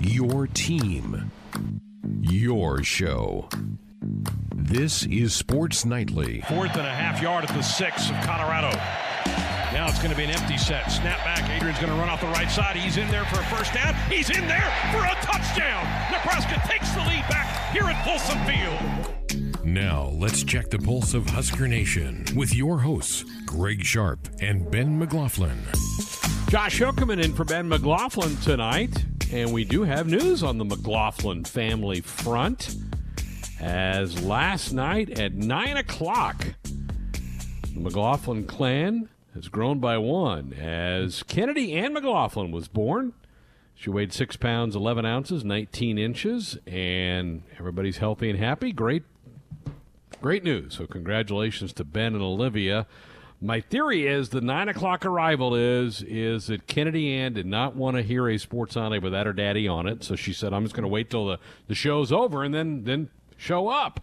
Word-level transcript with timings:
Your 0.00 0.46
team. 0.46 1.30
Your 2.20 2.82
show. 2.82 3.48
This 4.54 5.04
is 5.04 5.34
Sports 5.34 5.84
Nightly. 5.84 6.42
Fourth 6.48 6.76
and 6.76 6.86
a 6.86 6.94
half 6.94 7.20
yard 7.20 7.44
at 7.44 7.54
the 7.54 7.62
six 7.62 8.10
of 8.10 8.16
Colorado. 8.22 8.70
Now 9.72 9.86
it's 9.88 9.98
going 9.98 10.10
to 10.10 10.16
be 10.16 10.24
an 10.24 10.30
empty 10.30 10.56
set. 10.56 10.90
Snap 10.90 11.18
back. 11.24 11.48
Adrian's 11.50 11.78
going 11.78 11.92
to 11.92 11.98
run 11.98 12.08
off 12.08 12.20
the 12.20 12.26
right 12.28 12.50
side. 12.50 12.76
He's 12.76 12.96
in 12.96 13.08
there 13.10 13.24
for 13.26 13.40
a 13.40 13.44
first 13.44 13.74
down. 13.74 13.94
He's 14.10 14.30
in 14.30 14.46
there 14.46 14.72
for 14.92 15.04
a 15.04 15.14
touchdown. 15.22 15.84
Nebraska 16.10 16.60
takes 16.66 16.90
the 16.92 17.00
lead 17.00 17.24
back 17.28 17.72
here 17.72 17.84
at 17.84 18.02
Folsom 18.04 18.38
Field. 18.46 19.64
Now, 19.64 20.10
let's 20.14 20.42
check 20.44 20.70
the 20.70 20.78
pulse 20.78 21.12
of 21.12 21.28
Husker 21.28 21.68
Nation 21.68 22.24
with 22.34 22.54
your 22.54 22.78
hosts, 22.78 23.24
Greg 23.44 23.84
Sharp 23.84 24.28
and 24.40 24.70
Ben 24.70 24.98
McLaughlin. 24.98 25.58
Josh 26.48 26.80
Hookerman 26.80 27.22
in 27.22 27.34
for 27.34 27.44
Ben 27.44 27.68
McLaughlin 27.68 28.34
tonight. 28.38 29.04
And 29.30 29.52
we 29.52 29.66
do 29.66 29.82
have 29.82 30.06
news 30.06 30.42
on 30.42 30.56
the 30.56 30.64
McLaughlin 30.64 31.44
family 31.44 32.00
front. 32.00 32.74
As 33.60 34.22
last 34.22 34.72
night 34.72 35.20
at 35.20 35.34
9 35.34 35.76
o'clock, 35.76 36.54
the 36.62 37.80
McLaughlin 37.80 38.46
clan 38.46 39.10
has 39.34 39.48
grown 39.48 39.78
by 39.78 39.98
one 39.98 40.54
as 40.54 41.22
Kennedy 41.22 41.74
Ann 41.74 41.92
McLaughlin 41.92 42.50
was 42.50 42.66
born. 42.66 43.12
She 43.74 43.90
weighed 43.90 44.14
6 44.14 44.36
pounds, 44.38 44.74
11 44.74 45.04
ounces, 45.04 45.44
19 45.44 45.98
inches, 45.98 46.56
and 46.66 47.42
everybody's 47.58 47.98
healthy 47.98 48.30
and 48.30 48.38
happy. 48.38 48.72
Great, 48.72 49.02
great 50.22 50.44
news. 50.44 50.76
So, 50.78 50.86
congratulations 50.86 51.74
to 51.74 51.84
Ben 51.84 52.14
and 52.14 52.22
Olivia. 52.22 52.86
My 53.40 53.60
theory 53.60 54.06
is 54.06 54.30
the 54.30 54.40
nine 54.40 54.68
o'clock 54.68 55.06
arrival 55.06 55.54
is 55.54 56.02
is 56.02 56.48
that 56.48 56.66
Kennedy 56.66 57.12
Ann 57.12 57.34
did 57.34 57.46
not 57.46 57.76
want 57.76 57.96
to 57.96 58.02
hear 58.02 58.28
a 58.28 58.36
sports 58.36 58.74
Sunday 58.74 58.98
without 58.98 59.26
her 59.26 59.32
daddy 59.32 59.68
on 59.68 59.86
it, 59.86 60.02
so 60.02 60.16
she 60.16 60.32
said, 60.32 60.52
"I'm 60.52 60.64
just 60.64 60.74
going 60.74 60.82
to 60.82 60.88
wait 60.88 61.08
till 61.08 61.26
the, 61.26 61.38
the 61.68 61.74
show's 61.74 62.10
over 62.10 62.42
and 62.42 62.52
then 62.52 62.82
then 62.82 63.10
show 63.36 63.68
up." 63.68 64.00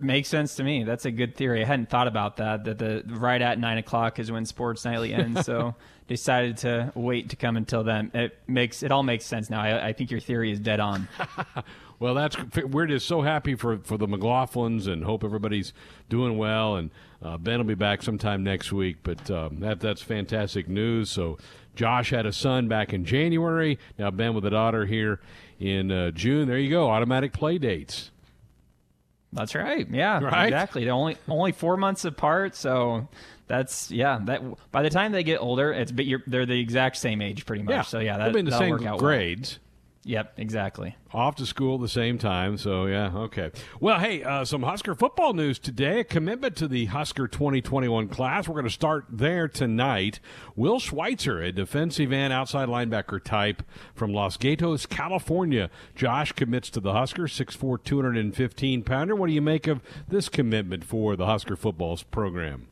Makes 0.00 0.28
sense 0.28 0.54
to 0.56 0.62
me. 0.62 0.84
That's 0.84 1.06
a 1.06 1.10
good 1.10 1.34
theory. 1.34 1.62
I 1.62 1.64
hadn't 1.64 1.88
thought 1.88 2.06
about 2.06 2.36
that. 2.36 2.64
That 2.64 2.78
the 2.78 3.02
right 3.06 3.40
at 3.40 3.58
nine 3.58 3.78
o'clock 3.78 4.18
is 4.18 4.30
when 4.30 4.44
Sports 4.44 4.84
Nightly 4.84 5.14
ends. 5.14 5.44
So 5.44 5.74
decided 6.08 6.58
to 6.58 6.92
wait 6.94 7.30
to 7.30 7.36
come 7.36 7.56
until 7.56 7.82
then. 7.82 8.10
It 8.14 8.38
makes 8.46 8.82
it 8.82 8.92
all 8.92 9.02
makes 9.02 9.24
sense 9.24 9.50
now. 9.50 9.60
I, 9.60 9.88
I 9.88 9.92
think 9.94 10.10
your 10.10 10.20
theory 10.20 10.52
is 10.52 10.60
dead 10.60 10.78
on. 10.78 11.08
well, 11.98 12.14
that's 12.14 12.36
we're 12.64 12.86
just 12.86 13.08
so 13.08 13.22
happy 13.22 13.56
for 13.56 13.78
for 13.78 13.96
the 13.96 14.06
McLaughlins 14.06 14.86
and 14.86 15.02
hope 15.02 15.24
everybody's 15.24 15.72
doing 16.08 16.38
well. 16.38 16.76
And 16.76 16.90
uh, 17.22 17.36
Ben 17.38 17.58
will 17.58 17.64
be 17.64 17.74
back 17.74 18.02
sometime 18.02 18.44
next 18.44 18.72
week. 18.72 18.98
But 19.02 19.30
um, 19.30 19.60
that 19.60 19.80
that's 19.80 20.02
fantastic 20.02 20.68
news. 20.68 21.10
So 21.10 21.38
Josh 21.74 22.10
had 22.10 22.26
a 22.26 22.32
son 22.32 22.68
back 22.68 22.92
in 22.92 23.04
January. 23.04 23.78
Now 23.98 24.10
Ben 24.10 24.34
with 24.34 24.44
a 24.44 24.50
daughter 24.50 24.86
here 24.86 25.20
in 25.58 25.90
uh, 25.90 26.10
June. 26.12 26.48
There 26.48 26.58
you 26.58 26.70
go. 26.70 26.90
Automatic 26.90 27.32
play 27.32 27.58
dates. 27.58 28.10
That's 29.32 29.54
right. 29.54 29.86
Yeah, 29.90 30.20
right? 30.22 30.46
exactly. 30.46 30.84
They're 30.84 30.92
only 30.92 31.16
only 31.28 31.52
four 31.52 31.76
months 31.76 32.04
apart, 32.04 32.54
so 32.54 33.08
that's 33.46 33.90
yeah. 33.90 34.20
That 34.24 34.42
by 34.70 34.82
the 34.82 34.90
time 34.90 35.12
they 35.12 35.22
get 35.22 35.38
older, 35.38 35.72
it's 35.72 35.92
but 35.92 36.06
they're 36.26 36.46
the 36.46 36.60
exact 36.60 36.96
same 36.96 37.20
age 37.20 37.46
pretty 37.46 37.62
much. 37.62 37.74
Yeah. 37.74 37.82
So 37.82 37.98
yeah, 37.98 38.16
that, 38.16 38.24
they'll 38.24 38.32
be 38.34 38.40
in 38.40 38.46
the 38.46 38.58
same 38.58 38.70
work 38.70 38.86
out 38.86 38.98
grades. 38.98 39.58
Well. 39.58 39.67
Yep, 40.04 40.34
exactly. 40.38 40.96
Off 41.12 41.36
to 41.36 41.46
school 41.46 41.74
at 41.74 41.80
the 41.80 41.88
same 41.88 42.18
time, 42.18 42.56
so 42.56 42.86
yeah, 42.86 43.10
okay. 43.14 43.50
Well, 43.80 43.98
hey, 43.98 44.22
uh, 44.22 44.44
some 44.44 44.62
Husker 44.62 44.94
football 44.94 45.34
news 45.34 45.58
today. 45.58 46.00
A 46.00 46.04
commitment 46.04 46.56
to 46.56 46.68
the 46.68 46.86
Husker 46.86 47.26
2021 47.26 48.08
class. 48.08 48.48
We're 48.48 48.54
going 48.54 48.64
to 48.64 48.70
start 48.70 49.06
there 49.10 49.48
tonight. 49.48 50.20
Will 50.56 50.78
Schweitzer, 50.78 51.42
a 51.42 51.52
defensive 51.52 52.12
end 52.12 52.32
outside 52.32 52.68
linebacker 52.68 53.22
type 53.22 53.62
from 53.94 54.12
Los 54.12 54.36
Gatos, 54.36 54.86
California. 54.86 55.68
Josh 55.94 56.32
commits 56.32 56.70
to 56.70 56.80
the 56.80 56.92
Huskers, 56.92 57.36
6'4", 57.36 57.82
215 57.82 58.82
pounder. 58.84 59.16
What 59.16 59.26
do 59.26 59.32
you 59.32 59.42
make 59.42 59.66
of 59.66 59.82
this 60.06 60.28
commitment 60.28 60.84
for 60.84 61.16
the 61.16 61.26
Husker 61.26 61.56
football's 61.56 62.02
program? 62.02 62.68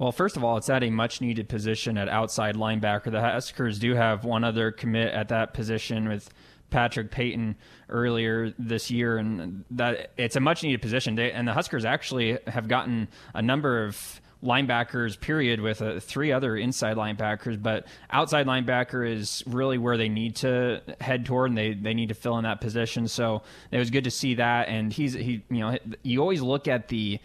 Well, 0.00 0.12
first 0.12 0.38
of 0.38 0.44
all, 0.44 0.56
it's 0.56 0.70
at 0.70 0.82
a 0.82 0.88
much 0.88 1.20
needed 1.20 1.50
position 1.50 1.98
at 1.98 2.08
outside 2.08 2.56
linebacker. 2.56 3.12
The 3.12 3.20
Huskers 3.20 3.78
do 3.78 3.94
have 3.94 4.24
one 4.24 4.44
other 4.44 4.72
commit 4.72 5.12
at 5.12 5.28
that 5.28 5.52
position 5.52 6.08
with 6.08 6.32
Patrick 6.70 7.10
Payton 7.10 7.54
earlier 7.90 8.54
this 8.58 8.90
year, 8.90 9.18
and 9.18 9.62
that 9.72 10.12
it's 10.16 10.36
a 10.36 10.40
much 10.40 10.62
needed 10.62 10.80
position. 10.80 11.16
They, 11.16 11.30
and 11.32 11.46
the 11.46 11.52
Huskers 11.52 11.84
actually 11.84 12.38
have 12.46 12.66
gotten 12.66 13.08
a 13.34 13.42
number 13.42 13.84
of 13.84 14.22
linebackers 14.42 15.20
period 15.20 15.60
with 15.60 15.82
uh, 15.82 16.00
three 16.00 16.32
other 16.32 16.56
inside 16.56 16.96
linebackers 16.96 17.62
but 17.62 17.86
outside 18.08 18.46
linebacker 18.46 19.06
is 19.06 19.44
really 19.46 19.76
where 19.76 19.98
they 19.98 20.08
need 20.08 20.34
to 20.34 20.80
head 20.98 21.26
toward 21.26 21.50
and 21.50 21.58
they, 21.58 21.74
they 21.74 21.92
need 21.92 22.08
to 22.08 22.14
fill 22.14 22.38
in 22.38 22.44
that 22.44 22.58
position 22.58 23.06
so 23.06 23.42
it 23.70 23.76
was 23.76 23.90
good 23.90 24.04
to 24.04 24.10
see 24.10 24.36
that 24.36 24.66
and 24.68 24.94
he's 24.94 25.12
he 25.12 25.44
you 25.50 25.58
know 25.58 25.76
you 26.02 26.22
always 26.22 26.40
look 26.40 26.68
at 26.68 26.88
the 26.88 27.20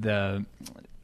the 0.00 0.42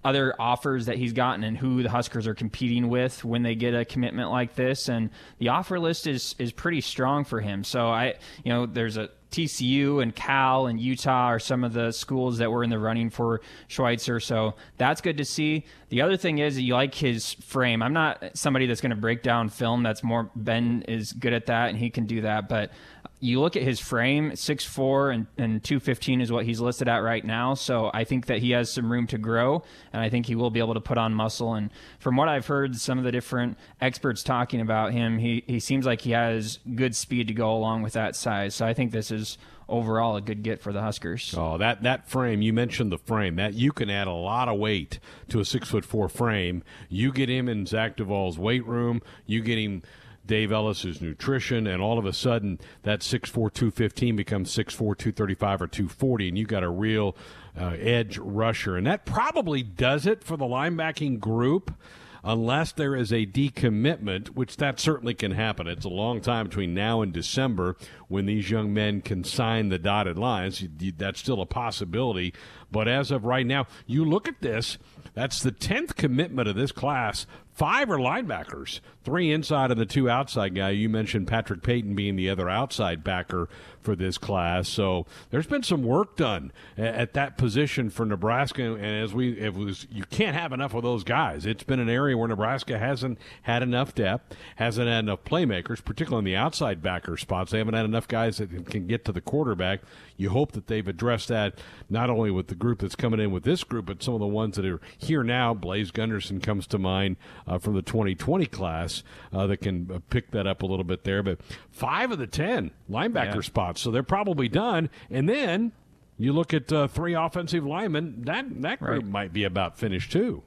other 0.05 0.35
offers 0.39 0.87
that 0.87 0.97
he's 0.97 1.13
gotten 1.13 1.45
and 1.45 1.57
who 1.57 1.83
the 1.83 1.91
Huskers 1.91 2.27
are 2.27 2.35
competing 2.35 2.89
with 2.89 3.25
when 3.25 3.43
they 3.43 3.55
get 3.55 3.75
a 3.75 3.85
commitment 3.85 4.31
like 4.31 4.55
this. 4.55 4.89
And 4.89 5.11
the 5.39 5.49
offer 5.49 5.79
list 5.79 6.07
is 6.07 6.35
is 6.39 6.53
pretty 6.53 6.81
strong 6.81 7.25
for 7.25 7.41
him. 7.41 7.65
So 7.65 7.89
I, 7.89 8.15
you 8.45 8.53
know, 8.53 8.67
there's 8.67 8.97
a 8.97 9.11
TCU 9.31 10.03
and 10.03 10.15
Cal 10.15 10.67
and 10.67 10.81
Utah 10.81 11.27
are 11.27 11.39
some 11.39 11.63
of 11.63 11.73
the 11.73 11.93
schools 11.93 12.39
that 12.39 12.51
were 12.51 12.65
in 12.65 12.71
the 12.71 12.79
running 12.79 13.11
for 13.11 13.41
Schweitzer. 13.69 14.21
So 14.21 14.55
that's 14.77 15.01
good 15.01 15.19
to 15.19 15.25
see. 15.25 15.65
The 15.89 16.03
other 16.03 16.17
thing 16.17 16.39
is 16.39 16.61
you 16.61 16.75
like 16.75 16.95
his 16.95 17.35
frame. 17.35 17.83
I'm 17.83 17.93
not 17.93 18.37
somebody 18.37 18.67
that's 18.67 18.81
going 18.81 18.91
to 18.91 18.97
break 18.97 19.23
down 19.23 19.49
film. 19.49 19.83
That's 19.83 20.03
more 20.03 20.31
Ben 20.35 20.83
is 20.89 21.13
good 21.13 21.33
at 21.33 21.47
that 21.47 21.71
and 21.71 21.79
he 21.79 21.91
can 21.91 22.07
do 22.07 22.23
that. 22.23 22.49
But 22.49 22.73
you 23.21 23.41
look 23.41 23.55
at 23.55 23.63
his 23.63 23.79
frame, 23.79 24.33
6'4 24.33 25.15
and, 25.15 25.27
and 25.37 25.63
215 25.63 26.23
is 26.23 26.33
what 26.33 26.47
he's 26.47 26.59
listed 26.59 26.89
at 26.89 26.99
right 26.99 27.25
now. 27.25 27.53
So 27.55 27.91
I 27.93 28.05
think 28.05 28.27
that 28.27 28.39
he 28.39 28.53
has 28.53 28.73
some 28.73 28.91
room 28.91 29.07
to 29.09 29.19
grow, 29.19 29.63
and 29.93 30.03
I 30.03 30.09
think 30.09 30.27
he 30.27 30.35
will 30.35 30.51
be 30.51 30.59
able 30.59 30.75
to 30.75 30.81
put 30.81 30.97
on 30.97 31.15
muscle. 31.15 31.55
And 31.55 31.71
from 31.99 32.17
what 32.17 32.29
I've 32.29 32.47
heard, 32.47 32.77
some 32.77 32.99
of 32.99 33.05
the 33.05 33.13
different 33.13 33.59
experts 33.81 34.23
talking 34.23 34.61
about 34.61 34.93
him, 34.93 35.19
he, 35.19 35.45
he 35.47 35.61
seems 35.61 35.85
like 35.85 36.01
he 36.01 36.13
has 36.13 36.59
good 36.75 36.97
speed 36.97 37.29
to 37.29 37.35
go 37.35 37.53
along 37.53 37.83
with 37.83 37.93
that 37.93 38.17
size. 38.17 38.55
So 38.55 38.67
I 38.67 38.73
think 38.73 38.91
this 38.91 39.11
is 39.11 39.37
overall 39.69 40.17
a 40.17 40.21
good 40.21 40.43
get 40.43 40.61
for 40.61 40.73
the 40.73 40.81
Huskers. 40.83 41.35
Oh, 41.37 41.57
that 41.59 41.83
that 41.85 42.09
frame 42.09 42.43
you 42.43 42.53
mentioned 42.53 42.91
the 42.91 42.99
frame 42.99 43.37
that 43.37 43.55
you 43.55 43.73
can 43.73 43.89
add 43.89 44.09
a 44.09 44.13
lot 44.13 44.49
of 44.49 44.59
weight 44.59 44.99
to 45.29 45.41
a 45.41 45.45
six 45.45 45.69
foot 45.69 45.85
four 45.85 46.09
frame. 46.09 46.63
You 46.89 47.13
get 47.13 47.29
him 47.29 47.49
in 47.49 47.67
Zach 47.67 47.97
Duval's 47.97 48.39
weight 48.39 48.67
room. 48.67 49.01
You 49.27 49.41
get 49.43 49.59
him 49.59 49.83
Dave 50.31 50.53
Ellis's 50.53 51.01
nutrition, 51.01 51.67
and 51.67 51.83
all 51.83 51.99
of 51.99 52.07
a 52.07 52.13
sudden 52.13 52.61
that 52.85 53.01
6'4", 53.01 54.15
becomes 54.15 54.55
6'4", 54.55 54.77
235 54.77 55.63
or 55.63 55.67
240, 55.67 56.29
and 56.29 56.39
you 56.39 56.47
got 56.47 56.63
a 56.63 56.71
real 56.71 57.17
uh, 57.61 57.75
edge 57.81 58.17
rusher. 58.17 58.77
And 58.77 58.87
that 58.87 59.05
probably 59.05 59.65
does 59.65 60.07
it 60.07 60.23
for 60.23 60.37
the 60.37 60.45
linebacking 60.45 61.19
group 61.19 61.75
unless 62.23 62.71
there 62.71 62.95
is 62.95 63.13
a 63.13 63.27
decommitment, 63.27 64.29
which 64.29 64.59
that 64.59 64.79
certainly 64.79 65.15
can 65.15 65.33
happen. 65.33 65.67
It's 65.67 65.85
a 65.85 65.89
long 65.89 66.21
time 66.21 66.47
between 66.47 66.75
now 66.75 67.03
and 67.03 67.13
December 67.13 67.77
when 68.07 68.27
these 68.27 68.51
young 68.51 68.73
men 68.73 69.01
can 69.01 69.25
sign 69.25 69.69
the 69.69 69.79
dotted 69.79 70.17
lines. 70.17 70.65
That's 70.97 71.19
still 71.19 71.41
a 71.41 71.47
possibility. 71.47 72.35
But 72.71 72.87
as 72.87 73.11
of 73.11 73.25
right 73.25 73.47
now, 73.47 73.67
you 73.85 74.05
look 74.05 74.29
at 74.29 74.43
this, 74.43 74.79
that's 75.15 75.43
the 75.43 75.51
10th 75.51 75.97
commitment 75.97 76.49
of 76.49 76.55
this 76.55 76.71
class 76.71 77.27
Five 77.53 77.91
are 77.91 77.99
linebackers, 77.99 78.81
three 79.05 79.31
inside 79.31 79.71
and 79.71 79.81
the 79.81 79.87
two 79.87 80.09
outside 80.09 80.55
guy. 80.55 80.71
You 80.71 80.89
mentioned 80.89 81.27
Patrick 81.27 81.63
Payton 81.63 81.95
being 81.95 82.17
the 82.17 82.31
other 82.31 82.49
outside 82.49 83.05
backer 83.05 83.49
for 83.83 83.97
this 83.97 84.19
class. 84.19 84.69
So 84.69 85.07
there's 85.31 85.47
been 85.47 85.63
some 85.63 85.83
work 85.83 86.17
done 86.17 86.53
at 86.77 87.15
that 87.15 87.39
position 87.39 87.91
for 87.91 88.05
Nebraska. 88.05 88.63
And 88.63 89.03
as 89.05 89.15
we, 89.15 89.39
it 89.39 89.55
was, 89.55 89.87
you 89.91 90.05
can't 90.05 90.37
have 90.37 90.53
enough 90.53 90.75
of 90.75 90.83
those 90.83 91.05
guys. 91.05 91.47
It's 91.47 91.63
been 91.63 91.81
an 91.81 91.89
area 91.89 92.17
where 92.17 92.29
Nebraska 92.29 92.79
hasn't 92.79 93.19
had 93.43 93.63
enough 93.63 93.95
depth, 93.95 94.37
hasn't 94.57 94.89
had 94.89 95.01
enough 95.01 95.25
playmakers, 95.25 95.85
particularly 95.85 96.21
in 96.21 96.25
the 96.27 96.37
outside 96.37 96.83
backer 96.83 97.17
spots. 97.17 97.53
They 97.53 97.59
haven't 97.59 97.75
had 97.75 97.87
enough 97.87 98.09
guys 98.09 98.39
that 98.39 98.67
can 98.67 98.87
get 98.87 99.05
to 99.07 99.13
the 99.13 99.21
quarterback. 99.21 99.81
You 100.17 100.31
hope 100.31 100.53
that 100.53 100.67
they've 100.67 100.87
addressed 100.87 101.29
that 101.29 101.59
not 101.89 102.11
only 102.11 102.31
with 102.31 102.49
the 102.49 102.55
group 102.55 102.81
that's 102.81 102.97
coming 102.97 103.21
in 103.21 103.31
with 103.31 103.45
this 103.45 103.65
group, 103.65 103.87
but 103.87 104.03
some 104.03 104.15
of 104.15 104.21
the 104.21 104.27
ones 104.27 104.57
that 104.57 104.67
are 104.67 104.81
here 104.99 105.23
now. 105.23 105.55
Blaise 105.55 105.91
Gunnerson 105.91 106.43
comes 106.43 106.67
to 106.69 106.79
mind 106.79 107.17
uh, 107.47 107.59
from 107.59 107.75
the 107.75 107.83
2020 107.83 108.47
class 108.47 109.03
uh, 109.33 109.47
that 109.47 109.59
can 109.59 109.91
uh, 109.93 109.99
pick 110.11 110.31
that 110.31 110.47
up 110.47 110.63
a 110.63 110.67
little 110.67 110.85
bit 110.85 111.05
there. 111.05 111.23
But 111.23 111.41
five 111.71 112.11
of 112.11 112.19
the 112.19 112.27
10 112.27 112.71
linebacker 112.91 113.37
yeah. 113.37 113.41
spots, 113.41 113.81
so 113.81 113.91
they're 113.91 114.03
probably 114.03 114.49
done. 114.49 114.91
And 115.11 115.29
then 115.29 115.73
you 116.19 116.33
look 116.33 116.53
at 116.53 116.73
uh, 116.73 116.87
three 116.87 117.15
offensive 117.15 117.65
linemen, 117.65 118.23
that, 118.25 118.63
that 118.63 118.81
group 118.81 119.03
right. 119.03 119.11
might 119.11 119.33
be 119.33 119.45
about 119.45 119.79
finished 119.79 120.13
too. 120.13 120.43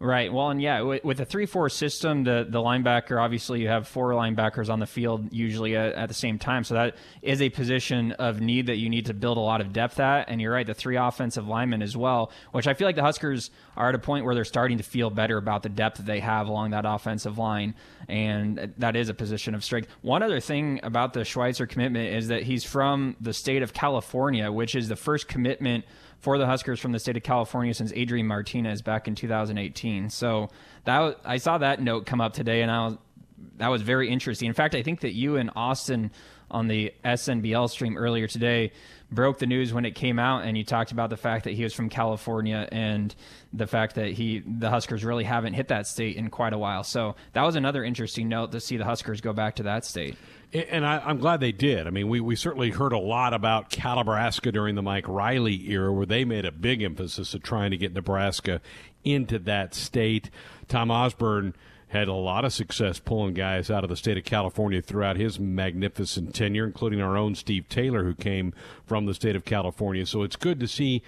Right. 0.00 0.32
Well, 0.32 0.50
and 0.50 0.62
yeah, 0.62 0.80
with, 0.82 1.18
a 1.18 1.24
three-four 1.24 1.70
system, 1.70 2.22
the 2.22 2.46
the 2.48 2.60
linebacker 2.60 3.20
obviously 3.20 3.62
you 3.62 3.66
have 3.66 3.88
four 3.88 4.12
linebackers 4.12 4.70
on 4.70 4.78
the 4.78 4.86
field 4.86 5.32
usually 5.32 5.74
at, 5.74 5.94
at, 5.94 6.06
the 6.06 6.14
same 6.14 6.38
time, 6.38 6.62
so 6.62 6.74
that 6.74 6.94
is 7.20 7.42
a 7.42 7.48
position 7.48 8.12
of 8.12 8.40
need 8.40 8.66
that 8.66 8.76
you 8.76 8.88
need 8.88 9.06
to 9.06 9.14
build 9.14 9.38
a 9.38 9.40
lot 9.40 9.60
of 9.60 9.72
depth 9.72 9.98
at. 9.98 10.28
And 10.28 10.40
you're 10.40 10.52
right, 10.52 10.64
the 10.64 10.72
three 10.72 10.96
offensive 10.96 11.48
linemen 11.48 11.82
as 11.82 11.96
well, 11.96 12.30
which 12.52 12.68
I 12.68 12.74
feel 12.74 12.86
like 12.86 12.94
the 12.94 13.02
Huskers 13.02 13.50
are 13.76 13.88
at 13.88 13.96
a 13.96 13.98
point 13.98 14.24
where 14.24 14.36
they're 14.36 14.44
starting 14.44 14.78
to 14.78 14.84
feel 14.84 15.10
better 15.10 15.36
about 15.36 15.64
the 15.64 15.68
depth 15.68 15.96
that 15.96 16.06
they 16.06 16.20
have 16.20 16.46
along 16.46 16.70
that 16.70 16.84
offensive 16.86 17.36
line, 17.36 17.74
and 18.06 18.72
that 18.78 18.94
is 18.94 19.08
a 19.08 19.14
position 19.14 19.52
of 19.52 19.64
strength. 19.64 19.88
One 20.02 20.22
other 20.22 20.38
thing 20.38 20.78
about 20.84 21.12
the 21.12 21.24
Schweitzer 21.24 21.66
commitment 21.66 22.14
is 22.14 22.28
that 22.28 22.44
he's 22.44 22.62
from 22.62 23.16
the 23.20 23.32
state 23.32 23.64
of 23.64 23.72
California, 23.72 24.52
which 24.52 24.76
is 24.76 24.86
the 24.86 24.94
first 24.94 25.26
commitment 25.26 25.84
for 26.18 26.38
the 26.38 26.46
Huskers 26.46 26.80
from 26.80 26.92
the 26.92 26.98
state 26.98 27.16
of 27.16 27.22
California 27.22 27.72
since 27.74 27.92
Adrian 27.94 28.26
Martinez 28.26 28.82
back 28.82 29.06
in 29.08 29.14
2018. 29.14 30.10
So 30.10 30.48
that 30.84 31.18
I 31.24 31.38
saw 31.38 31.58
that 31.58 31.80
note 31.80 32.06
come 32.06 32.20
up 32.20 32.32
today, 32.32 32.62
and 32.62 32.70
I 32.70 32.86
was 32.86 32.98
that 33.58 33.68
was 33.68 33.82
very 33.82 34.08
interesting. 34.08 34.48
In 34.48 34.54
fact, 34.54 34.74
I 34.74 34.82
think 34.82 35.00
that 35.00 35.14
you 35.14 35.36
and 35.36 35.50
Austin 35.54 36.10
on 36.50 36.66
the 36.66 36.92
SNBL 37.04 37.68
stream 37.68 37.96
earlier 37.96 38.26
today 38.26 38.72
broke 39.10 39.38
the 39.38 39.46
news 39.46 39.72
when 39.72 39.84
it 39.84 39.94
came 39.94 40.18
out, 40.18 40.44
and 40.44 40.56
you 40.56 40.64
talked 40.64 40.92
about 40.92 41.10
the 41.10 41.16
fact 41.16 41.44
that 41.44 41.52
he 41.52 41.62
was 41.62 41.74
from 41.74 41.88
California 41.88 42.68
and 42.72 43.14
the 43.52 43.66
fact 43.66 43.94
that 43.96 44.08
he 44.12 44.42
the 44.46 44.70
Huskers 44.70 45.04
really 45.04 45.24
haven't 45.24 45.54
hit 45.54 45.68
that 45.68 45.86
state 45.86 46.16
in 46.16 46.30
quite 46.30 46.52
a 46.52 46.58
while. 46.58 46.84
So 46.84 47.16
that 47.32 47.42
was 47.42 47.56
another 47.56 47.84
interesting 47.84 48.28
note 48.28 48.52
to 48.52 48.60
see 48.60 48.76
the 48.76 48.84
Huskers 48.84 49.20
go 49.20 49.32
back 49.32 49.56
to 49.56 49.64
that 49.64 49.84
state. 49.84 50.16
And 50.52 50.86
I, 50.86 51.10
am 51.10 51.18
glad 51.18 51.40
they 51.40 51.52
did. 51.52 51.86
I 51.86 51.90
mean, 51.90 52.08
we, 52.08 52.20
we 52.20 52.34
certainly 52.34 52.70
heard 52.70 52.94
a 52.94 52.98
lot 52.98 53.34
about 53.34 53.70
Calibraska 53.70 54.50
during 54.50 54.76
the 54.76 54.82
Mike 54.82 55.06
Riley 55.06 55.70
era, 55.70 55.92
where 55.92 56.06
they 56.06 56.24
made 56.24 56.46
a 56.46 56.52
big 56.52 56.82
emphasis 56.82 57.34
of 57.34 57.42
trying 57.42 57.70
to 57.70 57.76
get 57.76 57.92
Nebraska 57.92 58.62
into 59.04 59.38
that 59.40 59.74
state. 59.74 60.30
Tom 60.66 60.90
Osborne 60.90 61.54
had 61.88 62.08
a 62.08 62.14
lot 62.14 62.44
of 62.44 62.52
success 62.52 62.98
pulling 62.98 63.34
guys 63.34 63.70
out 63.70 63.82
of 63.82 63.90
the 63.90 63.96
state 63.96 64.18
of 64.18 64.24
California 64.24 64.80
throughout 64.80 65.16
his 65.16 65.38
magnificent 65.38 66.34
tenure, 66.34 66.66
including 66.66 67.00
our 67.00 67.16
own 67.16 67.34
Steve 67.34 67.68
Taylor, 67.68 68.04
who 68.04 68.14
came 68.14 68.52
from 68.86 69.06
the 69.06 69.14
state 69.14 69.36
of 69.36 69.44
California. 69.44 70.04
So 70.06 70.22
it's 70.22 70.36
good 70.36 70.60
to 70.60 70.68
see 70.68 71.02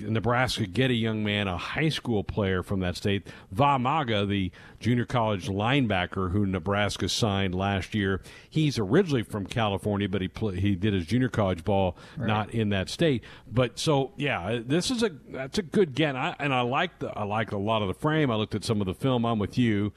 Nebraska 0.00 0.66
get 0.66 0.90
a 0.90 0.94
young 0.94 1.24
man, 1.24 1.48
a 1.48 1.56
high 1.56 1.88
school 1.88 2.24
player 2.24 2.62
from 2.62 2.80
that 2.80 2.96
state. 2.96 3.26
Vamaga, 3.54 4.26
the 4.28 4.50
junior 4.80 5.04
college 5.04 5.48
linebacker 5.48 6.30
who 6.30 6.46
Nebraska 6.46 7.08
signed 7.08 7.54
last 7.54 7.94
year, 7.94 8.20
he's 8.48 8.78
originally 8.78 9.22
from 9.22 9.46
California, 9.46 10.08
but 10.08 10.20
he 10.22 10.28
play, 10.28 10.58
he 10.58 10.74
did 10.74 10.94
his 10.94 11.06
junior 11.06 11.28
college 11.28 11.64
ball 11.64 11.96
right. 12.16 12.26
not 12.26 12.50
in 12.50 12.70
that 12.70 12.88
state. 12.88 13.22
But 13.50 13.78
so 13.78 14.12
yeah, 14.16 14.60
this 14.64 14.90
is 14.90 15.02
a 15.02 15.10
that's 15.28 15.58
a 15.58 15.62
good 15.62 15.94
get, 15.94 16.16
I, 16.16 16.34
and 16.38 16.52
I 16.52 16.62
like 16.62 16.98
the 16.98 17.08
I 17.10 17.24
like 17.24 17.52
a 17.52 17.58
lot 17.58 17.82
of 17.82 17.88
the 17.88 17.94
frame. 17.94 18.30
I 18.30 18.36
looked 18.36 18.54
at 18.54 18.64
some 18.64 18.80
of 18.80 18.86
the 18.86 18.94
film. 18.94 19.24
I'm 19.24 19.38
with 19.38 19.58
you 19.58 19.92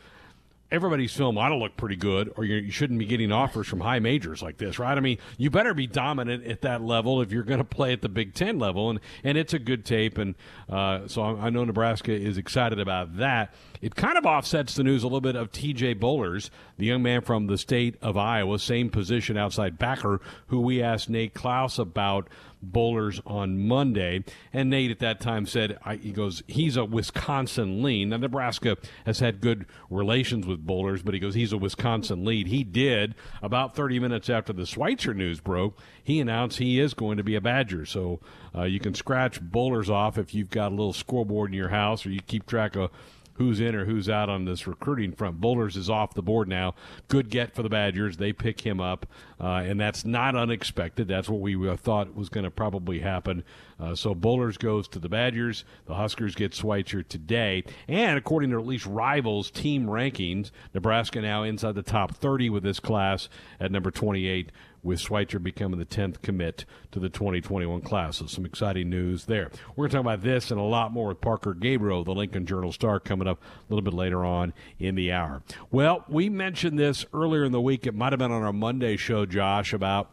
everybody's 0.72 1.14
film 1.14 1.38
ought 1.38 1.50
to 1.50 1.56
look 1.56 1.78
pretty 1.78 1.96
good, 1.96 2.34
or 2.36 2.44
you 2.44 2.72
shouldn't 2.72 3.00
be 3.00 3.06
getting 3.06 3.32
offers 3.32 3.68
from 3.68 3.82
high 3.82 4.00
majors 4.00 4.42
like 4.42 4.58
this, 4.58 4.80
right? 4.80 4.98
I 4.98 5.02
mean, 5.02 5.18
you 5.38 5.50
better 5.50 5.74
be 5.74 5.88
dominant 5.88 6.46
at 6.46 6.62
that 6.62 6.82
level 6.82 7.22
if 7.22 7.32
you're 7.32 7.44
going 7.44 7.60
to 7.60 7.64
play 7.64 7.94
at 7.94 8.02
the 8.02 8.10
Big 8.10 8.34
Ten 8.34 8.60
level, 8.60 8.90
and 8.90 9.00
and 9.24 9.38
it's 9.38 9.54
a 9.54 9.60
good 9.60 9.86
tape, 9.86 10.18
and 10.18 10.36
uh, 10.70 11.08
so 11.08 11.22
I, 11.22 11.46
I 11.46 11.50
know 11.50 11.64
Nebraska 11.64 12.12
is 12.12 12.38
excited 12.38 12.80
about 12.80 13.18
that. 13.18 13.54
It 13.82 13.96
kind 13.96 14.18
of 14.18 14.26
offsets 14.26 14.76
the 14.76 14.84
news 14.84 15.04
a 15.04 15.08
little 15.08 15.22
bit 15.22 15.36
of 15.36 15.52
T.J. 15.52 15.96
Bollers, 15.96 16.50
the 16.78 16.86
young 16.86 17.04
man 17.04 17.22
from 17.22 17.48
the 17.48 17.58
state 17.58 17.96
of 18.02 18.18
Iowa, 18.18 18.58
same 18.58 18.90
position 18.90 19.38
outside 19.38 19.78
backer, 19.78 20.22
who 20.48 20.62
we 20.62 20.82
asked 20.82 21.10
Nate 21.10 21.34
Clouse 21.34 21.78
about 21.78 22.28
Bollers 22.72 23.22
on 23.26 23.68
Monday. 23.68 24.24
And 24.54 24.70
Nate 24.70 24.92
at 24.92 25.00
that 25.00 25.20
time 25.20 25.46
said, 25.46 25.78
I, 25.84 25.96
he 25.96 26.12
goes, 26.12 26.44
he's 26.48 26.78
a 26.78 26.86
Wisconsin 26.86 27.84
lean. 27.84 28.10
Now, 28.10 28.18
Nebraska 28.18 28.78
has 29.06 29.20
had 29.20 29.42
good 29.42 29.66
relations 29.90 30.46
with 30.46 30.66
Bollers, 30.66 31.04
but 31.04 31.14
he 31.14 31.20
goes, 31.20 31.36
he's 31.36 31.54
a 31.54 31.58
Wisconsin 31.58 32.26
lead. 32.26 32.48
He 32.48 32.64
did 32.64 33.16
about 33.42 33.76
30 33.76 34.00
minutes 34.00 34.30
after 34.30 34.54
the 34.54 34.66
Schweitzer 34.66 35.14
news 35.14 35.40
broke. 35.40 35.78
He 36.04 36.20
announced 36.20 36.58
he 36.58 36.80
is 36.80 36.94
going 36.94 37.18
to 37.18 37.24
be 37.24 37.36
a 37.36 37.42
Badger. 37.42 37.86
So 37.86 38.20
uh, 38.56 38.64
you 38.64 38.80
can 38.80 38.94
scratch 38.94 39.42
Bollers 39.42 39.90
off 39.90 40.18
if 40.18 40.34
you've 40.34 40.50
got 40.50 40.72
a 40.72 40.76
little 40.76 40.94
scoreboard 40.94 41.52
in 41.52 41.58
your 41.58 41.70
house 41.70 42.06
or 42.06 42.10
you 42.10 42.20
keep 42.22 42.46
track 42.46 42.76
of 42.76 42.92
who's 43.36 43.60
in 43.60 43.76
or 43.76 43.86
who's 43.86 44.10
out 44.10 44.30
on 44.30 44.46
this 44.46 44.68
recruiting 44.68 45.12
front. 45.12 45.40
Bollers 45.40 45.76
is 45.76 45.90
off 45.90 46.14
the 46.14 46.22
board 46.22 46.48
now. 46.48 46.74
Good 47.08 47.30
get 47.30 47.54
for 47.54 47.64
the 47.64 47.70
Badgers. 47.70 48.18
They 48.18 48.34
pick 48.34 48.62
him 48.62 48.80
up, 48.80 49.06
uh, 49.40 49.64
and 49.66 49.80
that's 49.80 50.06
not 50.06 50.36
unexpected. 50.36 51.08
That's 51.08 51.30
what 51.30 51.42
we 51.42 51.70
uh, 51.70 51.76
thought 51.76 52.16
was 52.16 52.30
going 52.30 52.46
to 52.46 52.52
probably 52.52 53.00
happen. 53.00 53.44
Uh, 53.80 53.94
so 53.94 54.16
Bollers 54.16 54.58
goes 54.58 54.88
to 54.90 55.00
the 55.00 55.10
Badgers. 55.10 55.66
The 55.86 55.96
Huskers 55.96 56.36
get 56.36 56.54
Schweitzer 56.54 57.04
today. 57.04 57.64
And 57.88 58.18
according 58.18 58.52
to 58.52 58.60
at 58.60 58.66
least 58.66 58.86
Rivals 58.86 59.52
team 59.52 59.86
rankings, 59.88 60.52
Nebraska 60.74 61.22
now 61.22 61.44
inside 61.44 61.76
the 61.76 61.84
top 61.84 62.16
30 62.16 62.50
with 62.50 62.64
this 62.64 62.80
class 62.80 63.28
at 63.60 63.72
number 63.72 63.92
28 63.92 64.52
with 64.86 65.00
Schweitzer 65.00 65.40
becoming 65.40 65.80
the 65.80 65.86
10th 65.86 66.22
commit 66.22 66.64
to 66.92 67.00
the 67.00 67.10
2021 67.10 67.82
class. 67.82 68.18
So 68.18 68.28
some 68.28 68.46
exciting 68.46 68.90
news 68.90 69.26
there. 69.26 69.50
We're 69.76 69.88
going 69.88 69.90
to 69.90 69.96
talk 69.98 70.02
about 70.02 70.22
this 70.22 70.52
and 70.52 70.60
a 70.60 70.64
lot 70.64 70.94
more 70.94 71.08
with 71.08 71.22
Parker 71.22 71.56
Gabriel, 71.56 72.04
the 72.04 72.14
Lincoln 72.14 72.46
Journal 72.46 72.72
Star, 72.72 73.00
coming 73.00 73.28
up 73.28 73.42
a 73.42 73.74
little 73.74 73.84
bit 73.84 73.96
later 73.96 74.24
on 74.24 74.54
in 74.80 74.94
the 74.94 75.12
hour. 75.12 75.42
Well, 75.72 76.06
we 76.08 76.30
mentioned 76.30 76.78
this 76.78 77.04
earlier 77.14 77.44
in 77.44 77.52
the 77.52 77.60
week. 77.60 77.88
It 77.88 77.96
might 77.96 78.14
have 78.14 78.20
been 78.20 78.32
on 78.32 78.44
our 78.44 78.54
Monday 78.54 78.96
show, 78.96 79.26
Josh, 79.26 79.74
about 79.74 80.12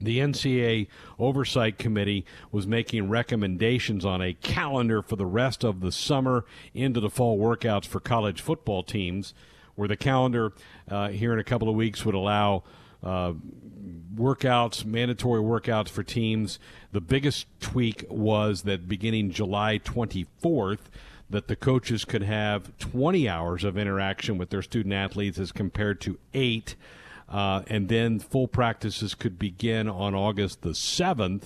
the 0.00 0.18
NCAA 0.18 0.88
Oversight 1.18 1.78
Committee 1.78 2.24
was 2.50 2.66
making 2.66 3.08
recommendations 3.08 4.04
on 4.04 4.22
a 4.22 4.32
calendar 4.32 5.02
for 5.02 5.16
the 5.16 5.26
rest 5.26 5.64
of 5.64 5.80
the 5.80 5.92
summer 5.92 6.44
into 6.74 6.98
the 6.98 7.10
fall 7.10 7.38
workouts 7.38 7.86
for 7.86 8.00
college 8.00 8.40
football 8.40 8.82
teams, 8.82 9.34
where 9.74 9.86
the 9.86 9.96
calendar 9.96 10.54
uh, 10.90 11.10
here 11.10 11.32
in 11.32 11.38
a 11.38 11.44
couple 11.44 11.68
of 11.68 11.76
weeks 11.76 12.04
would 12.04 12.14
allow 12.14 12.64
uh, 13.02 13.32
workouts, 14.14 14.84
mandatory 14.84 15.42
workouts 15.42 15.88
for 15.88 16.02
teams. 16.02 16.58
The 16.92 17.00
biggest 17.00 17.46
tweak 17.60 18.04
was 18.08 18.62
that 18.62 18.88
beginning 18.88 19.30
July 19.30 19.78
24th, 19.78 20.90
that 21.30 21.48
the 21.48 21.56
coaches 21.56 22.04
could 22.04 22.22
have 22.22 22.76
20 22.78 23.28
hours 23.28 23.64
of 23.64 23.78
interaction 23.78 24.38
with 24.38 24.50
their 24.50 24.62
student 24.62 24.94
athletes 24.94 25.38
as 25.38 25.50
compared 25.50 26.00
to 26.02 26.18
eight. 26.34 26.76
Uh, 27.28 27.62
and 27.68 27.88
then 27.88 28.18
full 28.18 28.46
practices 28.46 29.14
could 29.14 29.38
begin 29.38 29.88
on 29.88 30.14
August 30.14 30.60
the 30.60 30.70
7th. 30.70 31.44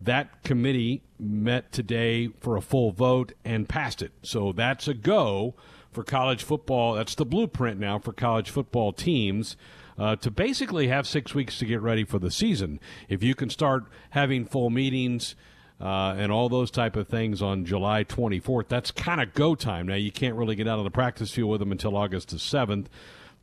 That 0.00 0.42
committee 0.44 1.02
met 1.18 1.72
today 1.72 2.28
for 2.40 2.56
a 2.56 2.60
full 2.60 2.92
vote 2.92 3.32
and 3.44 3.68
passed 3.68 4.02
it. 4.02 4.12
So 4.22 4.52
that's 4.52 4.86
a 4.86 4.94
go 4.94 5.54
for 5.90 6.04
college 6.04 6.42
football. 6.42 6.94
That's 6.94 7.14
the 7.14 7.24
blueprint 7.24 7.80
now 7.80 7.98
for 7.98 8.12
college 8.12 8.50
football 8.50 8.92
teams 8.92 9.56
uh, 9.98 10.16
to 10.16 10.30
basically 10.30 10.88
have 10.88 11.06
six 11.06 11.34
weeks 11.34 11.58
to 11.58 11.64
get 11.64 11.80
ready 11.80 12.04
for 12.04 12.18
the 12.18 12.30
season. 12.30 12.80
If 13.08 13.22
you 13.22 13.34
can 13.34 13.50
start 13.50 13.84
having 14.10 14.44
full 14.44 14.70
meetings. 14.70 15.34
Uh, 15.80 16.12
and 16.18 16.32
all 16.32 16.48
those 16.48 16.72
type 16.72 16.96
of 16.96 17.06
things 17.06 17.40
on 17.40 17.64
July 17.64 18.02
24th. 18.02 18.66
That's 18.66 18.90
kind 18.90 19.20
of 19.20 19.32
go 19.32 19.54
time. 19.54 19.86
Now 19.86 19.94
you 19.94 20.10
can't 20.10 20.34
really 20.34 20.56
get 20.56 20.66
out 20.66 20.78
of 20.78 20.84
the 20.84 20.90
practice 20.90 21.30
field 21.30 21.50
with 21.50 21.60
them 21.60 21.70
until 21.70 21.96
August 21.96 22.30
the 22.30 22.36
7th, 22.36 22.86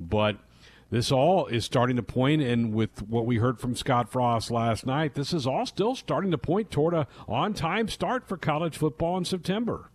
but 0.02 0.36
this 0.92 1.12
all 1.12 1.48
is 1.48 1.66
starting 1.66 1.96
to 1.96 2.04
point, 2.04 2.42
and 2.42 2.74
with 2.74 3.02
what 3.04 3.25
we 3.25 3.38
heard 3.38 3.60
from 3.60 3.75
Scott 3.75 4.12
Frost 4.12 4.52
last 4.52 4.85
night, 4.85 5.16
this 5.16 5.33
is 5.33 5.47
all 5.47 5.66
still 5.66 5.95
starting 5.95 6.31
to 6.31 6.38
point 6.38 6.69
toward 6.69 6.94
a 6.94 7.07
on-time 7.28 7.88
start 7.88 8.28
for 8.28 8.38
college 8.38 8.78
football 8.78 9.18
in 9.18 9.26
September. 9.26 9.90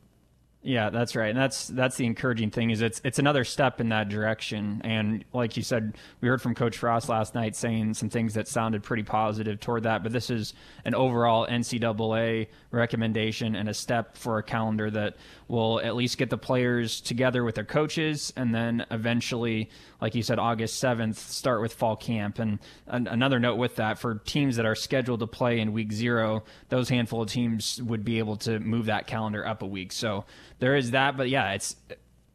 Yeah, 0.62 0.90
that's 0.90 1.16
right, 1.16 1.30
and 1.30 1.38
that's 1.38 1.68
that's 1.68 1.96
the 1.96 2.04
encouraging 2.04 2.50
thing 2.50 2.68
is 2.68 2.82
it's 2.82 3.00
it's 3.02 3.18
another 3.18 3.44
step 3.44 3.80
in 3.80 3.88
that 3.88 4.10
direction. 4.10 4.82
And 4.84 5.24
like 5.32 5.56
you 5.56 5.62
said, 5.62 5.96
we 6.20 6.28
heard 6.28 6.42
from 6.42 6.54
Coach 6.54 6.76
Frost 6.76 7.08
last 7.08 7.34
night 7.34 7.56
saying 7.56 7.94
some 7.94 8.10
things 8.10 8.34
that 8.34 8.46
sounded 8.46 8.82
pretty 8.82 9.02
positive 9.02 9.58
toward 9.58 9.84
that. 9.84 10.02
But 10.02 10.12
this 10.12 10.28
is 10.28 10.52
an 10.84 10.94
overall 10.94 11.46
NCAA 11.46 12.48
recommendation 12.72 13.56
and 13.56 13.70
a 13.70 13.74
step 13.74 14.18
for 14.18 14.36
a 14.36 14.42
calendar 14.42 14.90
that 14.90 15.16
will 15.48 15.80
at 15.80 15.96
least 15.96 16.18
get 16.18 16.28
the 16.28 16.36
players 16.36 17.00
together 17.00 17.42
with 17.42 17.54
their 17.54 17.64
coaches, 17.64 18.30
and 18.36 18.54
then 18.54 18.84
eventually, 18.90 19.70
like 20.00 20.14
you 20.14 20.22
said, 20.22 20.38
August 20.38 20.78
seventh, 20.78 21.18
start 21.18 21.60
with 21.60 21.72
fall 21.72 21.96
camp. 21.96 22.38
And 22.38 22.58
an, 22.86 23.06
another 23.06 23.38
note 23.38 23.56
with 23.56 23.76
that 23.76 23.98
for 23.98 24.16
teams 24.16 24.56
that 24.56 24.66
are 24.66 24.74
scheduled 24.74 25.20
to 25.20 25.26
play 25.26 25.60
in 25.60 25.72
week 25.72 25.92
zero, 25.92 26.44
those 26.68 26.88
handful 26.88 27.22
of 27.22 27.28
teams 27.28 27.82
would 27.82 28.04
be 28.04 28.18
able 28.18 28.36
to 28.36 28.58
move 28.60 28.86
that 28.86 29.06
calendar 29.06 29.46
up 29.46 29.62
a 29.62 29.66
week. 29.66 29.92
So 29.92 30.24
there 30.58 30.76
is 30.76 30.92
that, 30.92 31.16
but 31.16 31.28
yeah, 31.28 31.52
it's 31.52 31.76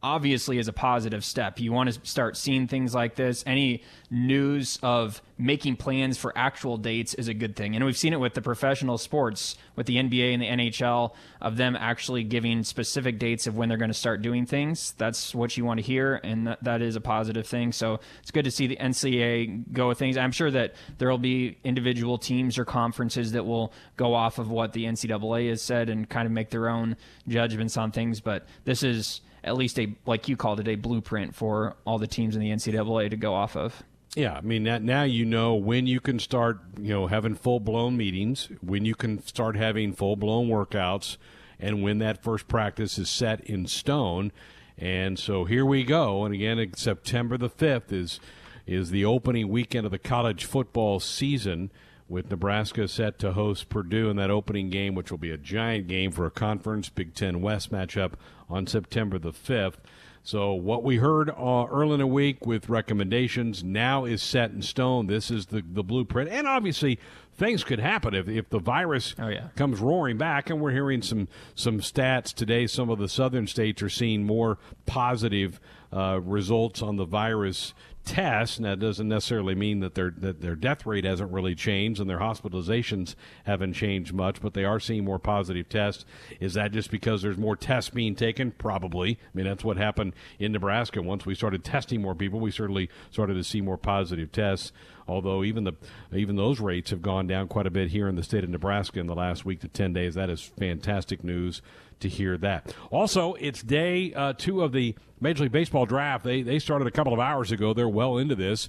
obviously 0.06 0.58
is 0.58 0.68
a 0.68 0.72
positive 0.72 1.24
step. 1.24 1.58
You 1.58 1.72
want 1.72 1.92
to 1.92 2.00
start 2.08 2.36
seeing 2.36 2.68
things 2.68 2.94
like 2.94 3.16
this. 3.16 3.42
Any 3.44 3.82
news 4.08 4.78
of 4.80 5.20
making 5.36 5.74
plans 5.74 6.16
for 6.16 6.32
actual 6.38 6.76
dates 6.76 7.12
is 7.14 7.26
a 7.26 7.34
good 7.34 7.56
thing. 7.56 7.74
And 7.74 7.84
we've 7.84 7.96
seen 7.96 8.12
it 8.12 8.20
with 8.20 8.34
the 8.34 8.40
professional 8.40 8.98
sports, 8.98 9.56
with 9.74 9.86
the 9.86 9.96
NBA 9.96 10.32
and 10.32 10.40
the 10.40 10.46
NHL, 10.46 11.12
of 11.40 11.56
them 11.56 11.74
actually 11.74 12.22
giving 12.22 12.62
specific 12.62 13.18
dates 13.18 13.48
of 13.48 13.56
when 13.56 13.68
they're 13.68 13.78
going 13.78 13.90
to 13.90 13.94
start 13.94 14.22
doing 14.22 14.46
things. 14.46 14.94
That's 14.96 15.34
what 15.34 15.56
you 15.56 15.64
want 15.64 15.80
to 15.80 15.84
hear, 15.84 16.20
and 16.22 16.46
that, 16.46 16.62
that 16.62 16.82
is 16.82 16.94
a 16.94 17.00
positive 17.00 17.44
thing. 17.48 17.72
So 17.72 17.98
it's 18.22 18.30
good 18.30 18.44
to 18.44 18.50
see 18.52 18.68
the 18.68 18.76
NCAA 18.76 19.72
go 19.72 19.88
with 19.88 19.98
things. 19.98 20.16
I'm 20.16 20.30
sure 20.30 20.52
that 20.52 20.74
there 20.98 21.10
will 21.10 21.18
be 21.18 21.58
individual 21.64 22.16
teams 22.16 22.58
or 22.58 22.64
conferences 22.64 23.32
that 23.32 23.44
will 23.44 23.72
go 23.96 24.14
off 24.14 24.38
of 24.38 24.52
what 24.52 24.72
the 24.72 24.84
NCAA 24.84 25.48
has 25.48 25.62
said 25.62 25.90
and 25.90 26.08
kind 26.08 26.26
of 26.26 26.32
make 26.32 26.50
their 26.50 26.68
own 26.68 26.96
judgments 27.26 27.76
on 27.76 27.90
things. 27.90 28.20
But 28.20 28.46
this 28.64 28.84
is 28.84 29.20
at 29.46 29.56
least 29.56 29.78
a 29.78 29.94
like 30.04 30.28
you 30.28 30.36
called 30.36 30.60
it 30.60 30.68
a 30.68 30.74
blueprint 30.74 31.34
for 31.34 31.76
all 31.86 31.98
the 31.98 32.06
teams 32.06 32.34
in 32.34 32.42
the 32.42 32.50
NCAA 32.50 33.10
to 33.10 33.16
go 33.16 33.32
off 33.32 33.56
of. 33.56 33.82
Yeah, 34.14 34.34
I 34.34 34.40
mean 34.40 34.64
that 34.64 34.82
now 34.82 35.04
you 35.04 35.24
know 35.24 35.54
when 35.54 35.86
you 35.86 36.00
can 36.00 36.18
start, 36.18 36.60
you 36.80 36.92
know, 36.92 37.06
having 37.06 37.34
full 37.34 37.60
blown 37.60 37.96
meetings, 37.96 38.48
when 38.60 38.84
you 38.84 38.94
can 38.94 39.22
start 39.24 39.56
having 39.56 39.92
full 39.92 40.16
blown 40.16 40.48
workouts, 40.48 41.16
and 41.60 41.82
when 41.82 41.98
that 41.98 42.22
first 42.22 42.48
practice 42.48 42.98
is 42.98 43.08
set 43.08 43.40
in 43.42 43.66
stone. 43.66 44.32
And 44.78 45.18
so 45.18 45.44
here 45.44 45.64
we 45.64 45.84
go. 45.84 46.24
And 46.24 46.34
again, 46.34 46.72
September 46.74 47.38
the 47.38 47.48
fifth 47.48 47.92
is 47.92 48.20
is 48.66 48.90
the 48.90 49.04
opening 49.04 49.48
weekend 49.48 49.86
of 49.86 49.92
the 49.92 49.98
college 49.98 50.44
football 50.44 50.98
season 50.98 51.70
with 52.08 52.30
Nebraska 52.30 52.86
set 52.86 53.18
to 53.18 53.32
host 53.32 53.68
Purdue 53.68 54.10
in 54.10 54.16
that 54.16 54.30
opening 54.30 54.70
game, 54.70 54.94
which 54.94 55.10
will 55.10 55.18
be 55.18 55.30
a 55.30 55.36
giant 55.36 55.88
game 55.88 56.12
for 56.12 56.26
a 56.26 56.30
conference 56.30 56.88
Big 56.88 57.14
Ten 57.14 57.40
West 57.40 57.72
matchup 57.72 58.12
on 58.48 58.66
September 58.66 59.18
the 59.18 59.32
5th. 59.32 59.76
So, 60.22 60.54
what 60.54 60.82
we 60.82 60.96
heard 60.96 61.30
uh, 61.30 61.66
early 61.70 61.94
in 61.94 62.00
the 62.00 62.06
week 62.06 62.44
with 62.44 62.68
recommendations 62.68 63.62
now 63.62 64.04
is 64.04 64.20
set 64.20 64.50
in 64.50 64.60
stone. 64.60 65.06
This 65.06 65.30
is 65.30 65.46
the, 65.46 65.62
the 65.64 65.84
blueprint. 65.84 66.30
And 66.30 66.48
obviously, 66.48 66.98
things 67.36 67.62
could 67.62 67.78
happen 67.78 68.12
if, 68.12 68.28
if 68.28 68.48
the 68.50 68.58
virus 68.58 69.14
oh, 69.20 69.28
yeah. 69.28 69.48
comes 69.54 69.78
roaring 69.78 70.18
back. 70.18 70.50
And 70.50 70.60
we're 70.60 70.72
hearing 70.72 71.00
some, 71.00 71.28
some 71.54 71.78
stats 71.78 72.34
today. 72.34 72.66
Some 72.66 72.90
of 72.90 72.98
the 72.98 73.08
southern 73.08 73.46
states 73.46 73.82
are 73.82 73.88
seeing 73.88 74.24
more 74.24 74.58
positive 74.84 75.60
uh, 75.92 76.20
results 76.20 76.82
on 76.82 76.96
the 76.96 77.04
virus 77.04 77.72
test. 78.06 78.60
Now, 78.60 78.70
that 78.70 78.80
doesn't 78.80 79.08
necessarily 79.08 79.54
mean 79.54 79.80
that 79.80 79.94
their 79.94 80.10
that 80.16 80.40
their 80.40 80.56
death 80.56 80.86
rate 80.86 81.04
hasn't 81.04 81.32
really 81.32 81.54
changed 81.54 82.00
and 82.00 82.08
their 82.08 82.20
hospitalizations 82.20 83.14
haven't 83.44 83.74
changed 83.74 84.14
much, 84.14 84.40
but 84.40 84.54
they 84.54 84.64
are 84.64 84.80
seeing 84.80 85.04
more 85.04 85.18
positive 85.18 85.68
tests. 85.68 86.06
Is 86.40 86.54
that 86.54 86.72
just 86.72 86.90
because 86.90 87.20
there's 87.20 87.36
more 87.36 87.56
tests 87.56 87.90
being 87.90 88.14
taken? 88.14 88.52
Probably. 88.52 89.18
I 89.22 89.36
mean, 89.36 89.44
that's 89.44 89.64
what 89.64 89.76
happened 89.76 90.14
in 90.38 90.52
Nebraska. 90.52 91.02
Once 91.02 91.26
we 91.26 91.34
started 91.34 91.64
testing 91.64 92.00
more 92.00 92.14
people, 92.14 92.40
we 92.40 92.50
certainly 92.50 92.88
started 93.10 93.34
to 93.34 93.44
see 93.44 93.60
more 93.60 93.76
positive 93.76 94.32
tests. 94.32 94.72
Although 95.08 95.44
even 95.44 95.64
the 95.64 95.74
even 96.12 96.36
those 96.36 96.60
rates 96.60 96.90
have 96.90 97.02
gone 97.02 97.26
down 97.26 97.48
quite 97.48 97.66
a 97.66 97.70
bit 97.70 97.90
here 97.90 98.08
in 98.08 98.16
the 98.16 98.22
state 98.22 98.44
of 98.44 98.50
Nebraska 98.50 98.98
in 99.00 99.06
the 99.06 99.14
last 99.14 99.44
week 99.44 99.60
to 99.60 99.68
ten 99.68 99.92
days. 99.92 100.14
That 100.14 100.30
is 100.30 100.40
fantastic 100.40 101.22
news 101.22 101.60
to 102.00 102.08
hear 102.08 102.36
that. 102.38 102.74
Also, 102.90 103.34
it's 103.34 103.62
day 103.62 104.12
uh, 104.14 104.32
two 104.34 104.62
of 104.62 104.72
the 104.72 104.94
Major 105.20 105.44
League 105.44 105.52
Baseball 105.52 105.86
draft. 105.86 106.24
They 106.24 106.42
they 106.42 106.58
started 106.58 106.86
a 106.86 106.90
couple 106.90 107.12
of 107.12 107.20
hours 107.20 107.52
ago. 107.52 107.72
They're 107.72 107.88
well 107.88 108.18
into 108.18 108.34
this. 108.34 108.68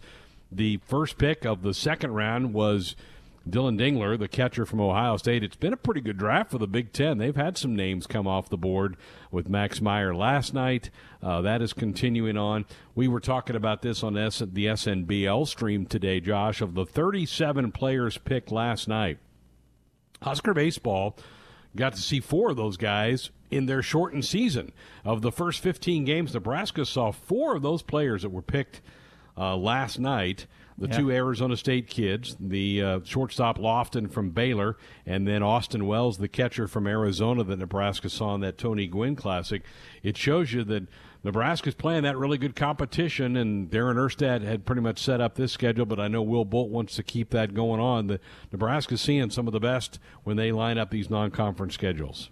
The 0.51 0.77
first 0.85 1.17
pick 1.17 1.45
of 1.45 1.61
the 1.61 1.73
second 1.73 2.13
round 2.13 2.53
was 2.53 2.95
Dillon 3.49 3.77
Dingler, 3.77 4.17
the 4.17 4.27
catcher 4.27 4.65
from 4.65 4.79
Ohio 4.81 5.17
State. 5.17 5.43
It's 5.43 5.55
been 5.55 5.73
a 5.73 5.77
pretty 5.77 6.01
good 6.01 6.17
draft 6.17 6.51
for 6.51 6.57
the 6.57 6.67
Big 6.67 6.91
Ten. 6.93 7.17
They've 7.17 7.35
had 7.35 7.57
some 7.57 7.75
names 7.75 8.07
come 8.07 8.27
off 8.27 8.49
the 8.49 8.57
board 8.57 8.97
with 9.31 9.49
Max 9.49 9.81
Meyer 9.81 10.13
last 10.15 10.53
night. 10.53 10.89
Uh, 11.21 11.41
that 11.41 11.61
is 11.61 11.73
continuing 11.73 12.37
on. 12.37 12.65
We 12.95 13.07
were 13.07 13.19
talking 13.19 13.55
about 13.55 13.81
this 13.81 14.03
on 14.03 14.17
S- 14.17 14.39
the 14.39 14.65
SNBL 14.67 15.47
stream 15.47 15.85
today, 15.85 16.19
Josh, 16.19 16.61
of 16.61 16.73
the 16.75 16.85
37 16.85 17.71
players 17.71 18.17
picked 18.17 18.51
last 18.51 18.87
night. 18.87 19.17
Husker 20.21 20.53
Baseball 20.53 21.17
got 21.77 21.93
to 21.93 22.01
see 22.01 22.19
four 22.19 22.51
of 22.51 22.57
those 22.57 22.77
guys 22.77 23.29
in 23.49 23.65
their 23.65 23.81
shortened 23.81 24.25
season. 24.25 24.73
Of 25.05 25.21
the 25.21 25.31
first 25.31 25.61
15 25.61 26.03
games, 26.03 26.33
Nebraska 26.33 26.85
saw 26.85 27.11
four 27.11 27.55
of 27.55 27.61
those 27.61 27.81
players 27.81 28.23
that 28.23 28.29
were 28.29 28.41
picked 28.41 28.81
uh, 29.37 29.55
last 29.55 29.99
night. 29.99 30.47
The 30.79 30.87
yeah. 30.89 30.97
two 30.97 31.11
Arizona 31.11 31.57
State 31.57 31.87
kids, 31.87 32.37
the 32.39 32.83
uh, 32.83 32.99
shortstop 33.03 33.57
Loftin 33.57 34.09
from 34.09 34.29
Baylor, 34.29 34.77
and 35.07 35.27
then 35.27 35.41
Austin 35.41 35.87
Wells, 35.87 36.19
the 36.19 36.27
catcher 36.27 36.67
from 36.67 36.85
Arizona 36.85 37.43
that 37.45 37.57
Nebraska 37.57 38.09
saw 38.09 38.35
in 38.35 38.41
that 38.41 38.59
Tony 38.59 38.85
Gwynn 38.85 39.15
Classic. 39.15 39.63
It 40.03 40.17
shows 40.17 40.53
you 40.53 40.63
that 40.65 40.83
Nebraska's 41.23 41.75
playing 41.75 42.03
that 42.03 42.17
really 42.17 42.37
good 42.37 42.55
competition, 42.55 43.35
and 43.35 43.69
Darren 43.69 43.95
Erstad 43.95 44.43
had 44.43 44.65
pretty 44.65 44.81
much 44.81 44.99
set 44.99 45.19
up 45.19 45.35
this 45.35 45.51
schedule, 45.51 45.85
but 45.85 45.99
I 45.99 46.07
know 46.07 46.21
Will 46.21 46.45
Bolt 46.45 46.69
wants 46.69 46.95
to 46.95 47.03
keep 47.03 47.31
that 47.31 47.53
going 47.53 47.81
on. 47.81 48.07
The 48.07 48.19
Nebraska's 48.51 49.01
seeing 49.01 49.29
some 49.29 49.47
of 49.47 49.53
the 49.53 49.59
best 49.59 49.99
when 50.23 50.37
they 50.37 50.51
line 50.51 50.77
up 50.77 50.89
these 50.89 51.09
non-conference 51.09 51.73
schedules. 51.73 52.29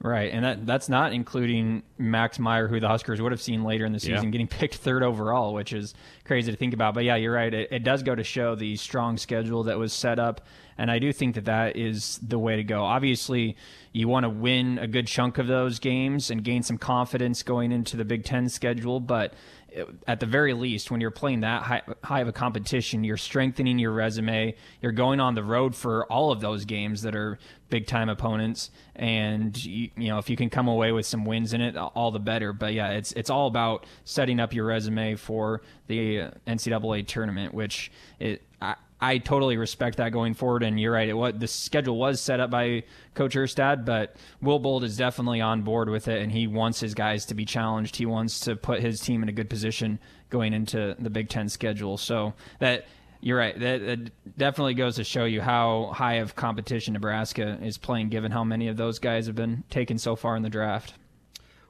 Right, 0.00 0.32
and 0.32 0.44
that 0.44 0.66
that's 0.66 0.90
not 0.90 1.14
including 1.14 1.82
Max 1.96 2.38
Meyer, 2.38 2.68
who 2.68 2.78
the 2.78 2.88
Huskers 2.88 3.22
would 3.22 3.32
have 3.32 3.40
seen 3.40 3.64
later 3.64 3.86
in 3.86 3.92
the 3.94 4.00
season, 4.00 4.24
yeah. 4.24 4.30
getting 4.30 4.48
picked 4.48 4.74
third 4.74 5.02
overall, 5.02 5.54
which 5.54 5.72
is 5.72 5.94
crazy 6.24 6.50
to 6.50 6.58
think 6.58 6.74
about. 6.74 6.92
But 6.92 7.04
yeah, 7.04 7.16
you're 7.16 7.32
right. 7.32 7.52
It, 7.54 7.68
it, 7.72 7.84
does 7.84 8.02
go 8.02 8.14
to 8.14 8.22
show 8.22 8.54
the 8.54 8.76
strong 8.76 9.16
schedule 9.16 9.62
that 9.62 9.78
was 9.78 9.94
set 9.94 10.18
up, 10.18 10.42
and 10.78 10.90
I 10.90 10.98
do 10.98 11.12
think 11.12 11.34
that 11.34 11.44
that 11.44 11.76
is 11.76 12.18
the 12.22 12.38
way 12.38 12.56
to 12.56 12.64
go. 12.64 12.82
Obviously, 12.82 13.56
you 13.92 14.08
want 14.08 14.24
to 14.24 14.30
win 14.30 14.78
a 14.78 14.86
good 14.86 15.06
chunk 15.06 15.38
of 15.38 15.46
those 15.46 15.78
games 15.78 16.30
and 16.30 16.42
gain 16.42 16.62
some 16.62 16.78
confidence 16.78 17.42
going 17.42 17.72
into 17.72 17.96
the 17.96 18.04
Big 18.04 18.24
Ten 18.24 18.48
schedule, 18.48 18.98
but 18.98 19.34
uh, 19.76 19.84
at 20.06 20.20
the 20.20 20.26
very 20.26 20.52
least, 20.52 20.90
when 20.90 21.00
you're 21.00 21.10
playing 21.10 21.40
that 21.40 21.62
high, 21.62 21.82
high, 22.02 22.20
of 22.20 22.28
a 22.28 22.32
competition, 22.32 23.04
you're 23.04 23.16
strengthening 23.16 23.78
your 23.78 23.92
resume. 23.92 24.54
You're 24.80 24.92
going 24.92 25.20
on 25.20 25.34
the 25.34 25.44
road 25.44 25.74
for 25.74 26.10
all 26.10 26.32
of 26.32 26.40
those 26.40 26.64
games 26.64 27.02
that 27.02 27.14
are 27.14 27.38
big 27.70 27.86
time 27.86 28.08
opponents, 28.08 28.70
and 28.94 29.64
you, 29.64 29.90
you, 29.96 30.08
know 30.08 30.18
if 30.18 30.28
you 30.30 30.36
can 30.36 30.50
come 30.50 30.68
away 30.68 30.92
with 30.92 31.06
some 31.06 31.24
wins 31.24 31.52
in 31.52 31.60
it, 31.60 31.76
all 31.76 32.10
the 32.10 32.20
better. 32.20 32.52
But 32.52 32.74
yeah, 32.74 32.90
it's 32.90 33.12
it's 33.12 33.30
all 33.30 33.46
about 33.46 33.86
setting 34.04 34.40
up 34.40 34.52
your 34.52 34.66
resume 34.66 35.16
for 35.16 35.62
the 35.86 36.20
uh, 36.20 36.30
NCAA 36.46 37.06
tournament, 37.06 37.54
which 37.54 37.90
it 38.18 38.42
I, 38.60 38.76
I 39.04 39.18
totally 39.18 39.56
respect 39.56 39.98
that 39.98 40.12
going 40.12 40.34
forward. 40.34 40.62
And 40.62 40.80
you're 40.80 40.92
right. 40.92 41.08
It 41.08 41.14
what 41.14 41.38
the 41.38 41.46
schedule 41.46 41.98
was 41.98 42.20
set 42.20 42.40
up 42.40 42.50
by 42.50 42.84
Coach 43.14 43.34
Erstad, 43.34 43.84
but 43.84 44.16
Will 44.40 44.58
Bolt 44.58 44.82
is 44.82 44.96
definitely 44.96 45.40
on 45.40 45.62
board 45.62 45.90
with 45.90 46.08
it, 46.08 46.22
and 46.22 46.32
he 46.32 46.46
wants 46.46 46.80
his 46.80 46.94
guys 46.94 47.26
to 47.26 47.34
be 47.34 47.44
challenged. 47.44 47.96
He 47.96 48.06
wants 48.06 48.40
to 48.40 48.56
put 48.56 48.80
his 48.80 49.00
team 49.00 49.22
in 49.22 49.28
a 49.28 49.32
good 49.32 49.50
position 49.50 49.98
going 50.30 50.54
into 50.54 50.96
the 50.98 51.10
Big 51.10 51.28
Ten 51.28 51.48
schedule. 51.48 51.98
So 51.98 52.32
that 52.60 52.86
you're 53.20 53.38
right. 53.38 53.58
That, 53.58 53.86
that, 53.86 54.38
definitely 54.38 54.74
goes 54.74 54.96
to 54.96 55.04
show 55.04 55.24
you 55.24 55.40
how 55.40 55.92
high 55.94 56.14
of 56.14 56.34
competition 56.34 56.94
Nebraska 56.94 57.58
is 57.62 57.78
playing, 57.78 58.08
given 58.08 58.32
how 58.32 58.44
many 58.44 58.68
of 58.68 58.76
those 58.76 58.98
guys 58.98 59.26
have 59.26 59.36
been 59.36 59.64
taken 59.70 59.98
so 59.98 60.16
far 60.16 60.36
in 60.36 60.42
the 60.42 60.50
draft. 60.50 60.94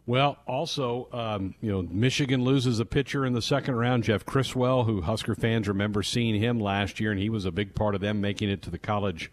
Well, 0.06 0.36
also, 0.46 1.08
um, 1.12 1.54
you 1.62 1.72
know, 1.72 1.80
Michigan 1.80 2.44
loses 2.44 2.78
a 2.78 2.84
pitcher 2.84 3.24
in 3.24 3.32
the 3.32 3.40
second 3.40 3.76
round, 3.76 4.04
Jeff 4.04 4.26
Criswell, 4.26 4.84
who 4.84 5.00
Husker 5.00 5.34
fans 5.34 5.66
remember 5.66 6.02
seeing 6.02 6.38
him 6.40 6.60
last 6.60 7.00
year, 7.00 7.10
and 7.10 7.18
he 7.18 7.30
was 7.30 7.46
a 7.46 7.50
big 7.50 7.74
part 7.74 7.94
of 7.94 8.02
them 8.02 8.20
making 8.20 8.50
it 8.50 8.60
to 8.62 8.70
the 8.70 8.78
college 8.78 9.32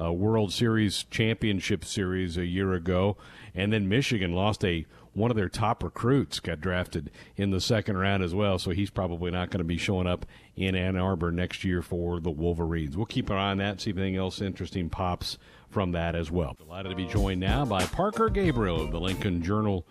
uh, 0.00 0.12
World 0.12 0.52
Series 0.52 1.04
championship 1.10 1.84
series 1.84 2.36
a 2.36 2.46
year 2.46 2.72
ago. 2.72 3.16
And 3.52 3.72
then 3.72 3.88
Michigan 3.88 4.32
lost 4.32 4.64
a 4.64 4.86
one 5.16 5.30
of 5.30 5.36
their 5.36 5.48
top 5.48 5.82
recruits 5.82 6.40
got 6.40 6.60
drafted 6.60 7.10
in 7.36 7.50
the 7.50 7.60
second 7.60 7.96
round 7.96 8.22
as 8.22 8.34
well, 8.34 8.58
so 8.58 8.70
he's 8.70 8.90
probably 8.90 9.30
not 9.30 9.50
going 9.50 9.58
to 9.58 9.64
be 9.64 9.78
showing 9.78 10.06
up 10.06 10.26
in 10.54 10.74
Ann 10.74 10.96
Arbor 10.96 11.32
next 11.32 11.64
year 11.64 11.80
for 11.80 12.20
the 12.20 12.30
Wolverines. 12.30 12.96
We'll 12.96 13.06
keep 13.06 13.30
an 13.30 13.36
eye 13.36 13.50
on 13.50 13.58
that, 13.58 13.80
see 13.80 13.90
if 13.90 13.96
anything 13.96 14.16
else 14.16 14.42
interesting 14.42 14.90
pops 14.90 15.38
from 15.70 15.92
that 15.92 16.14
as 16.14 16.30
well. 16.30 16.54
Delighted 16.58 16.90
to 16.90 16.96
be 16.96 17.06
joined 17.06 17.40
now 17.40 17.64
by 17.64 17.84
Parker 17.86 18.28
Gabriel 18.28 18.82
of 18.82 18.92
the 18.92 19.00
Lincoln 19.00 19.42
Journal 19.42 19.86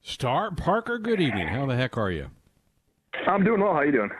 Star. 0.00 0.50
Parker, 0.50 0.98
good 0.98 1.20
evening. 1.20 1.48
How 1.48 1.66
the 1.66 1.76
heck 1.76 1.98
are 1.98 2.10
you? 2.10 2.30
I'm 3.26 3.44
doing 3.44 3.60
well. 3.60 3.74
How 3.74 3.82
you 3.82 3.92
doing? 3.92 4.10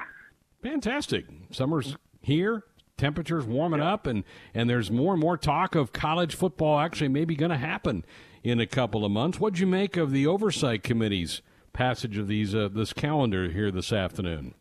Fantastic. 0.62 1.24
Summer's 1.50 1.96
here. 2.20 2.64
Temperatures 2.96 3.44
warming 3.44 3.80
up, 3.80 4.06
and 4.06 4.22
and 4.54 4.70
there's 4.70 4.88
more 4.88 5.14
and 5.14 5.20
more 5.20 5.36
talk 5.36 5.74
of 5.74 5.92
college 5.92 6.36
football 6.36 6.78
actually 6.78 7.08
maybe 7.08 7.34
going 7.34 7.50
to 7.50 7.56
happen 7.56 8.04
in 8.44 8.60
a 8.60 8.66
couple 8.66 9.04
of 9.04 9.10
months. 9.10 9.40
What'd 9.40 9.58
you 9.58 9.66
make 9.66 9.96
of 9.96 10.12
the 10.12 10.26
oversight 10.26 10.82
committee's 10.82 11.42
passage 11.72 12.18
of 12.18 12.28
these 12.28 12.54
uh, 12.54 12.68
this 12.70 12.92
calendar 12.92 13.50
here 13.50 13.70
this 13.70 13.92
afternoon? 13.92 14.54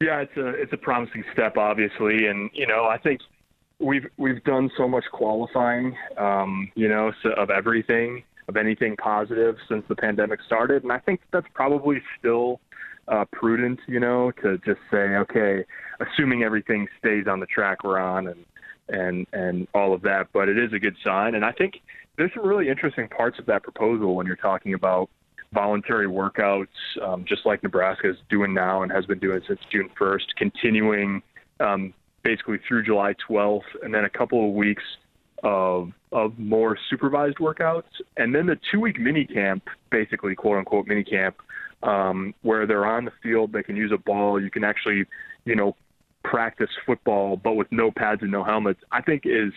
Yeah, 0.00 0.20
it's 0.20 0.36
a 0.36 0.48
it's 0.48 0.72
a 0.72 0.76
promising 0.76 1.24
step, 1.32 1.56
obviously, 1.56 2.26
and 2.26 2.50
you 2.52 2.66
know 2.66 2.84
I 2.84 2.98
think 2.98 3.20
we've 3.80 4.06
we've 4.18 4.44
done 4.44 4.70
so 4.76 4.86
much 4.86 5.04
qualifying, 5.12 5.96
um, 6.18 6.70
you 6.74 6.88
know, 6.88 7.12
so 7.22 7.30
of 7.30 7.50
everything, 7.50 8.22
of 8.48 8.56
anything 8.56 8.96
positive 8.96 9.56
since 9.68 9.84
the 9.88 9.96
pandemic 9.96 10.40
started, 10.46 10.82
and 10.84 10.92
I 10.92 10.98
think 10.98 11.20
that's 11.32 11.46
probably 11.54 12.02
still 12.18 12.60
uh, 13.08 13.24
prudent, 13.32 13.80
you 13.88 13.98
know, 13.98 14.30
to 14.42 14.58
just 14.58 14.80
say, 14.90 15.16
okay, 15.16 15.64
assuming 16.00 16.44
everything 16.44 16.86
stays 16.98 17.26
on 17.26 17.40
the 17.40 17.46
track 17.46 17.82
we're 17.82 17.98
on, 17.98 18.28
and 18.28 18.44
and 18.88 19.26
and 19.32 19.68
all 19.74 19.94
of 19.94 20.02
that, 20.02 20.28
but 20.32 20.48
it 20.48 20.58
is 20.58 20.72
a 20.72 20.78
good 20.78 20.96
sign, 21.02 21.34
and 21.34 21.44
I 21.44 21.52
think 21.52 21.80
there's 22.16 22.30
some 22.34 22.46
really 22.46 22.68
interesting 22.68 23.08
parts 23.08 23.38
of 23.38 23.46
that 23.46 23.62
proposal 23.62 24.14
when 24.14 24.26
you're 24.26 24.36
talking 24.36 24.74
about 24.74 25.08
voluntary 25.52 26.06
workouts, 26.06 26.66
um, 27.02 27.24
just 27.26 27.44
like 27.44 27.62
Nebraska 27.62 28.10
is 28.10 28.16
doing 28.28 28.54
now 28.54 28.82
and 28.82 28.92
has 28.92 29.04
been 29.06 29.18
doing 29.18 29.40
since 29.48 29.60
June 29.70 29.90
1st, 29.98 30.26
continuing 30.36 31.22
um, 31.58 31.92
basically 32.22 32.58
through 32.68 32.84
July 32.84 33.14
12th, 33.28 33.62
and 33.82 33.92
then 33.94 34.04
a 34.04 34.10
couple 34.10 34.48
of 34.48 34.54
weeks 34.54 34.84
of 35.42 35.90
of 36.12 36.36
more 36.38 36.76
supervised 36.90 37.36
workouts, 37.38 37.84
and 38.16 38.34
then 38.34 38.46
the 38.46 38.58
two 38.70 38.80
week 38.80 38.98
mini 38.98 39.24
camp, 39.24 39.62
basically 39.90 40.34
quote 40.34 40.58
unquote 40.58 40.86
mini 40.86 41.04
camp, 41.04 41.36
um, 41.82 42.34
where 42.42 42.66
they're 42.66 42.84
on 42.84 43.04
the 43.04 43.12
field, 43.22 43.52
they 43.52 43.62
can 43.62 43.76
use 43.76 43.92
a 43.92 43.96
ball, 43.96 44.42
you 44.42 44.50
can 44.50 44.64
actually, 44.64 45.04
you 45.44 45.54
know, 45.54 45.76
practice 46.24 46.68
football, 46.84 47.36
but 47.36 47.54
with 47.54 47.68
no 47.70 47.90
pads 47.90 48.22
and 48.22 48.30
no 48.30 48.44
helmets. 48.44 48.80
I 48.92 49.00
think 49.02 49.22
is 49.24 49.52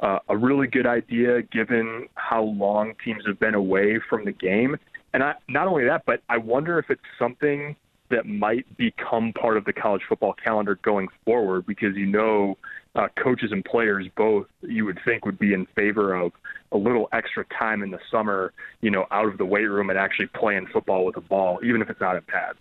uh, 0.00 0.18
a 0.28 0.36
really 0.36 0.66
good 0.66 0.86
idea 0.86 1.42
given 1.42 2.08
how 2.14 2.42
long 2.42 2.94
teams 3.04 3.24
have 3.26 3.38
been 3.38 3.54
away 3.54 3.98
from 4.08 4.24
the 4.24 4.32
game. 4.32 4.76
And 5.14 5.22
I, 5.22 5.34
not 5.48 5.66
only 5.66 5.84
that, 5.84 6.04
but 6.04 6.22
I 6.28 6.36
wonder 6.38 6.78
if 6.78 6.90
it's 6.90 7.00
something 7.18 7.76
that 8.10 8.26
might 8.26 8.64
become 8.76 9.32
part 9.32 9.56
of 9.56 9.64
the 9.64 9.72
college 9.72 10.02
football 10.08 10.34
calendar 10.34 10.78
going 10.82 11.08
forward 11.24 11.66
because 11.66 11.96
you 11.96 12.06
know 12.06 12.56
uh, 12.94 13.08
coaches 13.22 13.50
and 13.52 13.64
players 13.64 14.06
both 14.16 14.46
you 14.62 14.84
would 14.84 14.98
think 15.04 15.24
would 15.24 15.38
be 15.38 15.52
in 15.52 15.66
favor 15.74 16.14
of 16.14 16.32
a 16.72 16.76
little 16.76 17.08
extra 17.12 17.44
time 17.58 17.82
in 17.82 17.90
the 17.90 17.98
summer, 18.10 18.52
you 18.80 18.90
know, 18.90 19.06
out 19.10 19.26
of 19.26 19.38
the 19.38 19.44
weight 19.44 19.66
room 19.66 19.90
and 19.90 19.98
actually 19.98 20.26
playing 20.26 20.66
football 20.72 21.04
with 21.04 21.16
a 21.16 21.20
ball, 21.20 21.58
even 21.64 21.82
if 21.82 21.90
it's 21.90 22.00
not 22.00 22.16
in 22.16 22.22
pads. 22.22 22.58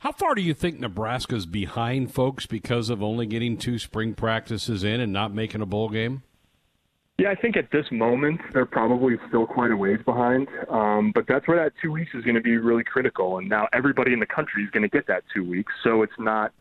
How 0.00 0.12
far 0.12 0.34
do 0.34 0.42
you 0.42 0.54
think 0.54 0.78
Nebraska's 0.78 1.46
behind 1.46 2.12
folks 2.12 2.46
because 2.46 2.90
of 2.90 3.02
only 3.02 3.26
getting 3.26 3.56
two 3.56 3.78
spring 3.78 4.14
practices 4.14 4.84
in 4.84 5.00
and 5.00 5.12
not 5.12 5.32
making 5.32 5.62
a 5.62 5.66
bowl 5.66 5.88
game? 5.88 6.22
Yeah, 7.16 7.30
I 7.30 7.36
think 7.36 7.56
at 7.56 7.70
this 7.70 7.86
moment 7.92 8.40
they're 8.52 8.66
probably 8.66 9.16
still 9.28 9.46
quite 9.46 9.70
a 9.70 9.76
ways 9.76 10.00
behind. 10.04 10.48
Um, 10.68 11.12
but 11.14 11.26
that's 11.28 11.46
where 11.46 11.56
that 11.62 11.72
two 11.80 11.92
weeks 11.92 12.12
is 12.12 12.24
going 12.24 12.34
to 12.34 12.40
be 12.40 12.56
really 12.56 12.82
critical. 12.82 13.38
And 13.38 13.48
now 13.48 13.68
everybody 13.72 14.12
in 14.12 14.18
the 14.18 14.26
country 14.26 14.64
is 14.64 14.70
going 14.70 14.82
to 14.82 14.88
get 14.88 15.06
that 15.06 15.22
two 15.32 15.44
weeks, 15.44 15.72
so 15.84 16.02
it's 16.02 16.18
not 16.18 16.52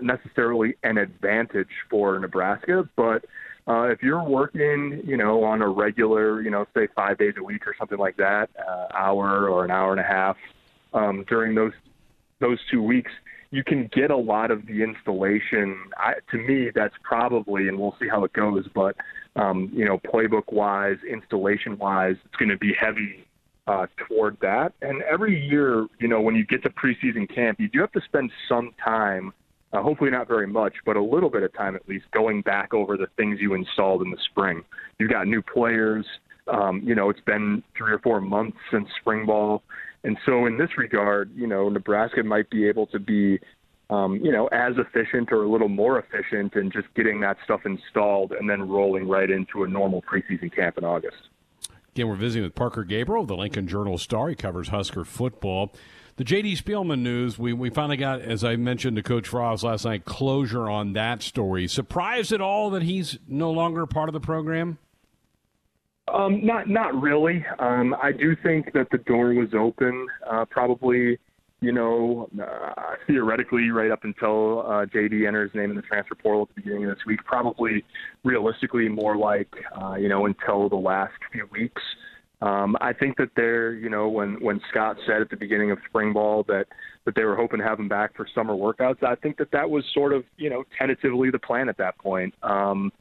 necessarily 0.00 0.76
an 0.84 0.98
advantage 0.98 1.70
for 1.90 2.18
Nebraska. 2.20 2.88
But 2.94 3.24
uh, 3.66 3.88
if 3.88 4.00
you're 4.00 4.22
working, 4.22 5.02
you 5.04 5.16
know, 5.16 5.42
on 5.42 5.60
a 5.60 5.68
regular, 5.68 6.40
you 6.40 6.50
know, 6.50 6.66
say 6.72 6.86
five 6.94 7.18
days 7.18 7.34
a 7.36 7.42
week 7.42 7.66
or 7.66 7.74
something 7.76 7.98
like 7.98 8.16
that, 8.18 8.48
uh, 8.56 8.86
hour 8.94 9.48
or 9.48 9.64
an 9.64 9.72
hour 9.72 9.90
and 9.90 10.00
a 10.00 10.04
half 10.04 10.36
um, 10.94 11.24
during 11.28 11.54
those 11.56 11.72
those 12.38 12.60
two 12.70 12.82
weeks, 12.82 13.10
you 13.50 13.64
can 13.64 13.88
get 13.88 14.10
a 14.10 14.16
lot 14.16 14.50
of 14.50 14.66
the 14.66 14.82
installation. 14.82 15.76
I, 15.96 16.14
to 16.30 16.36
me, 16.36 16.70
that's 16.72 16.94
probably, 17.02 17.66
and 17.66 17.78
we'll 17.78 17.96
see 17.98 18.08
how 18.08 18.24
it 18.24 18.32
goes, 18.34 18.68
but 18.74 18.94
um, 19.36 19.70
you 19.72 19.84
know, 19.84 19.98
playbook 19.98 20.52
wise, 20.52 20.96
installation 21.08 21.78
wise, 21.78 22.16
it's 22.24 22.36
going 22.36 22.48
to 22.48 22.56
be 22.56 22.72
heavy 22.78 23.26
uh, 23.66 23.86
toward 24.08 24.38
that. 24.40 24.72
And 24.82 25.02
every 25.02 25.38
year, 25.46 25.86
you 25.98 26.08
know, 26.08 26.20
when 26.20 26.34
you 26.34 26.44
get 26.44 26.62
to 26.62 26.70
preseason 26.70 27.32
camp, 27.32 27.60
you 27.60 27.68
do 27.68 27.80
have 27.80 27.92
to 27.92 28.00
spend 28.00 28.30
some 28.48 28.72
time, 28.82 29.32
uh, 29.72 29.82
hopefully 29.82 30.10
not 30.10 30.26
very 30.26 30.46
much, 30.46 30.74
but 30.84 30.96
a 30.96 31.02
little 31.02 31.30
bit 31.30 31.42
of 31.42 31.52
time 31.52 31.76
at 31.76 31.88
least, 31.88 32.06
going 32.12 32.42
back 32.42 32.72
over 32.72 32.96
the 32.96 33.08
things 33.16 33.38
you 33.40 33.54
installed 33.54 34.02
in 34.02 34.10
the 34.10 34.18
spring. 34.30 34.62
You've 34.98 35.10
got 35.10 35.26
new 35.26 35.42
players. 35.42 36.06
Um, 36.48 36.80
you 36.84 36.94
know, 36.94 37.10
it's 37.10 37.20
been 37.20 37.62
three 37.76 37.92
or 37.92 37.98
four 37.98 38.20
months 38.20 38.56
since 38.70 38.88
spring 39.00 39.26
ball. 39.26 39.62
And 40.04 40.16
so, 40.24 40.46
in 40.46 40.56
this 40.56 40.70
regard, 40.78 41.32
you 41.34 41.48
know, 41.48 41.68
Nebraska 41.68 42.22
might 42.22 42.48
be 42.48 42.68
able 42.68 42.86
to 42.88 43.00
be 43.00 43.40
um, 43.90 44.16
you 44.16 44.32
know, 44.32 44.48
as 44.48 44.74
efficient 44.78 45.30
or 45.30 45.44
a 45.44 45.48
little 45.48 45.68
more 45.68 45.98
efficient 45.98 46.54
in 46.54 46.70
just 46.70 46.86
getting 46.94 47.20
that 47.20 47.36
stuff 47.44 47.60
installed 47.64 48.32
and 48.32 48.48
then 48.50 48.68
rolling 48.68 49.08
right 49.08 49.30
into 49.30 49.64
a 49.64 49.68
normal 49.68 50.02
preseason 50.02 50.54
camp 50.54 50.76
in 50.78 50.84
August. 50.84 51.28
Again, 51.94 52.08
we're 52.08 52.16
visiting 52.16 52.42
with 52.42 52.54
Parker 52.54 52.84
Gabriel, 52.84 53.22
of 53.22 53.28
the 53.28 53.36
Lincoln 53.36 53.68
Journal 53.68 53.96
Star. 53.96 54.28
He 54.28 54.34
covers 54.34 54.68
Husker 54.68 55.04
football. 55.04 55.72
The 56.16 56.24
J.D. 56.24 56.56
Spielman 56.56 57.00
news, 57.00 57.38
we, 57.38 57.52
we 57.52 57.70
finally 57.70 57.96
got, 57.96 58.22
as 58.22 58.42
I 58.42 58.56
mentioned 58.56 58.96
to 58.96 59.02
Coach 59.02 59.28
Frost 59.28 59.62
last 59.62 59.84
night, 59.84 60.04
closure 60.04 60.68
on 60.68 60.94
that 60.94 61.22
story. 61.22 61.68
Surprised 61.68 62.32
at 62.32 62.40
all 62.40 62.70
that 62.70 62.82
he's 62.82 63.18
no 63.28 63.50
longer 63.50 63.86
part 63.86 64.08
of 64.08 64.14
the 64.14 64.20
program? 64.20 64.78
Um, 66.12 66.44
not 66.44 66.68
not 66.68 67.00
really. 67.00 67.44
Um, 67.58 67.94
I 68.00 68.12
do 68.12 68.36
think 68.36 68.72
that 68.74 68.88
the 68.90 68.98
door 68.98 69.34
was 69.34 69.48
open. 69.54 70.06
Uh, 70.30 70.44
probably 70.44 71.18
you 71.60 71.72
know, 71.72 72.28
uh, 72.40 72.94
theoretically, 73.06 73.70
right 73.70 73.90
up 73.90 74.04
until 74.04 74.60
uh, 74.60 74.86
JD 74.86 75.26
enters 75.26 75.50
name 75.54 75.70
in 75.70 75.76
the 75.76 75.82
transfer 75.82 76.14
portal 76.14 76.42
at 76.42 76.54
the 76.54 76.60
beginning 76.62 76.84
of 76.84 76.96
this 76.96 77.06
week, 77.06 77.20
probably 77.24 77.84
realistically 78.24 78.88
more 78.88 79.16
like, 79.16 79.48
uh, 79.80 79.94
you 79.94 80.08
know, 80.08 80.26
until 80.26 80.68
the 80.68 80.76
last 80.76 81.14
few 81.32 81.48
weeks. 81.50 81.82
Um, 82.42 82.76
I 82.82 82.92
think 82.92 83.16
that 83.16 83.30
they're, 83.34 83.72
you 83.72 83.88
know, 83.88 84.08
when 84.08 84.34
when 84.42 84.60
Scott 84.70 84.96
said 85.06 85.22
at 85.22 85.30
the 85.30 85.36
beginning 85.36 85.70
of 85.70 85.78
spring 85.88 86.12
ball 86.12 86.44
that 86.48 86.66
that 87.06 87.14
they 87.14 87.24
were 87.24 87.36
hoping 87.36 87.60
to 87.60 87.64
have 87.64 87.78
him 87.78 87.88
back 87.88 88.14
for 88.14 88.26
summer 88.34 88.54
workouts, 88.54 89.02
I 89.02 89.14
think 89.14 89.38
that 89.38 89.50
that 89.52 89.68
was 89.68 89.84
sort 89.94 90.12
of, 90.12 90.24
you 90.36 90.50
know, 90.50 90.64
tentatively 90.78 91.30
the 91.30 91.38
plan 91.38 91.70
at 91.70 91.78
that 91.78 91.96
point. 91.98 92.34
Um, 92.42 92.92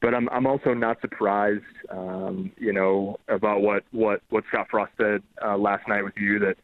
but 0.00 0.14
I'm 0.14 0.28
I'm 0.30 0.46
also 0.46 0.72
not 0.72 1.00
surprised, 1.00 1.62
um, 1.90 2.50
you 2.56 2.72
know, 2.72 3.18
about 3.28 3.60
what 3.60 3.82
what 3.90 4.22
what 4.30 4.44
Scott 4.48 4.68
Frost 4.70 4.92
said 4.96 5.22
uh, 5.44 5.58
last 5.58 5.86
night 5.86 6.02
with 6.02 6.14
you 6.16 6.38
that 6.38 6.54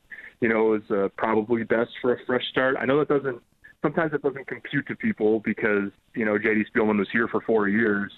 you 0.45 0.51
know, 0.51 0.75
is 0.75 0.83
uh, 0.91 1.09
probably 1.17 1.63
best 1.65 1.91
for 2.03 2.13
a 2.13 2.19
fresh 2.27 2.43
start. 2.51 2.77
I 2.79 2.85
know 2.85 2.99
that 2.99 3.09
doesn't 3.09 3.41
sometimes 3.81 4.13
it 4.13 4.21
doesn't 4.21 4.47
compute 4.47 4.87
to 4.89 4.95
people 4.95 5.41
because 5.41 5.91
you 6.15 6.27
know 6.27 6.37
JD 6.37 6.65
Spielman 6.71 6.99
was 6.99 7.09
here 7.11 7.29
for 7.29 7.41
four 7.47 7.71
years, 7.71 8.13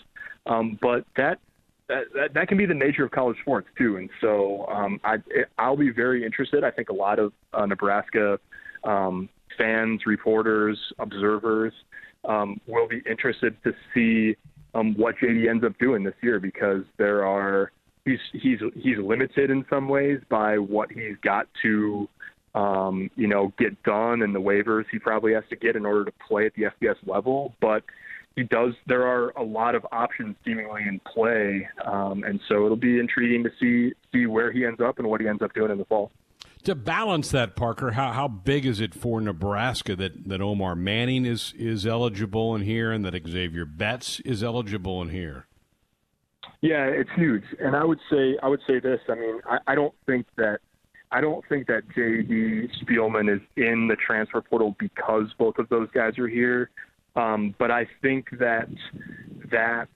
um, 0.46 0.76
but 0.82 1.04
that, 1.16 1.38
that 1.86 2.34
that 2.34 2.48
can 2.48 2.58
be 2.58 2.66
the 2.66 2.74
nature 2.74 3.04
of 3.04 3.12
college 3.12 3.36
sports 3.42 3.68
too. 3.78 3.98
And 3.98 4.10
so 4.20 4.66
um, 4.66 4.98
I 5.04 5.18
I'll 5.56 5.76
be 5.76 5.90
very 5.90 6.26
interested. 6.26 6.64
I 6.64 6.72
think 6.72 6.88
a 6.88 6.92
lot 6.92 7.20
of 7.20 7.32
uh, 7.54 7.64
Nebraska 7.64 8.40
um, 8.82 9.28
fans, 9.56 10.00
reporters, 10.04 10.76
observers 10.98 11.72
um, 12.24 12.60
will 12.66 12.88
be 12.88 13.02
interested 13.08 13.56
to 13.62 13.72
see 13.94 14.36
um, 14.74 14.96
what 14.96 15.14
JD 15.22 15.48
ends 15.48 15.64
up 15.64 15.78
doing 15.78 16.02
this 16.02 16.14
year 16.22 16.40
because 16.40 16.82
there 16.98 17.24
are 17.24 17.70
he's 18.04 18.18
he's 18.32 18.58
he's 18.74 18.98
limited 18.98 19.50
in 19.50 19.64
some 19.70 19.88
ways 19.88 20.18
by 20.28 20.58
what 20.58 20.90
he's 20.90 21.16
got 21.22 21.46
to 21.62 22.08
um, 22.56 23.10
you 23.16 23.28
know, 23.28 23.52
get 23.58 23.80
done 23.82 24.22
and 24.22 24.34
the 24.34 24.40
waivers 24.40 24.86
he 24.90 24.98
probably 24.98 25.34
has 25.34 25.44
to 25.50 25.56
get 25.56 25.76
in 25.76 25.84
order 25.84 26.06
to 26.06 26.12
play 26.26 26.46
at 26.46 26.54
the 26.54 26.62
FBS 26.62 26.96
level. 27.06 27.54
But 27.60 27.84
he 28.34 28.42
does. 28.42 28.72
There 28.86 29.06
are 29.06 29.30
a 29.30 29.42
lot 29.42 29.74
of 29.74 29.86
options 29.92 30.36
seemingly 30.44 30.82
in 30.82 31.00
play, 31.00 31.68
um, 31.84 32.24
and 32.24 32.40
so 32.48 32.64
it'll 32.64 32.76
be 32.76 32.98
intriguing 32.98 33.44
to 33.44 33.50
see 33.60 33.94
see 34.12 34.26
where 34.26 34.50
he 34.50 34.64
ends 34.64 34.80
up 34.80 34.98
and 34.98 35.06
what 35.06 35.20
he 35.20 35.28
ends 35.28 35.42
up 35.42 35.52
doing 35.54 35.70
in 35.70 35.78
the 35.78 35.84
fall. 35.84 36.10
To 36.64 36.74
balance 36.74 37.30
that, 37.30 37.54
Parker, 37.54 37.92
how, 37.92 38.12
how 38.12 38.26
big 38.26 38.66
is 38.66 38.80
it 38.80 38.92
for 38.92 39.20
Nebraska 39.20 39.94
that, 39.94 40.28
that 40.28 40.40
Omar 40.40 40.74
Manning 40.74 41.24
is, 41.24 41.54
is 41.56 41.86
eligible 41.86 42.56
in 42.56 42.62
here 42.62 42.90
and 42.90 43.04
that 43.04 43.14
Xavier 43.14 43.64
Betts 43.64 44.18
is 44.20 44.42
eligible 44.42 45.00
in 45.00 45.10
here? 45.10 45.46
Yeah, 46.62 46.86
it's 46.86 47.10
huge, 47.14 47.44
and 47.60 47.76
I 47.76 47.84
would 47.84 48.00
say 48.10 48.36
I 48.42 48.48
would 48.48 48.62
say 48.66 48.80
this. 48.80 48.98
I 49.08 49.14
mean, 49.14 49.40
I, 49.48 49.58
I 49.68 49.74
don't 49.76 49.94
think 50.06 50.26
that 50.36 50.58
I 51.12 51.20
don't 51.20 51.44
think 51.48 51.66
that 51.68 51.82
JD 51.96 52.68
Spielman 52.82 53.34
is 53.34 53.40
in 53.56 53.88
the 53.88 53.96
transfer 53.96 54.40
portal 54.40 54.74
because 54.78 55.26
both 55.38 55.58
of 55.58 55.68
those 55.68 55.88
guys 55.94 56.18
are 56.18 56.28
here. 56.28 56.70
Um, 57.14 57.54
but 57.58 57.70
I 57.70 57.86
think 58.02 58.28
that 58.38 58.68
that 59.50 59.88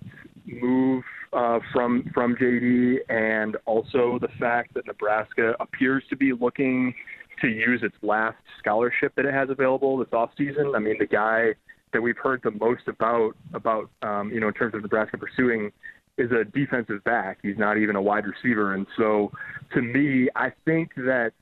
move 0.46 1.05
uh, 1.33 1.59
from 1.73 2.11
from 2.14 2.37
JD 2.37 2.99
and 3.09 3.57
also 3.66 4.18
the 4.20 4.29
fact 4.38 4.75
that 4.75 4.87
Nebraska 4.87 5.55
appears 5.61 6.03
to 6.11 6.16
be 6.16 6.33
looking 6.33 6.94
to 7.40 7.49
use 7.49 7.83
its 7.83 7.96
last 8.03 8.37
scholarship 8.59 9.14
that 9.16 9.25
it 9.25 9.35
has 9.35 9.51
available 9.51 9.96
this 9.99 10.09
offseason. 10.09 10.75
I 10.75 10.79
mean, 10.79 10.96
the 10.99 11.07
guy 11.07 11.55
that 11.92 12.01
we've 12.01 12.16
heard 12.16 12.40
the 12.42 12.51
most 12.53 12.87
about 12.87 13.33
about 13.55 13.90
um, 14.03 14.31
you 14.33 14.40
know 14.40 14.49
in 14.49 14.55
terms 14.55 14.75
of 14.75 14.83
Nebraska 14.83 15.18
pursuing 15.18 15.73
is 16.21 16.31
a 16.33 16.45
defensive 16.45 17.03
back. 17.05 17.39
He's 17.43 17.59
not 17.59 17.79
even 17.79 17.97
a 17.97 18.03
wide 18.03 18.25
receiver. 18.27 18.75
And 18.75 18.87
so 18.97 19.33
to 19.75 19.81
me, 19.81 20.29
I 20.37 20.53
think 20.65 20.95
that, 20.97 21.33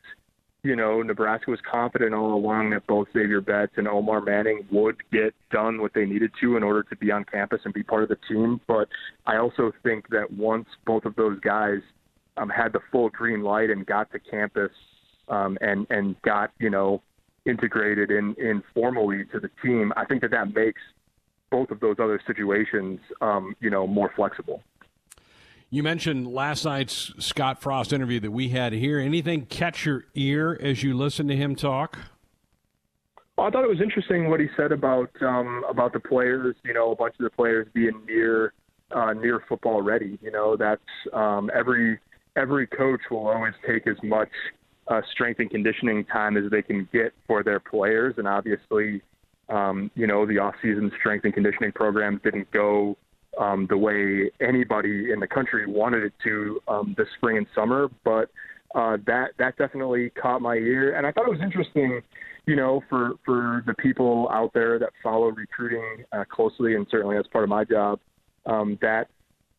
you 0.62 0.76
know, 0.76 1.02
Nebraska 1.02 1.50
was 1.50 1.60
confident 1.70 2.14
all 2.14 2.34
along 2.34 2.70
that 2.70 2.86
both 2.86 3.08
Xavier 3.12 3.40
Betts 3.40 3.72
and 3.76 3.88
Omar 3.88 4.20
Manning 4.20 4.66
would 4.70 4.96
get 5.12 5.34
done 5.50 5.80
what 5.82 5.92
they 5.94 6.04
needed 6.04 6.30
to 6.40 6.56
in 6.56 6.62
order 6.62 6.82
to 6.84 6.96
be 6.96 7.10
on 7.10 7.24
campus 7.24 7.60
and 7.64 7.74
be 7.74 7.82
part 7.82 8.02
of 8.02 8.08
the 8.08 8.18
team. 8.28 8.60
But 8.66 8.88
I 9.26 9.36
also 9.36 9.72
think 9.82 10.08
that 10.10 10.30
once 10.32 10.68
both 10.86 11.04
of 11.04 11.14
those 11.16 11.38
guys 11.40 11.80
um, 12.36 12.48
had 12.48 12.72
the 12.72 12.80
full 12.92 13.08
green 13.10 13.42
light 13.42 13.70
and 13.70 13.84
got 13.84 14.10
to 14.12 14.18
campus 14.18 14.72
um, 15.28 15.58
and, 15.60 15.86
and 15.90 16.20
got, 16.22 16.52
you 16.58 16.70
know, 16.70 17.02
integrated 17.46 18.10
in, 18.10 18.34
informally 18.38 19.24
to 19.32 19.40
the 19.40 19.50
team, 19.62 19.92
I 19.96 20.04
think 20.04 20.20
that 20.22 20.30
that 20.32 20.54
makes 20.54 20.80
both 21.50 21.70
of 21.70 21.80
those 21.80 21.96
other 21.98 22.20
situations, 22.26 23.00
um, 23.20 23.54
you 23.60 23.70
know, 23.70 23.86
more 23.86 24.12
flexible. 24.14 24.62
You 25.70 25.82
mentioned 25.82 26.32
last 26.32 26.64
night's 26.64 27.12
Scott 27.18 27.60
Frost 27.60 27.92
interview 27.92 28.20
that 28.20 28.30
we 28.30 28.48
had 28.48 28.72
here. 28.72 28.98
Anything 28.98 29.44
catch 29.46 29.84
your 29.84 30.04
ear 30.14 30.58
as 30.62 30.82
you 30.82 30.96
listen 30.96 31.28
to 31.28 31.36
him 31.36 31.54
talk? 31.54 31.98
Well, 33.36 33.46
I 33.46 33.50
thought 33.50 33.64
it 33.64 33.68
was 33.68 33.80
interesting 33.80 34.30
what 34.30 34.40
he 34.40 34.48
said 34.56 34.72
about 34.72 35.10
um, 35.20 35.64
about 35.68 35.92
the 35.92 36.00
players. 36.00 36.56
You 36.64 36.72
know, 36.72 36.90
a 36.90 36.96
bunch 36.96 37.14
of 37.20 37.24
the 37.24 37.30
players 37.30 37.68
being 37.72 38.00
near 38.06 38.54
uh, 38.90 39.12
near 39.12 39.44
football 39.48 39.82
ready. 39.82 40.18
You 40.22 40.30
know, 40.30 40.56
that's 40.56 40.80
um, 41.12 41.50
every 41.54 41.98
every 42.34 42.66
coach 42.66 43.00
will 43.10 43.28
always 43.28 43.54
take 43.66 43.86
as 43.86 43.96
much 44.02 44.30
uh, 44.88 45.02
strength 45.12 45.38
and 45.40 45.50
conditioning 45.50 46.04
time 46.06 46.36
as 46.36 46.50
they 46.50 46.62
can 46.62 46.88
get 46.92 47.12
for 47.26 47.42
their 47.42 47.60
players, 47.60 48.14
and 48.16 48.26
obviously, 48.26 49.02
um, 49.48 49.90
you 49.94 50.06
know, 50.06 50.26
the 50.26 50.38
off-season 50.38 50.90
strength 50.98 51.24
and 51.24 51.34
conditioning 51.34 51.72
program 51.72 52.20
didn't 52.22 52.50
go 52.50 52.96
um, 53.38 53.66
the 53.68 53.76
way 53.76 54.30
anybody 54.40 55.12
in 55.12 55.20
the 55.20 55.26
country 55.26 55.66
wanted 55.66 56.02
it 56.02 56.12
to 56.24 56.60
um, 56.68 56.94
this 56.98 57.06
spring 57.16 57.36
and 57.36 57.46
summer. 57.54 57.88
But 58.04 58.30
uh, 58.74 58.98
that 59.06 59.30
that 59.38 59.56
definitely 59.56 60.10
caught 60.10 60.42
my 60.42 60.54
ear, 60.54 60.96
and 60.96 61.06
I 61.06 61.12
thought 61.12 61.26
it 61.26 61.30
was 61.30 61.40
interesting, 61.40 62.02
you 62.46 62.56
know, 62.56 62.82
for 62.88 63.12
for 63.24 63.62
the 63.66 63.74
people 63.74 64.28
out 64.30 64.52
there 64.52 64.78
that 64.78 64.90
follow 65.02 65.28
recruiting 65.28 66.04
uh, 66.12 66.24
closely, 66.30 66.74
and 66.74 66.86
certainly 66.90 67.16
as 67.16 67.26
part 67.32 67.44
of 67.44 67.50
my 67.50 67.64
job, 67.64 68.00
um, 68.46 68.78
that 68.82 69.08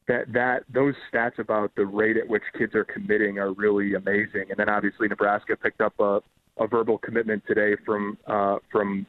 that 0.07 0.31
that 0.33 0.63
those 0.71 0.93
stats 1.11 1.39
about 1.39 1.73
the 1.75 1.85
rate 1.85 2.17
at 2.17 2.27
which 2.27 2.43
kids 2.57 2.75
are 2.75 2.83
committing 2.83 3.39
are 3.39 3.53
really 3.53 3.93
amazing. 3.93 4.45
And 4.49 4.57
then 4.57 4.69
obviously 4.69 5.07
Nebraska 5.07 5.55
picked 5.55 5.81
up 5.81 5.93
a, 5.99 6.21
a 6.59 6.67
verbal 6.67 6.97
commitment 6.97 7.43
today 7.47 7.75
from 7.85 8.17
uh, 8.27 8.57
from 8.71 9.07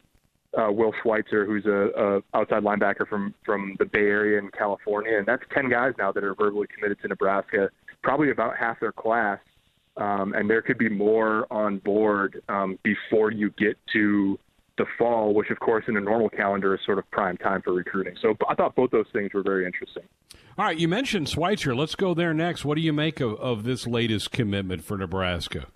uh, 0.59 0.71
Will 0.71 0.93
Schweitzer, 1.03 1.45
who's 1.47 1.67
a, 1.67 1.91
a 1.97 2.39
outside 2.39 2.63
linebacker 2.63 3.07
from 3.09 3.35
from 3.45 3.77
the 3.79 3.85
Bay 3.85 4.01
Area 4.01 4.39
in 4.39 4.51
California, 4.51 5.19
and 5.19 5.27
that's 5.27 5.43
ten 5.55 5.69
guys 5.69 5.93
now 5.99 6.13
that 6.13 6.25
are 6.25 6.35
verbally 6.35 6.67
committed 6.75 7.01
to 7.03 7.09
Nebraska. 7.09 7.71
Probably 8.03 8.31
about 8.31 8.57
half 8.57 8.81
their 8.81 8.93
class, 8.93 9.39
um, 9.97 10.33
and 10.35 10.49
there 10.49 10.63
could 10.63 10.79
be 10.79 10.89
more 10.89 11.47
on 11.53 11.79
board 11.79 12.43
um, 12.49 12.79
before 12.83 13.31
you 13.31 13.51
get 13.59 13.77
to 13.93 14.39
the 14.79 14.87
fall, 14.99 15.35
which 15.35 15.51
of 15.51 15.61
course 15.61 15.85
in 15.89 15.97
a 15.97 16.01
normal 16.01 16.31
calendar 16.31 16.75
is 16.75 16.81
sort 16.87 16.99
of 16.99 17.09
prime 17.11 17.37
time 17.37 17.61
for 17.63 17.73
recruiting. 17.75 18.15
So 18.21 18.35
I 18.49 18.55
thought 18.55 18.75
both 18.75 18.91
those 18.91 19.07
things 19.13 19.33
were 19.35 19.43
very 19.43 19.67
interesting. 19.67 20.05
All 20.59 20.65
right, 20.65 20.79
you 20.79 20.89
mentioned 20.89 21.29
Schweitzer. 21.29 21.75
Let's 21.75 21.95
go 21.95 22.15
there 22.15 22.33
next. 22.33 22.65
What 22.65 22.77
do 22.77 22.81
you 22.81 22.93
make 22.93 23.21
of, 23.21 23.35
of 23.35 23.65
this 23.65 23.87
latest 23.87 24.33
commitment 24.33 24.83
for 24.83 24.97
Nebraska? 24.97 25.67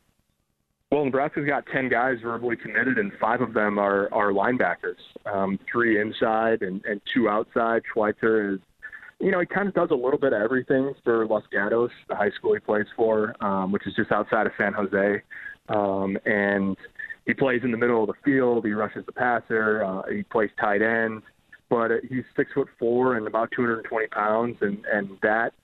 Well, 0.95 1.07
Nebraska's 1.07 1.45
got 1.45 1.65
10 1.73 1.89
guys 1.89 2.19
verbally 2.23 2.55
committed, 2.55 2.99
and 2.99 3.11
five 3.21 3.41
of 3.41 3.53
them 3.53 3.81
are, 3.81 4.09
are 4.15 4.31
linebackers, 4.31 4.95
um, 5.27 5.59
three 5.71 6.01
inside 6.01 6.63
and, 6.63 6.85
and 6.85 7.01
two 7.13 7.29
outside. 7.29 7.83
Schweitzer 7.93 8.53
is, 8.53 8.61
you 9.19 9.33
know, 9.33 9.41
he 9.41 9.47
kind 9.47 9.67
of 9.67 9.75
does 9.75 9.89
a 9.91 9.97
little 9.97 10.21
bit 10.21 10.33
of 10.33 10.41
everything 10.41 10.95
for 11.03 11.27
Los 11.27 11.43
Gatos, 11.51 11.91
the 12.09 12.15
high 12.15 12.31
school 12.31 12.55
he 12.55 12.61
plays 12.61 12.87
for, 12.95 13.35
um, 13.45 13.73
which 13.73 13.85
is 13.89 13.95
just 13.97 14.13
outside 14.13 14.47
of 14.47 14.53
San 14.57 14.73
Jose. 14.73 15.21
Um, 15.69 16.17
and 16.27 16.77
he 17.27 17.35
plays 17.35 17.63
in 17.65 17.73
the 17.73 17.77
middle 17.77 18.05
of 18.05 18.07
the 18.07 18.15
field. 18.25 18.65
He 18.65 18.71
rushes 18.71 19.05
the 19.05 19.11
passer. 19.11 19.83
Uh, 19.83 20.03
he 20.09 20.23
plays 20.23 20.51
tight 20.61 20.81
end. 20.81 21.23
But 21.71 21.91
he's 22.09 22.23
six 22.37 22.53
foot 22.55 22.69
four 22.79 23.17
and 23.17 23.27
about 23.27 23.49
220 23.57 24.07
pounds, 24.09 24.59
and 24.61 24.85
and 24.93 25.09
that 25.23 25.55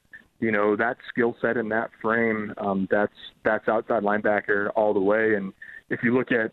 you 0.40 0.50
know 0.50 0.76
that 0.76 0.96
skill 1.09 1.37
set 1.40 1.57
and 1.57 1.70
that 1.70 1.90
frame 2.03 2.53
um, 2.59 2.88
that's 2.90 3.12
that's 3.44 3.68
outside 3.68 4.03
linebacker 4.03 4.70
all 4.74 4.94
the 4.94 5.00
way. 5.00 5.35
And 5.35 5.53
if 5.90 6.00
you 6.03 6.16
look 6.16 6.33
at 6.33 6.53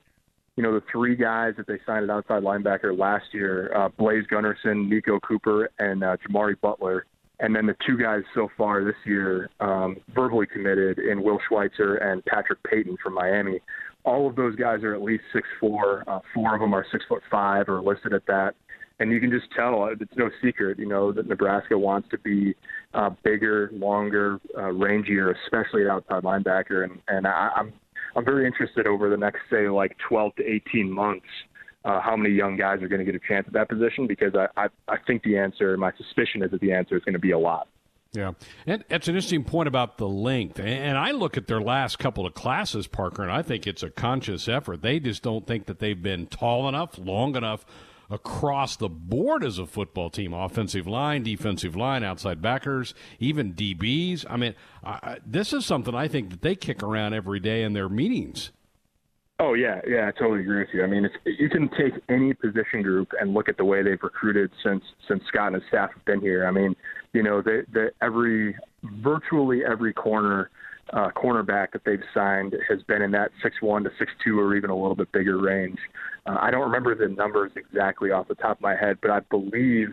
you 0.56 0.64
know 0.64 0.74
the 0.74 0.84
three 0.92 1.16
guys 1.16 1.54
that 1.58 1.68
they 1.68 1.80
signed 1.86 2.04
at 2.04 2.10
outside 2.10 2.44
linebacker 2.44 2.98
last 2.98 3.26
year 3.32 3.76
uh, 3.76 3.90
Blaise 3.90 4.26
Gunnerson, 4.32 4.90
Niko 4.92 5.20
Cooper 5.22 5.70
and 5.80 6.04
uh, 6.04 6.18
Jimari 6.18 6.60
Butler. 6.60 7.06
And 7.40 7.56
then 7.56 7.68
the 7.68 7.76
two 7.86 7.98
guys 7.98 8.24
so 8.34 8.50
far 8.58 8.84
this 8.84 8.96
year 9.06 9.52
um, 9.60 9.98
verbally 10.16 10.48
committed 10.48 10.98
in 10.98 11.22
Will 11.22 11.38
Schweitzer 11.48 11.98
and 11.98 12.26
Patrick 12.26 12.58
Payton 12.64 12.98
from 13.02 13.14
Miami. 13.14 13.60
All 14.06 14.28
of 14.28 14.36
those 14.36 14.56
guys 14.56 14.82
are 14.84 14.96
at 14.96 15.04
least 15.04 15.24
six 15.32 15.48
four 15.60 16.04
uh, 16.08 16.20
four 16.34 16.56
of 16.56 16.62
them 16.62 16.74
are 16.74 16.86
six 16.92 17.06
foot 17.08 17.22
five 17.30 17.70
or 17.70 17.82
listed 17.82 18.14
at 18.14 18.26
that 18.26 18.56
and 19.00 19.12
you 19.12 19.20
can 19.20 19.30
just 19.30 19.52
tell 19.56 19.84
uh, 19.84 19.88
it's 20.00 20.16
no 20.16 20.30
secret, 20.42 20.80
you 20.80 20.88
know, 20.88 21.12
that 21.12 21.28
Nebraska 21.28 21.78
wants 21.78 22.10
to 22.10 22.18
be 22.18 22.56
uh, 22.94 23.12
bigger, 23.24 23.70
longer, 23.74 24.40
uh, 24.58 24.72
rangier, 24.72 25.34
especially 25.44 25.84
at 25.84 25.90
outside 25.90 26.24
linebacker. 26.24 26.84
And 26.84 27.00
and 27.08 27.28
I, 27.28 27.50
I'm 27.56 27.74
I'm 28.16 28.26
very 28.26 28.48
interested 28.48 28.88
over 28.88 29.10
the 29.10 29.18
next 29.18 29.42
say 29.50 29.70
like 29.70 29.96
12 30.08 30.36
to 30.38 30.44
18 30.44 30.92
months. 30.92 31.26
Uh, 31.86 32.02
how 32.02 32.18
many 32.18 32.34
young 32.34 32.58
guys 32.58 32.82
are 32.82 32.88
going 32.88 33.00
to 33.00 33.06
get 33.06 33.16
a 33.16 33.28
chance 33.28 33.46
at 33.48 33.54
that 33.54 33.70
position? 33.70 34.08
Because 34.08 34.34
I, 34.36 34.48
I, 34.64 34.68
I 34.90 34.98
think 35.06 35.24
the 35.24 35.38
answer, 35.38 35.78
my 35.78 35.92
suspicion 35.96 36.44
is 36.44 36.52
that 36.52 36.60
the 36.60 36.74
answer 36.74 36.98
is 36.98 37.04
going 37.04 37.14
to 37.14 37.20
be 37.20 37.32
a 37.32 37.40
lot. 37.40 37.70
Yeah, 38.12 38.32
and 38.66 38.84
it's 38.90 39.08
an 39.08 39.16
interesting 39.16 39.44
point 39.44 39.68
about 39.68 39.98
the 39.98 40.08
length. 40.08 40.60
And 40.60 40.98
I 40.98 41.12
look 41.12 41.38
at 41.38 41.48
their 41.48 41.62
last 41.62 42.00
couple 42.00 42.26
of 42.26 42.34
classes, 42.34 42.88
Parker, 42.88 43.22
and 43.22 43.32
I 43.32 43.42
think 43.42 43.68
it's 43.68 43.84
a 43.84 43.90
conscious 43.90 44.50
effort. 44.50 44.82
They 44.82 45.00
just 45.00 45.24
don't 45.24 45.46
think 45.46 45.68
that 45.68 45.80
they've 45.80 46.02
been 46.02 46.26
tall 46.28 46.68
enough, 46.68 46.98
long 46.98 47.36
enough 47.36 47.66
across 48.10 48.76
the 48.76 48.90
board 48.90 49.44
as 49.44 49.60
a 49.60 49.66
football 49.66 50.10
team 50.10 50.34
offensive 50.34 50.88
line, 50.88 51.24
defensive 51.24 51.76
line, 51.76 52.04
outside 52.04 52.42
backers, 52.42 52.94
even 53.20 53.54
DBs. 53.54 54.26
I 54.30 54.38
mean, 54.38 54.56
I, 54.84 55.18
this 55.26 55.54
is 55.54 55.66
something 55.66 55.94
I 55.94 56.08
think 56.08 56.30
that 56.30 56.42
they 56.42 56.56
kick 56.56 56.82
around 56.84 57.14
every 57.14 57.40
day 57.40 57.64
in 57.64 57.74
their 57.74 57.90
meetings. 57.90 58.52
Oh 59.40 59.54
yeah, 59.54 59.82
yeah, 59.88 60.08
I 60.08 60.12
totally 60.18 60.42
agree 60.42 60.60
with 60.60 60.70
you. 60.74 60.84
I 60.84 60.88
mean, 60.88 61.06
it's, 61.06 61.16
you 61.26 61.48
can 61.48 61.70
take 61.70 61.94
any 62.10 62.34
position 62.34 62.82
group 62.82 63.12
and 63.20 63.36
look 63.36 63.48
at 63.48 63.58
the 63.58 63.66
way 63.66 63.84
they've 63.84 64.02
recruited 64.02 64.52
since 64.64 64.84
since 65.08 65.22
Scott 65.28 65.54
and 65.54 65.62
his 65.62 65.64
staff 65.68 65.92
have 65.94 66.04
been 66.06 66.22
here. 66.22 66.48
I 66.48 66.52
mean, 66.52 66.76
you 67.14 67.22
know, 67.22 67.44
they, 67.44 67.62
every 68.02 68.56
virtually 68.84 69.62
every 69.64 69.94
corner 69.94 70.50
uh, 70.94 71.10
cornerback 71.16 71.72
that 71.74 71.84
they've 71.86 72.04
signed 72.16 72.56
has 72.68 72.82
been 72.84 73.04
in 73.04 73.12
that 73.12 73.30
six 73.44 73.62
one 73.62 73.84
to 73.84 73.92
six 74.00 74.12
two 74.24 74.40
or 74.40 74.56
even 74.56 74.72
a 74.72 74.76
little 74.76 74.96
bit 74.96 75.12
bigger 75.12 75.38
range. 75.38 75.78
Uh, 76.28 76.38
I 76.40 76.52
don't 76.52 76.62
remember 76.62 76.94
the 76.96 77.14
numbers 77.14 77.52
exactly 77.56 78.12
off 78.12 78.28
the 78.28 78.36
top 78.36 78.58
of 78.58 78.62
my 78.62 78.76
head, 78.76 78.98
but 79.02 79.12
I 79.12 79.22
believe 79.22 79.90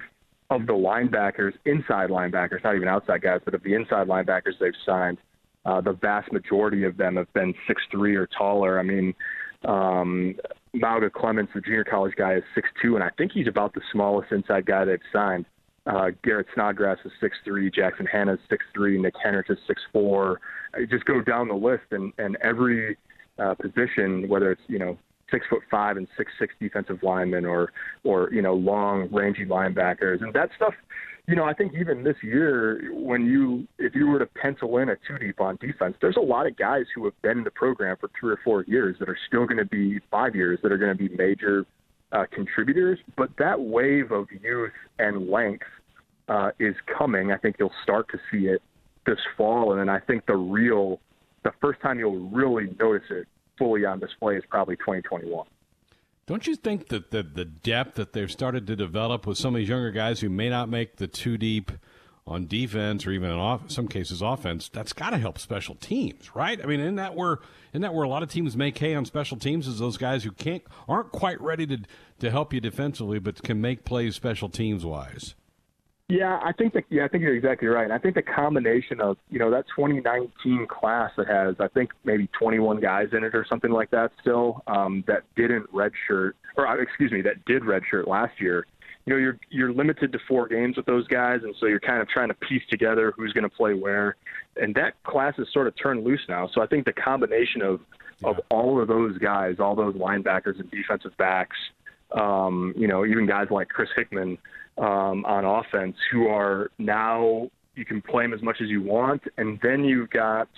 of 0.50 0.66
the 0.66 0.72
linebackers, 0.72 1.52
inside 1.64 2.10
linebackers, 2.10 2.62
not 2.64 2.76
even 2.76 2.88
outside 2.88 3.22
guys, 3.22 3.40
but 3.44 3.54
of 3.54 3.62
the 3.62 3.74
inside 3.74 4.08
linebackers 4.08 4.58
they've 4.60 4.72
signed, 4.84 5.18
uh, 5.64 5.80
the 5.80 5.92
vast 5.92 6.30
majority 6.32 6.84
of 6.84 6.96
them 6.96 7.16
have 7.16 7.32
been 7.32 7.54
six 7.66 7.82
three 7.90 8.14
or 8.14 8.26
taller. 8.26 8.78
I 8.78 8.82
mean, 8.82 9.14
um, 9.64 10.34
Mauga 10.74 11.10
Clements, 11.10 11.52
the 11.54 11.60
junior 11.60 11.84
college 11.84 12.14
guy, 12.16 12.34
is 12.34 12.42
six 12.54 12.68
two, 12.82 12.96
and 12.96 13.04
I 13.04 13.10
think 13.16 13.32
he's 13.32 13.48
about 13.48 13.72
the 13.72 13.80
smallest 13.92 14.30
inside 14.32 14.66
guy 14.66 14.84
they've 14.84 14.98
signed. 15.12 15.46
Uh, 15.86 16.10
Garrett 16.22 16.46
Snodgrass 16.54 16.98
is 17.04 17.12
six 17.20 17.36
three, 17.44 17.70
Jackson 17.70 18.06
Hannah 18.06 18.34
is 18.34 18.40
six 18.50 18.64
three, 18.74 19.00
Nick 19.00 19.14
Henrich 19.24 19.50
is 19.50 19.58
six 19.66 19.80
four. 19.92 20.40
Just 20.90 21.04
go 21.04 21.22
down 21.22 21.48
the 21.48 21.54
list, 21.54 21.84
and 21.92 22.12
and 22.18 22.36
every 22.42 22.98
uh, 23.38 23.54
position, 23.54 24.28
whether 24.28 24.50
it's 24.50 24.62
you 24.66 24.78
know 24.78 24.98
six 25.30 25.46
foot 25.48 25.62
five 25.70 25.96
and 25.96 26.06
six 26.16 26.32
six 26.38 26.54
defensive 26.60 26.98
linemen, 27.02 27.44
or 27.44 27.72
or 28.04 28.32
you 28.32 28.42
know 28.42 28.54
long 28.54 29.08
rangy 29.12 29.44
linebackers, 29.44 30.22
and 30.22 30.32
that 30.34 30.50
stuff. 30.56 30.74
You 31.26 31.34
know, 31.34 31.44
I 31.44 31.54
think 31.54 31.72
even 31.72 32.04
this 32.04 32.16
year, 32.22 32.90
when 32.92 33.24
you 33.24 33.66
if 33.78 33.94
you 33.94 34.06
were 34.08 34.18
to 34.18 34.26
pencil 34.26 34.76
in 34.78 34.90
a 34.90 34.96
two 35.08 35.18
deep 35.18 35.40
on 35.40 35.56
defense, 35.56 35.96
there's 36.00 36.16
a 36.16 36.20
lot 36.20 36.46
of 36.46 36.56
guys 36.56 36.84
who 36.94 37.04
have 37.04 37.20
been 37.22 37.38
in 37.38 37.44
the 37.44 37.50
program 37.50 37.96
for 37.98 38.10
three 38.20 38.32
or 38.32 38.40
four 38.44 38.64
years 38.64 38.96
that 39.00 39.08
are 39.08 39.18
still 39.26 39.46
going 39.46 39.58
to 39.58 39.64
be 39.64 40.00
five 40.10 40.34
years 40.34 40.58
that 40.62 40.70
are 40.70 40.76
going 40.76 40.96
to 40.96 41.08
be 41.08 41.14
major 41.16 41.64
uh, 42.12 42.24
contributors. 42.30 42.98
But 43.16 43.30
that 43.38 43.58
wave 43.58 44.12
of 44.12 44.26
youth 44.42 44.72
and 44.98 45.30
length 45.30 45.64
uh, 46.28 46.50
is 46.60 46.74
coming. 46.98 47.32
I 47.32 47.38
think 47.38 47.56
you'll 47.58 47.72
start 47.82 48.06
to 48.10 48.18
see 48.30 48.46
it 48.46 48.60
this 49.06 49.18
fall, 49.36 49.72
and 49.72 49.80
then 49.80 49.88
I 49.88 50.00
think 50.00 50.26
the 50.26 50.36
real, 50.36 51.00
the 51.42 51.52
first 51.60 51.80
time 51.80 51.98
you'll 51.98 52.30
really 52.30 52.74
notice 52.78 53.02
it 53.10 53.26
fully 53.58 53.84
on 53.84 54.00
display 54.00 54.36
is 54.36 54.44
probably 54.48 54.76
2021. 54.76 55.46
Don't 56.26 56.46
you 56.46 56.56
think 56.56 56.88
that 56.88 57.10
the, 57.10 57.22
the 57.22 57.44
depth 57.44 57.96
that 57.96 58.14
they've 58.14 58.30
started 58.30 58.66
to 58.68 58.76
develop 58.76 59.26
with 59.26 59.36
some 59.36 59.54
of 59.54 59.58
these 59.58 59.68
younger 59.68 59.90
guys 59.90 60.20
who 60.20 60.30
may 60.30 60.48
not 60.48 60.68
make 60.68 60.96
the 60.96 61.06
two 61.06 61.36
deep 61.36 61.70
on 62.26 62.46
defense 62.46 63.06
or 63.06 63.10
even 63.10 63.30
in 63.30 63.36
off, 63.36 63.70
some 63.70 63.86
cases 63.86 64.22
offense, 64.22 64.70
that's 64.70 64.94
got 64.94 65.10
to 65.10 65.18
help 65.18 65.38
special 65.38 65.74
teams, 65.74 66.34
right? 66.34 66.62
I 66.62 66.66
mean, 66.66 66.80
isn't 66.80 66.94
that 66.94 67.14
where 67.14 67.40
isn't 67.72 67.82
that 67.82 67.92
where 67.92 68.04
a 68.04 68.08
lot 68.08 68.22
of 68.22 68.30
teams 68.30 68.56
make 68.56 68.78
hay 68.78 68.94
on 68.94 69.04
special 69.04 69.36
teams? 69.36 69.68
Is 69.68 69.78
those 69.78 69.98
guys 69.98 70.24
who 70.24 70.30
can't 70.32 70.62
aren't 70.88 71.12
quite 71.12 71.38
ready 71.40 71.66
to 71.66 71.78
to 72.20 72.30
help 72.30 72.54
you 72.54 72.60
defensively, 72.60 73.18
but 73.18 73.42
can 73.42 73.60
make 73.60 73.84
plays 73.84 74.14
special 74.14 74.48
teams 74.48 74.84
wise. 74.84 75.34
Yeah, 76.08 76.38
I 76.44 76.52
think 76.52 76.74
that 76.74 76.84
yeah, 76.90 77.06
I 77.06 77.08
think 77.08 77.22
you're 77.22 77.34
exactly 77.34 77.66
right. 77.66 77.90
I 77.90 77.96
think 77.96 78.14
the 78.14 78.22
combination 78.22 79.00
of 79.00 79.16
you 79.30 79.38
know 79.38 79.50
that 79.50 79.64
2019 79.74 80.66
class 80.68 81.10
that 81.16 81.26
has 81.28 81.54
I 81.58 81.68
think 81.68 81.92
maybe 82.04 82.28
21 82.38 82.80
guys 82.80 83.08
in 83.12 83.24
it 83.24 83.34
or 83.34 83.46
something 83.48 83.70
like 83.70 83.90
that 83.92 84.12
still 84.20 84.62
um, 84.66 85.02
that 85.06 85.22
didn't 85.34 85.72
redshirt 85.72 86.32
or 86.58 86.66
uh, 86.66 86.76
excuse 86.76 87.10
me 87.10 87.22
that 87.22 87.42
did 87.46 87.62
redshirt 87.62 88.06
last 88.06 88.38
year. 88.38 88.66
You 89.06 89.14
know 89.14 89.18
you're 89.18 89.38
you're 89.48 89.72
limited 89.72 90.12
to 90.12 90.18
four 90.28 90.46
games 90.46 90.76
with 90.76 90.84
those 90.84 91.08
guys, 91.08 91.40
and 91.42 91.54
so 91.58 91.66
you're 91.66 91.80
kind 91.80 92.02
of 92.02 92.08
trying 92.08 92.28
to 92.28 92.34
piece 92.34 92.62
together 92.68 93.14
who's 93.16 93.32
going 93.32 93.48
to 93.48 93.54
play 93.54 93.72
where. 93.72 94.16
And 94.56 94.74
that 94.74 95.02
class 95.04 95.34
is 95.38 95.48
sort 95.54 95.68
of 95.68 95.74
turned 95.82 96.04
loose 96.04 96.22
now. 96.28 96.50
So 96.54 96.60
I 96.60 96.66
think 96.66 96.84
the 96.84 96.92
combination 96.92 97.62
of 97.62 97.80
yeah. 98.20 98.28
of 98.28 98.40
all 98.50 98.80
of 98.80 98.88
those 98.88 99.16
guys, 99.16 99.56
all 99.58 99.74
those 99.74 99.94
linebackers 99.94 100.60
and 100.60 100.70
defensive 100.70 101.16
backs, 101.16 101.56
um, 102.12 102.74
you 102.76 102.88
know 102.88 103.06
even 103.06 103.24
guys 103.26 103.46
like 103.50 103.70
Chris 103.70 103.88
Hickman 103.96 104.36
um, 104.78 105.24
on 105.24 105.44
offense 105.44 105.96
who 106.10 106.26
are 106.28 106.70
now 106.78 107.48
you 107.76 107.84
can 107.84 108.00
play 108.00 108.24
them 108.24 108.32
as 108.32 108.42
much 108.42 108.58
as 108.62 108.68
you 108.68 108.82
want, 108.82 109.22
and 109.36 109.58
then 109.62 109.84
you've 109.84 110.10
got 110.10 110.48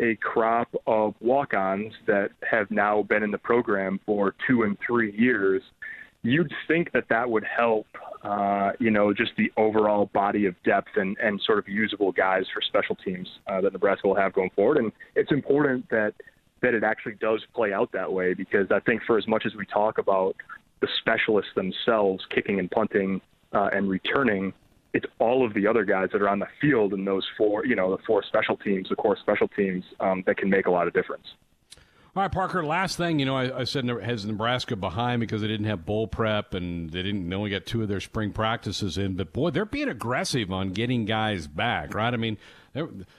a 0.00 0.16
crop 0.16 0.68
of 0.86 1.14
walk-ons 1.20 1.92
that 2.06 2.30
have 2.48 2.70
now 2.70 3.02
been 3.02 3.22
in 3.22 3.30
the 3.30 3.38
program 3.38 4.00
for 4.06 4.34
two 4.46 4.62
and 4.62 4.76
three 4.86 5.12
years. 5.16 5.62
You'd 6.22 6.52
think 6.68 6.92
that 6.92 7.04
that 7.08 7.30
would 7.30 7.44
help, 7.44 7.86
uh, 8.22 8.72
you 8.78 8.90
know, 8.90 9.12
just 9.12 9.32
the 9.36 9.50
overall 9.56 10.10
body 10.12 10.46
of 10.46 10.54
depth 10.64 10.90
and, 10.96 11.16
and 11.18 11.40
sort 11.44 11.58
of 11.58 11.68
usable 11.68 12.12
guys 12.12 12.44
for 12.52 12.60
special 12.60 12.94
teams 12.96 13.28
uh, 13.46 13.60
that 13.62 13.72
Nebraska 13.72 14.06
will 14.06 14.16
have 14.16 14.32
going 14.32 14.50
forward. 14.50 14.76
And 14.76 14.92
it's 15.14 15.32
important 15.32 15.88
that 15.90 16.14
that 16.62 16.74
it 16.74 16.84
actually 16.84 17.14
does 17.14 17.40
play 17.54 17.72
out 17.72 17.90
that 17.92 18.12
way 18.12 18.34
because 18.34 18.66
I 18.70 18.80
think 18.80 19.00
for 19.06 19.16
as 19.16 19.26
much 19.26 19.44
as 19.46 19.54
we 19.54 19.64
talk 19.64 19.96
about 19.96 20.36
the 20.82 20.88
specialists 21.00 21.52
themselves 21.54 22.22
kicking 22.34 22.58
and 22.58 22.70
punting 22.70 23.22
uh, 23.52 23.70
and 23.72 23.88
returning, 23.88 24.52
it's 24.92 25.06
all 25.18 25.44
of 25.44 25.54
the 25.54 25.66
other 25.66 25.84
guys 25.84 26.08
that 26.12 26.22
are 26.22 26.28
on 26.28 26.38
the 26.38 26.48
field 26.60 26.92
and 26.92 27.06
those 27.06 27.26
four, 27.36 27.64
you 27.64 27.76
know, 27.76 27.96
the 27.96 28.02
four 28.06 28.22
special 28.22 28.56
teams, 28.56 28.88
the 28.88 28.96
core 28.96 29.16
special 29.20 29.48
teams 29.48 29.84
um, 30.00 30.22
that 30.26 30.36
can 30.36 30.50
make 30.50 30.66
a 30.66 30.70
lot 30.70 30.86
of 30.86 30.92
difference. 30.92 31.26
All 32.16 32.24
right, 32.24 32.32
Parker. 32.32 32.64
Last 32.64 32.96
thing, 32.96 33.20
you 33.20 33.24
know, 33.24 33.36
I, 33.36 33.60
I, 33.60 33.64
said 33.64 33.86
has 33.86 34.26
Nebraska 34.26 34.74
behind 34.74 35.20
because 35.20 35.42
they 35.42 35.46
didn't 35.46 35.66
have 35.66 35.86
bowl 35.86 36.08
prep 36.08 36.54
and 36.54 36.90
they 36.90 37.02
didn't 37.02 37.28
they 37.28 37.36
only 37.36 37.50
got 37.50 37.66
two 37.66 37.82
of 37.82 37.88
their 37.88 38.00
spring 38.00 38.32
practices 38.32 38.98
in. 38.98 39.14
But 39.14 39.32
boy, 39.32 39.50
they're 39.50 39.64
being 39.64 39.88
aggressive 39.88 40.50
on 40.50 40.72
getting 40.72 41.04
guys 41.04 41.46
back, 41.46 41.94
right? 41.94 42.12
I 42.12 42.16
mean, 42.16 42.36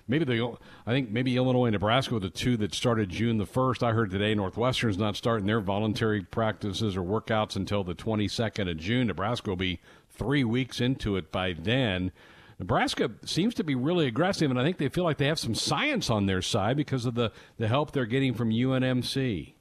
maybe 0.09 0.25
they, 0.25 0.41
I 0.41 0.91
think 0.91 1.09
maybe 1.09 1.37
Illinois 1.37 1.67
and 1.67 1.73
Nebraska 1.73 2.15
were 2.15 2.19
the 2.19 2.29
two 2.29 2.57
that 2.57 2.75
started 2.75 3.07
June 3.07 3.37
the 3.37 3.45
first. 3.45 3.81
I 3.81 3.93
heard 3.93 4.11
today 4.11 4.35
Northwestern's 4.35 4.97
not 4.97 5.15
starting 5.15 5.47
their 5.47 5.61
voluntary 5.61 6.21
practices 6.23 6.97
or 6.97 7.01
workouts 7.01 7.55
until 7.55 7.85
the 7.85 7.93
twenty 7.93 8.27
second 8.27 8.67
of 8.67 8.75
June. 8.75 9.07
Nebraska 9.07 9.49
will 9.49 9.55
be 9.55 9.79
three 10.21 10.43
weeks 10.43 10.79
into 10.79 11.17
it 11.17 11.31
by 11.31 11.53
then. 11.53 12.11
Nebraska 12.59 13.09
seems 13.25 13.55
to 13.55 13.63
be 13.63 13.73
really 13.73 14.05
aggressive, 14.05 14.51
and 14.51 14.59
I 14.59 14.63
think 14.63 14.77
they 14.77 14.87
feel 14.87 15.03
like 15.03 15.17
they 15.17 15.25
have 15.25 15.39
some 15.39 15.55
science 15.55 16.11
on 16.11 16.27
their 16.27 16.43
side 16.43 16.77
because 16.77 17.07
of 17.07 17.15
the, 17.15 17.31
the 17.57 17.67
help 17.67 17.91
they're 17.91 18.05
getting 18.05 18.35
from 18.35 18.51
UNMC. 18.51 19.55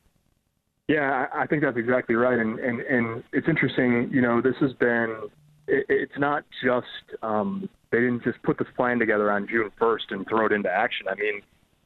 Yeah, 0.86 1.26
I 1.32 1.46
think 1.46 1.62
that's 1.62 1.78
exactly 1.78 2.14
right, 2.14 2.38
and 2.38 2.58
and 2.58 2.80
and 2.80 3.24
it's 3.32 3.48
interesting. 3.48 4.10
You 4.12 4.20
know, 4.20 4.42
this 4.42 4.56
has 4.60 4.72
been. 4.74 5.30
It, 5.66 5.86
it's 5.88 6.18
not 6.18 6.44
just 6.62 7.22
um, 7.22 7.68
they 7.90 8.00
didn't 8.00 8.24
just 8.24 8.42
put 8.42 8.58
this 8.58 8.68
plan 8.76 8.98
together 8.98 9.30
on 9.30 9.46
June 9.48 9.70
1st 9.80 10.10
and 10.10 10.28
throw 10.28 10.46
it 10.46 10.52
into 10.52 10.68
action. 10.68 11.06
I 11.08 11.14
mean, 11.14 11.42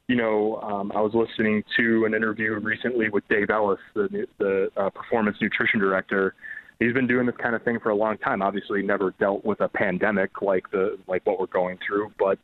you 0.07 0.15
know, 0.15 0.59
um, 0.61 0.91
I 0.93 1.01
was 1.01 1.13
listening 1.13 1.63
to 1.77 2.05
an 2.05 2.13
interview 2.13 2.59
recently 2.59 3.09
with 3.09 3.27
Dave 3.29 3.51
Ellis, 3.51 3.79
the 3.93 4.27
the 4.37 4.69
uh, 4.75 4.89
performance 4.89 5.37
nutrition 5.39 5.79
director, 5.79 6.35
he's 6.79 6.93
been 6.93 7.07
doing 7.07 7.25
this 7.25 7.35
kind 7.37 7.55
of 7.55 7.63
thing 7.63 7.79
for 7.79 7.89
a 7.89 7.95
long 7.95 8.17
time. 8.17 8.41
Obviously, 8.41 8.81
never 8.81 9.11
dealt 9.19 9.45
with 9.45 9.61
a 9.61 9.67
pandemic 9.67 10.41
like 10.41 10.69
the 10.71 10.97
like 11.07 11.25
what 11.25 11.39
we're 11.39 11.47
going 11.47 11.77
through, 11.85 12.11
but 12.19 12.39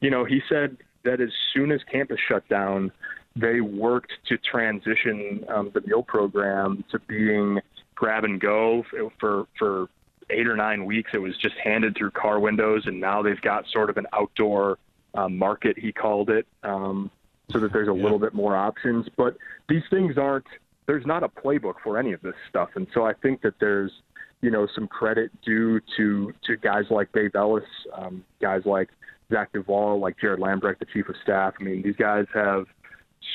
you 0.00 0.10
know, 0.10 0.24
he 0.24 0.40
said 0.48 0.76
that 1.04 1.20
as 1.20 1.30
soon 1.52 1.72
as 1.72 1.80
campus 1.90 2.18
shut 2.28 2.46
down, 2.48 2.92
they 3.36 3.60
worked 3.60 4.12
to 4.28 4.36
transition 4.38 5.44
um, 5.48 5.70
the 5.72 5.80
meal 5.82 6.02
program 6.02 6.84
to 6.90 6.98
being 7.00 7.60
grab 7.94 8.24
and 8.24 8.40
go 8.40 8.84
for 9.18 9.46
for 9.58 9.88
eight 10.30 10.46
or 10.46 10.56
nine 10.56 10.84
weeks. 10.84 11.10
It 11.12 11.18
was 11.18 11.36
just 11.36 11.54
handed 11.62 11.96
through 11.96 12.12
car 12.12 12.38
windows, 12.38 12.84
and 12.86 13.00
now 13.00 13.22
they've 13.22 13.40
got 13.40 13.66
sort 13.72 13.90
of 13.90 13.96
an 13.96 14.06
outdoor 14.12 14.78
um, 15.14 15.36
market. 15.36 15.78
He 15.78 15.92
called 15.92 16.30
it. 16.30 16.46
Um, 16.62 17.10
so 17.52 17.58
that 17.58 17.72
there's 17.72 17.88
a 17.88 17.94
yeah. 17.94 18.02
little 18.02 18.20
bit 18.20 18.32
more 18.32 18.56
options, 18.56 19.08
but 19.16 19.36
these 19.68 19.82
things 19.90 20.16
aren't 20.16 20.46
there's 20.90 21.06
not 21.06 21.22
a 21.22 21.28
playbook 21.28 21.74
for 21.84 21.96
any 21.98 22.12
of 22.12 22.20
this 22.20 22.34
stuff, 22.48 22.70
and 22.74 22.84
so 22.92 23.06
I 23.06 23.12
think 23.12 23.42
that 23.42 23.54
there's 23.60 23.92
you 24.40 24.50
know 24.50 24.66
some 24.74 24.88
credit 24.88 25.30
due 25.40 25.80
to 25.96 26.32
to 26.48 26.56
guys 26.56 26.82
like 26.90 27.12
Dave 27.12 27.36
Ellis, 27.36 27.62
um, 27.96 28.24
guys 28.42 28.62
like 28.64 28.88
Zach 29.32 29.52
Duval, 29.52 30.00
like 30.00 30.16
Gerrod 30.20 30.40
Lambrecht, 30.40 30.80
the 30.80 30.86
chief 30.92 31.08
of 31.08 31.14
staff. 31.22 31.54
I 31.60 31.62
mean, 31.62 31.82
these 31.82 31.94
guys 31.94 32.24
have 32.34 32.64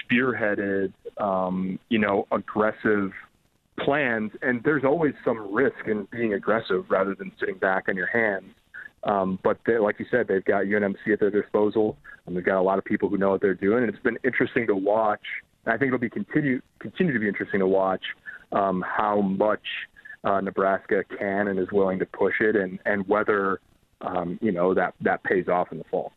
spearheaded 0.04 0.92
um, 1.18 1.80
you 1.88 1.98
know 1.98 2.28
aggressive 2.34 3.12
plans, 3.80 4.34
and 4.42 4.62
there's 4.66 4.84
always 4.84 5.14
some 5.24 5.54
risk 5.54 5.88
in 5.88 6.10
being 6.12 6.34
aggressive 6.34 6.84
rather 6.90 7.16
than 7.16 7.32
sitting 7.40 7.58
back 7.58 7.86
on 7.88 7.96
your 7.96 8.08
hands. 8.08 8.54
Um, 9.06 9.40
but 9.46 9.60
they, 9.66 9.78
like 9.78 9.98
you 10.00 10.08
said, 10.12 10.28
they've 10.28 10.44
got 10.44 10.66
UNMC 10.66 11.14
at 11.14 11.22
their 11.22 11.32
disposal, 11.32 11.96
and 12.26 12.36
they've 12.36 12.44
got 12.44 12.60
a 12.60 12.62
lot 12.62 12.80
of 12.80 12.84
people 12.84 13.08
who 13.08 13.18
know 13.18 13.30
what 13.30 13.40
they're 13.40 13.54
doing. 13.54 13.86
And 13.86 13.94
it's 13.94 14.04
been 14.04 14.20
interesting 14.26 14.68
to 14.68 14.76
watch 14.76 15.22
I 15.66 15.78
think 15.78 15.88
it'll 15.88 16.00
be 16.00 16.10
continue 16.10 16.62
continue 16.80 17.14
to 17.14 17.20
be 17.20 17.28
interesting 17.28 17.60
to 17.60 17.68
watch 17.68 18.04
um, 18.52 18.84
how 18.88 19.22
much 19.22 19.64
uh, 20.24 20.42
Nebraska 20.42 21.04
can 21.18 21.48
and 21.48 21.60
is 21.60 21.72
willing 21.72 22.00
to 22.00 22.06
push 22.06 22.36
it, 22.40 22.56
and 22.56 22.80
and 22.86 23.08
whether 23.08 23.60
um, 24.02 24.40
you 24.42 24.52
know 24.52 24.74
that 24.74 24.94
that 25.02 25.24
pays 25.24 25.48
off 25.48 25.72
in 25.72 25.78
the 25.78 25.84
fall. 25.86 26.12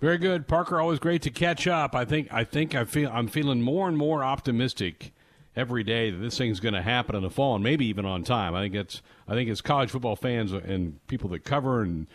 Very 0.00 0.18
good, 0.18 0.46
Parker. 0.46 0.80
Always 0.80 0.98
great 0.98 1.22
to 1.22 1.30
catch 1.30 1.66
up. 1.66 1.94
I 1.94 2.04
think 2.04 2.32
I 2.32 2.44
think 2.44 2.74
I 2.74 2.84
feel 2.84 3.10
I'm 3.12 3.28
feeling 3.28 3.62
more 3.62 3.88
and 3.88 3.96
more 3.96 4.22
optimistic 4.22 5.12
every 5.56 5.84
day 5.84 6.10
that 6.10 6.18
this 6.18 6.36
thing's 6.36 6.60
going 6.60 6.74
to 6.74 6.82
happen 6.82 7.14
in 7.14 7.22
the 7.22 7.30
fall, 7.30 7.54
and 7.54 7.64
maybe 7.64 7.86
even 7.86 8.04
on 8.04 8.24
time. 8.24 8.54
I 8.54 8.62
think 8.62 8.74
it's 8.74 9.02
I 9.28 9.34
think 9.34 9.48
as 9.50 9.60
college 9.60 9.90
football 9.90 10.16
fans 10.16 10.52
and 10.52 11.04
people 11.06 11.30
that 11.30 11.44
cover 11.44 11.82
and 11.82 12.06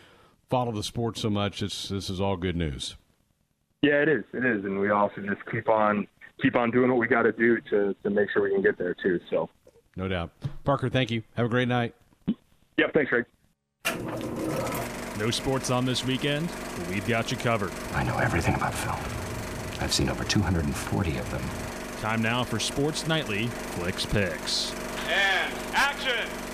follow 0.49 0.71
the 0.71 0.83
sport 0.83 1.17
so 1.17 1.29
much, 1.29 1.61
this 1.61 1.89
this 1.89 2.09
is 2.09 2.19
all 2.19 2.37
good 2.37 2.55
news. 2.55 2.95
Yeah, 3.81 4.01
it 4.01 4.09
is. 4.09 4.25
It 4.33 4.45
is, 4.45 4.65
and 4.65 4.79
we 4.79 4.89
also 4.89 5.21
just 5.21 5.45
keep 5.49 5.69
on 5.69 6.07
keep 6.41 6.55
on 6.55 6.71
doing 6.71 6.89
what 6.89 6.97
we 6.99 7.07
got 7.07 7.23
to 7.23 7.31
do 7.31 7.59
to 7.69 7.95
to 8.03 8.09
make 8.09 8.29
sure 8.31 8.43
we 8.43 8.51
can 8.51 8.61
get 8.61 8.77
there 8.77 8.93
too. 8.95 9.19
So, 9.29 9.49
no 9.95 10.07
doubt. 10.07 10.31
Parker, 10.63 10.89
thank 10.89 11.11
you. 11.11 11.23
Have 11.35 11.45
a 11.45 11.49
great 11.49 11.67
night. 11.67 11.93
Yep. 12.77 12.93
Thanks, 12.93 13.09
Greg. 13.09 13.25
No 15.19 15.29
sports 15.31 15.69
on 15.69 15.85
this 15.85 16.05
weekend? 16.05 16.47
but 16.77 16.89
We've 16.89 17.05
got 17.07 17.29
you 17.29 17.37
covered. 17.37 17.71
I 17.93 18.03
know 18.03 18.17
everything 18.19 18.55
about 18.55 18.73
film. 18.73 18.95
I've 19.81 19.93
seen 19.93 20.09
over 20.09 20.23
240 20.23 21.17
of 21.17 21.31
them. 21.31 21.41
Time 22.01 22.21
now 22.21 22.43
for 22.45 22.59
Sports 22.59 23.07
Nightly 23.07 23.47
Flix 23.47 24.05
Pix. 24.05 24.73
And 25.09 25.53
action! 25.73 26.48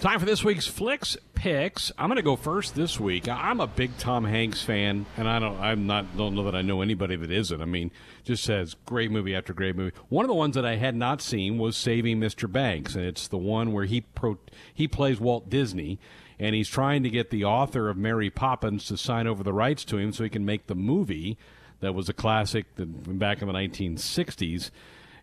Time 0.00 0.20
for 0.20 0.26
this 0.26 0.44
week's 0.44 0.68
Flix 0.68 1.16
Pix. 1.34 1.90
I'm 1.98 2.06
going 2.06 2.18
to 2.18 2.22
go 2.22 2.36
first 2.36 2.76
this 2.76 3.00
week. 3.00 3.28
I'm 3.28 3.58
a 3.58 3.66
big 3.66 3.98
Tom 3.98 4.24
Hanks 4.24 4.62
fan, 4.62 5.06
and 5.16 5.28
I 5.28 5.40
don't, 5.40 5.58
I'm 5.58 5.88
not, 5.88 6.16
don't 6.16 6.36
know 6.36 6.44
that 6.44 6.54
I 6.54 6.62
know 6.62 6.82
anybody 6.82 7.16
that 7.16 7.32
isn't. 7.32 7.60
I 7.60 7.64
mean, 7.64 7.90
just 8.22 8.44
says 8.44 8.76
great 8.86 9.10
movie 9.10 9.34
after 9.34 9.52
great 9.52 9.74
movie. 9.74 9.96
One 10.08 10.24
of 10.24 10.28
the 10.28 10.36
ones 10.36 10.54
that 10.54 10.64
I 10.64 10.76
had 10.76 10.94
not 10.94 11.20
seen 11.20 11.58
was 11.58 11.76
Saving 11.76 12.20
Mr. 12.20 12.50
Banks, 12.50 12.94
and 12.94 13.04
it's 13.04 13.26
the 13.26 13.38
one 13.38 13.72
where 13.72 13.86
he 13.86 14.02
pro, 14.02 14.38
he 14.72 14.86
plays 14.86 15.18
Walt 15.18 15.50
Disney, 15.50 15.98
and 16.38 16.54
he's 16.54 16.68
trying 16.68 17.02
to 17.02 17.10
get 17.10 17.30
the 17.30 17.44
author 17.44 17.88
of 17.88 17.96
Mary 17.96 18.30
Poppins 18.30 18.86
to 18.86 18.96
sign 18.96 19.26
over 19.26 19.42
the 19.42 19.52
rights 19.52 19.84
to 19.86 19.98
him 19.98 20.12
so 20.12 20.22
he 20.22 20.30
can 20.30 20.44
make 20.44 20.68
the 20.68 20.76
movie 20.76 21.36
that 21.80 21.92
was 21.92 22.08
a 22.08 22.12
classic 22.12 22.66
back 22.76 23.42
in 23.42 23.48
the 23.48 23.54
1960s 23.54 24.70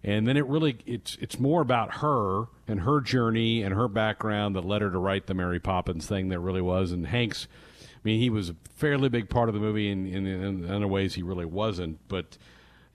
and 0.06 0.28
then 0.28 0.38
it 0.38 0.46
really 0.46 0.78
it's 0.86 1.18
it's 1.20 1.40
more 1.40 1.62
about 1.62 1.96
her 1.96 2.46
and 2.68 2.82
her 2.82 3.02
journey 3.02 3.64
and 3.64 3.74
her 3.74 3.88
background 3.88 4.56
that 4.56 4.64
led 4.64 4.84
her 4.84 4.92
to 4.92 5.00
write 5.00 5.26
the 5.26 5.34
Mary 5.34 5.60
Poppins 5.60 6.06
thing 6.06 6.30
that 6.30 6.40
really 6.40 6.62
was. 6.62 6.92
And 6.92 7.08
Hanks, 7.08 7.48
I 7.82 8.00
mean, 8.04 8.20
he 8.20 8.30
was 8.30 8.52
a 8.52 8.56
fairly 8.76 9.10
big 9.10 9.30
part 9.30 9.50
of 9.50 9.56
the 9.56 9.60
movie, 9.60 9.90
and 9.90 10.08
in, 10.08 10.28
in, 10.28 10.64
in, 10.64 10.72
other 10.72 10.88
ways 10.88 11.16
he 11.16 11.24
really 11.24 11.46
wasn't, 11.46 12.00
but. 12.08 12.38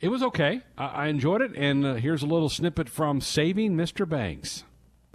It 0.01 0.09
was 0.09 0.23
okay. 0.23 0.62
I, 0.79 0.87
I 0.87 1.07
enjoyed 1.09 1.42
it, 1.42 1.55
and 1.55 1.85
uh, 1.85 1.94
here's 1.96 2.23
a 2.23 2.27
little 2.27 2.49
snippet 2.49 2.88
from 2.88 3.20
Saving 3.20 3.77
Mr. 3.77 4.09
Banks. 4.09 4.64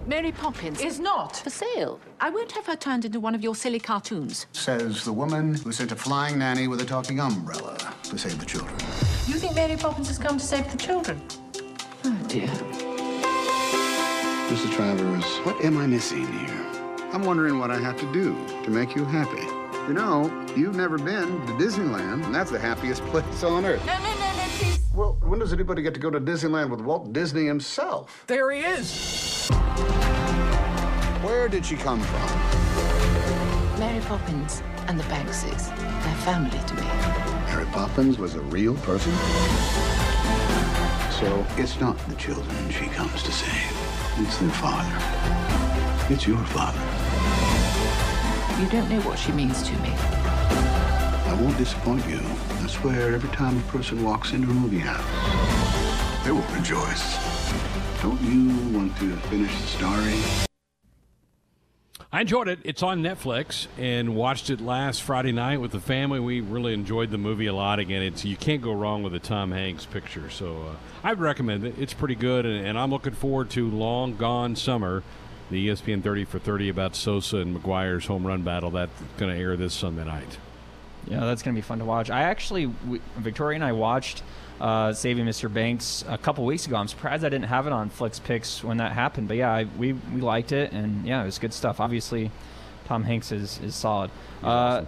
Mary 0.05 0.31
Poppins 0.31 0.79
is 0.79 0.99
not 0.99 1.37
for 1.37 1.49
sale. 1.49 1.99
I 2.19 2.29
won't 2.29 2.51
have 2.51 2.67
her 2.67 2.75
turned 2.75 3.03
into 3.03 3.19
one 3.19 3.33
of 3.33 3.41
your 3.41 3.55
silly 3.55 3.79
cartoons. 3.79 4.45
Says 4.51 5.03
the 5.03 5.11
woman 5.11 5.55
who 5.55 5.71
sent 5.71 5.91
a 5.91 5.95
flying 5.95 6.37
nanny 6.37 6.67
with 6.67 6.81
a 6.81 6.85
talking 6.85 7.19
umbrella 7.19 7.95
to 8.03 8.15
save 8.19 8.39
the 8.39 8.45
children. 8.45 8.75
You 9.25 9.39
think 9.39 9.55
Mary 9.55 9.75
Poppins 9.75 10.09
has 10.09 10.19
come 10.19 10.37
to 10.37 10.45
save 10.45 10.71
the 10.71 10.77
children? 10.77 11.19
Oh, 12.07 12.15
dear. 12.27 12.45
Mrs. 14.49 14.71
Travers, 14.75 15.25
what 15.39 15.59
am 15.65 15.75
I 15.79 15.87
missing 15.87 16.27
here? 16.37 16.65
I'm 17.11 17.23
wondering 17.23 17.57
what 17.57 17.71
I 17.71 17.79
have 17.79 17.99
to 17.99 18.13
do 18.13 18.35
to 18.63 18.69
make 18.69 18.95
you 18.95 19.05
happy. 19.05 19.41
You 19.87 19.93
know, 19.93 20.45
you've 20.55 20.75
never 20.75 20.99
been 20.99 21.25
to 21.47 21.53
Disneyland, 21.53 22.23
and 22.23 22.35
that's 22.35 22.51
the 22.51 22.59
happiest 22.59 23.03
place 23.07 23.43
on 23.43 23.65
earth. 23.65 23.83
No, 23.87 23.97
no, 23.97 24.03
no, 24.03 24.19
no, 24.19 24.43
please. 24.49 24.79
Well, 24.93 25.17
when 25.21 25.39
does 25.39 25.51
anybody 25.51 25.81
get 25.81 25.95
to 25.95 25.99
go 25.99 26.11
to 26.11 26.19
Disneyland 26.19 26.69
with 26.69 26.81
Walt 26.81 27.11
Disney 27.11 27.47
himself? 27.47 28.23
There 28.27 28.51
he 28.51 28.59
is. 28.59 29.47
Where 31.23 31.49
did 31.49 31.65
she 31.65 31.75
come 31.75 32.01
from? 32.01 33.79
Mary 33.79 34.01
Poppins 34.01 34.61
and 34.87 34.99
the 34.99 35.03
Bankses. 35.05 35.69
They're 35.69 36.15
family 36.23 36.59
to 36.67 36.73
me. 36.75 36.87
Mary 37.47 37.65
Poppins 37.71 38.19
was 38.19 38.35
a 38.35 38.41
real 38.41 38.75
person? 38.75 39.11
So 41.19 41.45
it's 41.55 41.79
not 41.79 41.97
the 42.09 42.15
children 42.15 42.69
she 42.69 42.87
comes 42.87 43.23
to 43.23 43.31
save. 43.31 43.71
It's 44.17 44.37
their 44.37 44.49
father. 44.49 46.13
It's 46.13 46.27
your 46.27 46.43
father. 46.47 46.79
You 48.61 48.69
don't 48.69 48.89
know 48.89 48.99
what 49.01 49.17
she 49.17 49.31
means 49.31 49.63
to 49.63 49.71
me. 49.77 49.93
I 49.93 51.37
won't 51.41 51.57
disappoint 51.57 52.05
you. 52.05 52.19
I 52.19 52.67
swear 52.67 53.13
every 53.13 53.29
time 53.29 53.57
a 53.57 53.71
person 53.71 54.03
walks 54.03 54.33
into 54.33 54.51
a 54.51 54.53
movie 54.53 54.79
house, 54.79 55.05
they 56.25 56.31
will 56.31 56.41
rejoice. 56.53 57.17
Don't 58.01 58.21
you 58.21 58.77
want 58.77 58.97
to 58.97 59.15
finish 59.29 59.51
the 59.61 59.67
story? 59.67 60.54
I 62.15 62.21
enjoyed 62.21 62.47
it. 62.47 62.59
It's 62.63 62.81
on 62.81 63.03
Netflix 63.03 63.67
and 63.77 64.15
watched 64.15 64.49
it 64.49 64.61
last 64.61 65.01
Friday 65.01 65.33
night 65.33 65.59
with 65.59 65.73
the 65.73 65.81
family. 65.81 66.17
We 66.17 66.39
really 66.39 66.73
enjoyed 66.73 67.11
the 67.11 67.17
movie 67.17 67.47
a 67.47 67.53
lot. 67.53 67.77
Again, 67.77 68.01
it's 68.01 68.23
you 68.23 68.37
can't 68.37 68.61
go 68.61 68.71
wrong 68.71 69.03
with 69.03 69.13
a 69.15 69.19
Tom 69.19 69.51
Hanks 69.51 69.85
picture. 69.85 70.29
So 70.29 70.61
uh, 70.61 70.75
I'd 71.03 71.19
recommend 71.19 71.65
it. 71.65 71.77
It's 71.77 71.93
pretty 71.93 72.15
good, 72.15 72.45
and, 72.45 72.67
and, 72.67 72.79
I'm 72.79 72.89
looking 72.89 73.11
forward 73.11 73.49
to 73.49 73.69
Long 73.69 74.15
Gone 74.15 74.55
Summer, 74.55 75.03
the 75.51 75.67
ESPN 75.67 76.01
30 76.01 76.23
for 76.23 76.39
30 76.39 76.69
about 76.69 76.95
Sosa 76.95 77.39
and 77.39 77.53
McGwire's 77.53 78.05
home 78.05 78.25
run 78.25 78.43
battle. 78.43 78.71
That's 78.71 78.93
going 79.17 79.35
to 79.35 79.37
air 79.37 79.57
this 79.57 79.73
Sunday 79.73 80.05
night. 80.05 80.37
Yeah, 81.07 81.25
that's 81.25 81.43
going 81.43 81.53
to 81.53 81.57
be 81.57 81.67
fun 81.67 81.79
to 81.79 81.85
watch. 81.85 82.09
I 82.09 82.21
actually, 82.21 82.71
Victoria 83.17 83.55
and 83.55 83.63
I 83.65 83.73
watched 83.73 84.23
uh, 84.59 84.93
Saving 84.93 85.25
Mr. 85.25 85.51
Banks 85.53 86.03
a 86.07 86.17
couple 86.17 86.45
weeks 86.45 86.65
ago. 86.65 86.75
I'm 86.77 86.87
surprised 86.87 87.25
I 87.25 87.29
didn't 87.29 87.47
have 87.47 87.67
it 87.67 87.73
on 87.73 87.89
Flix 87.89 88.19
Pix 88.19 88.63
when 88.63 88.77
that 88.77 88.93
happened. 88.93 89.27
But 89.27 89.37
yeah, 89.37 89.51
I, 89.51 89.65
we 89.77 89.93
we 89.93 90.21
liked 90.21 90.51
it, 90.51 90.71
and 90.71 91.05
yeah, 91.05 91.21
it 91.21 91.25
was 91.25 91.39
good 91.39 91.53
stuff. 91.53 91.79
Obviously, 91.79 92.31
Tom 92.85 93.03
Hanks 93.03 93.31
is 93.31 93.59
is 93.61 93.75
solid. 93.75 94.11
Uh, 94.43 94.85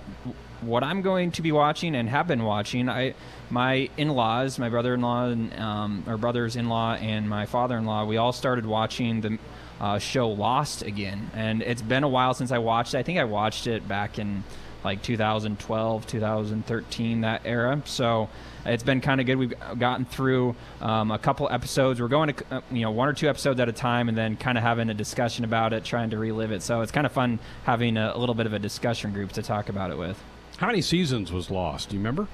what 0.62 0.84
I'm 0.84 1.02
going 1.02 1.32
to 1.34 1.42
be 1.42 1.52
watching 1.52 1.96
and 1.96 2.10
have 2.10 2.28
been 2.28 2.44
watching, 2.44 2.90
I 2.90 3.14
my 3.50 3.90
in-laws, 3.98 4.58
my 4.58 4.70
brother-in-law 4.70 5.26
and 5.28 5.60
um, 5.60 6.04
or 6.08 6.18
brothers-in-law 6.18 6.96
and 6.96 7.30
my 7.30 7.46
father-in-law, 7.46 8.06
we 8.06 8.18
all 8.18 8.34
started 8.34 8.66
watching 8.66 9.22
the 9.22 9.38
uh, 9.80 10.00
show 10.00 10.30
Lost 10.30 10.82
again, 10.82 11.30
and 11.34 11.62
it's 11.62 11.82
been 11.82 12.04
a 12.04 12.10
while 12.10 12.34
since 12.34 12.52
I 12.52 12.58
watched 12.58 12.94
it. 12.94 13.00
I 13.00 13.04
think 13.04 13.20
I 13.20 13.26
watched 13.26 13.68
it 13.68 13.88
back 13.88 14.18
in 14.18 14.44
like 14.84 15.02
2012, 15.02 16.08
2013, 16.08 17.22
that 17.22 17.42
era. 17.46 17.82
So 17.86 18.30
it's 18.68 18.84
been 18.84 19.02
kind 19.02 19.20
of 19.20 19.28
good. 19.28 19.38
We've 19.38 19.54
gotten 19.80 20.06
through 20.06 20.56
um, 20.82 21.12
a 21.12 21.18
couple 21.18 21.48
episodes. 21.50 22.02
We're 22.02 22.08
going 22.08 22.34
to 22.34 22.44
uh, 22.52 22.62
you 22.72 22.82
know 22.82 22.92
one 22.92 23.08
or 23.08 23.14
two 23.14 23.30
episodes 23.30 23.60
at 23.60 23.70
a 23.70 23.74
time, 23.74 24.10
and 24.10 24.18
then 24.18 24.36
kind 24.38 24.58
of 24.58 24.64
having 24.64 24.90
a 24.90 24.94
discussion 24.94 25.46
about 25.46 25.74
it, 25.74 25.84
trying 25.84 26.10
to 26.12 26.18
relive 26.18 26.52
it. 26.52 26.62
So 26.62 26.82
it's 26.82 26.92
kind 26.92 27.06
of 27.06 27.12
fun 27.12 27.40
having 27.64 27.98
a, 27.98 28.12
a 28.16 28.18
little 28.18 28.36
bit 28.36 28.46
of 28.46 28.54
a 28.54 28.60
discussion 28.60 29.14
group 29.14 29.32
to 29.34 29.42
talk 29.42 29.70
about 29.70 29.92
it 29.92 29.98
with. 29.98 30.22
How 30.58 30.68
many 30.68 30.82
seasons 30.82 31.32
was 31.32 31.50
Lost? 31.50 31.90
Do 31.90 31.96
you 31.96 32.00
remember? 32.00 32.28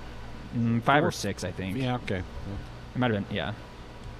Mm, 0.56 0.82
five 0.84 1.02
Four? 1.02 1.10
or 1.10 1.12
six, 1.12 1.44
I 1.44 1.52
think. 1.52 1.78
Yeah. 1.78 1.96
Okay. 1.96 2.20
It 2.20 2.98
might 2.98 3.12
have 3.12 3.28
been. 3.28 3.36
Yeah. 3.36 3.54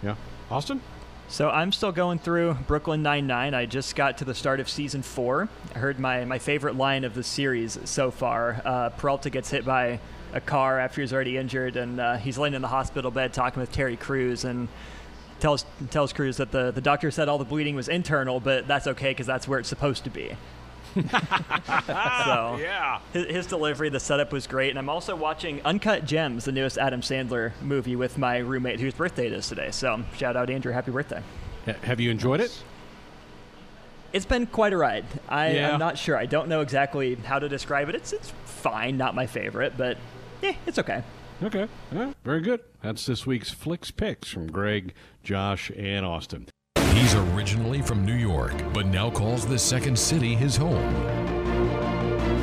Yeah. 0.02 0.16
Austin. 0.50 0.82
So 1.30 1.50
I'm 1.50 1.72
still 1.72 1.92
going 1.92 2.20
through 2.20 2.56
Brooklyn 2.68 3.02
Nine-Nine. 3.02 3.54
I 3.54 3.66
just 3.66 3.96
got 3.96 4.18
to 4.20 4.26
the 4.26 4.36
start 4.36 4.60
of 4.60 4.70
season 4.70 5.02
four. 5.02 5.48
I 5.74 5.80
heard 5.80 6.00
my, 6.00 6.26
my 6.26 6.38
favorite 6.38 6.76
line 6.76 7.06
of 7.06 7.16
the 7.16 7.24
series 7.24 7.80
so 7.86 8.12
far. 8.12 8.62
Uh, 8.64 8.90
Peralta 8.90 9.30
gets 9.30 9.50
hit 9.50 9.66
by 9.66 10.00
a 10.34 10.42
car 10.42 10.80
after 10.80 11.02
he's 11.02 11.14
already 11.14 11.38
injured, 11.38 11.76
and 11.76 12.00
uh, 12.00 12.18
he's 12.18 12.38
laying 12.38 12.54
in 12.54 12.62
the 12.62 12.68
hospital 12.68 13.12
bed 13.12 13.34
talking 13.34 13.60
with 13.62 13.72
Terry 13.72 13.96
Crews 13.96 14.44
and 14.44 14.68
tells 15.40 15.66
tells 15.92 16.14
Crews 16.14 16.38
that 16.38 16.52
the, 16.52 16.72
the 16.72 16.82
doctor 16.82 17.12
said 17.12 17.30
all 17.30 17.38
the 17.38 17.46
bleeding 17.46 17.76
was 17.76 17.88
internal, 17.88 18.40
but 18.40 18.68
that's 18.68 18.88
okay 18.88 19.12
because 19.12 19.28
that's 19.28 19.48
where 19.48 19.60
it's 19.60 19.70
supposed 19.70 20.04
to 20.06 20.10
be. 20.10 20.36
so 20.96 22.58
yeah, 22.60 23.00
his, 23.14 23.26
his, 23.26 23.48
delivery, 23.48 23.90
the 23.90 24.00
setup 24.00 24.32
was 24.32 24.46
great, 24.46 24.70
and 24.70 24.80
I'm 24.80 24.90
also 24.90 25.16
watching 25.16 25.60
Uncut 25.66 26.06
Gems, 26.06 26.46
the 26.46 26.52
newest 26.52 26.78
Adam 26.78 27.02
Sandler 27.02 27.52
movie, 27.62 27.96
with 27.96 28.18
my 28.18 28.38
roommate 28.38 28.80
whose 28.80 28.94
birthday 28.94 29.28
it 29.28 29.34
is 29.34 29.48
today. 29.48 29.72
So 29.72 30.04
shout 30.18 30.36
out 30.36 30.50
Andrew, 30.50 30.72
happy 30.72 30.92
birthday! 30.92 31.24
Have 31.84 32.00
you 32.00 32.12
enjoyed 32.12 32.42
it? 32.42 32.64
It's 34.14 34.26
been 34.26 34.46
quite 34.46 34.74
a 34.74 34.78
ride. 34.78 35.06
I, 35.28 35.48
am 35.48 35.80
not 35.80 35.98
sure. 35.98 36.16
I 36.16 36.28
don't 36.28 36.48
know 36.48 36.62
exactly 36.62 37.16
how 37.16 37.40
to 37.40 37.50
describe 37.50 37.90
it. 37.90 37.96
It's 37.96 38.14
it's 38.14 38.32
fine, 38.46 38.96
not 38.96 39.16
my 39.16 39.26
favorite, 39.26 39.74
but 39.76 39.98
yeah, 40.44 40.56
it's 40.68 40.78
okay. 40.78 41.02
Okay, 41.42 41.68
yeah, 41.92 42.14
very 42.24 42.42
good. 42.42 42.60
That's 42.82 43.06
this 43.06 43.26
week's 43.26 43.50
Flix 43.50 43.92
Pix 43.92 44.30
from 44.30 44.52
Greg, 44.52 44.94
Josh, 45.24 45.72
and 45.76 46.06
Austin. 46.06 46.48
He's 46.94 47.16
originally 47.16 47.82
from 47.82 48.06
New 48.06 48.14
York, 48.14 48.54
but 48.74 48.86
now 48.86 49.10
calls 49.10 49.46
the 49.46 49.58
second 49.58 49.98
city 49.98 50.36
his 50.36 50.56
home. 50.56 50.94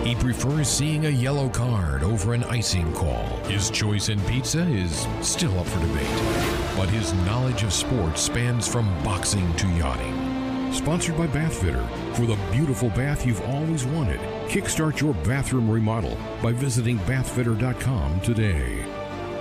He 0.04 0.14
prefers 0.14 0.68
seeing 0.68 1.06
a 1.06 1.10
yellow 1.10 1.48
card 1.48 2.02
over 2.02 2.34
an 2.34 2.42
icing 2.44 2.92
call. 2.94 3.26
His 3.44 3.70
choice 3.70 4.08
in 4.08 4.18
pizza 4.22 4.62
is 4.62 5.06
still 5.20 5.56
up 5.58 5.66
for 5.66 5.78
debate, 5.80 6.76
but 6.76 6.88
his 6.88 7.12
knowledge 7.26 7.62
of 7.62 7.72
sports 7.72 8.22
spans 8.22 8.66
from 8.66 8.86
boxing 9.04 9.54
to 9.56 9.68
yachting. 9.68 10.29
Sponsored 10.72 11.16
by 11.16 11.26
Bathfitter. 11.26 11.86
For 12.14 12.26
the 12.26 12.38
beautiful 12.52 12.90
bath 12.90 13.26
you've 13.26 13.42
always 13.42 13.84
wanted, 13.84 14.20
kickstart 14.48 15.00
your 15.00 15.14
bathroom 15.14 15.70
remodel 15.70 16.16
by 16.42 16.52
visiting 16.52 16.98
bathfitter.com 17.00 18.20
today. 18.20 18.84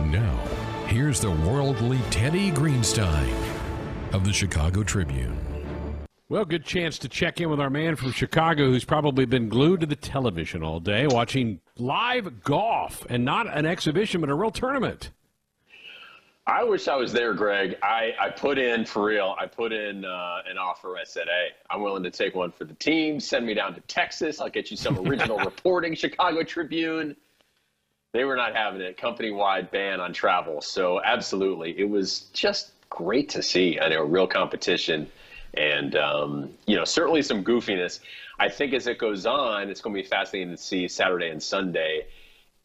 Now, 0.06 0.38
here's 0.88 1.20
the 1.20 1.32
worldly 1.32 2.00
Teddy 2.10 2.52
Greenstein 2.52 3.34
of 4.13 4.26
the 4.26 4.34
Chicago 4.34 4.84
Tribune. 4.84 5.38
Well, 6.30 6.46
good 6.46 6.63
chance 6.63 7.00
to 7.00 7.10
check 7.10 7.42
in 7.42 7.50
with 7.50 7.60
our 7.60 7.72
man 7.72 7.96
from 7.96 8.12
Chicago 8.12 8.65
who's 8.65 8.86
probably 8.86 9.26
been 9.26 9.50
glued 9.50 9.80
to 9.80 9.88
the 9.88 9.96
television 9.96 10.62
all 10.62 10.80
day 10.80 11.08
watching 11.08 11.60
live 11.78 12.44
golf 12.44 13.06
and 13.10 13.26
not 13.26 13.52
an 13.52 13.65
exhibition, 13.65 14.22
but 14.22 14.30
a 14.30 14.36
real 14.36 14.52
tournament. 14.52 15.10
I 16.49 16.63
wish 16.63 16.88
I 16.88 16.95
was 16.95 17.13
there, 17.13 17.35
Greg. 17.35 17.77
I, 17.83 18.12
I 18.19 18.29
put 18.31 18.57
in, 18.57 18.83
for 18.83 19.05
real, 19.05 19.35
I 19.39 19.45
put 19.45 19.71
in 19.71 20.03
uh, 20.03 20.38
an 20.49 20.57
offer. 20.57 20.97
I 20.97 21.03
said, 21.03 21.25
hey, 21.27 21.49
I'm 21.69 21.83
willing 21.83 22.01
to 22.01 22.09
take 22.09 22.33
one 22.33 22.51
for 22.51 22.63
the 22.63 22.73
team. 22.73 23.19
Send 23.19 23.45
me 23.45 23.53
down 23.53 23.75
to 23.75 23.81
Texas. 23.81 24.41
I'll 24.41 24.49
get 24.49 24.71
you 24.71 24.75
some 24.75 24.97
original 25.07 25.38
reporting, 25.38 25.93
Chicago 25.93 26.41
Tribune. 26.41 27.15
They 28.13 28.23
were 28.23 28.35
not 28.35 28.55
having 28.55 28.81
it. 28.81 28.97
Company 28.97 29.29
wide 29.29 29.69
ban 29.69 29.99
on 29.99 30.12
travel. 30.12 30.59
So, 30.59 30.99
absolutely. 31.03 31.77
It 31.77 31.88
was 31.88 32.21
just 32.33 32.71
great 32.89 33.29
to 33.29 33.43
see. 33.43 33.79
I 33.79 33.88
know 33.89 34.01
real 34.03 34.25
competition, 34.25 35.07
and 35.53 35.95
um, 35.95 36.49
you 36.65 36.75
know 36.75 36.83
certainly 36.83 37.21
some 37.21 37.43
goofiness. 37.43 37.99
I 38.39 38.49
think 38.49 38.73
as 38.73 38.88
it 38.88 38.97
goes 38.97 39.27
on, 39.27 39.69
it's 39.69 39.81
going 39.81 39.95
to 39.95 40.01
be 40.01 40.07
fascinating 40.07 40.49
to 40.49 40.57
see 40.57 40.88
Saturday 40.88 41.29
and 41.29 41.43
Sunday 41.43 42.07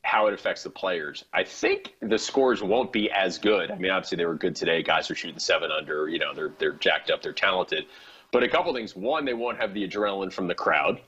how 0.04 0.26
it 0.26 0.34
affects 0.34 0.62
the 0.62 0.70
players. 0.70 1.24
I 1.32 1.42
think 1.42 1.96
the 2.00 2.18
scores 2.18 2.62
won't 2.62 2.92
be 2.92 3.10
as 3.10 3.38
good. 3.38 3.70
I 3.70 3.76
mean, 3.76 3.90
obviously 3.90 4.16
they 4.16 4.26
were 4.26 4.34
good 4.34 4.54
today. 4.54 4.82
Guys 4.82 5.10
are 5.10 5.14
shooting 5.14 5.38
seven 5.38 5.70
under. 5.70 6.08
You 6.08 6.18
know, 6.18 6.34
they're 6.34 6.52
they're 6.58 6.74
jacked 6.74 7.10
up. 7.10 7.22
They're 7.22 7.32
talented. 7.32 7.86
But 8.30 8.42
a 8.42 8.48
couple 8.48 8.72
things. 8.74 8.94
One, 8.94 9.24
they 9.24 9.34
won't 9.34 9.58
have 9.58 9.74
the 9.74 9.88
adrenaline 9.88 10.32
from 10.32 10.46
the 10.46 10.54
crowd. 10.54 11.00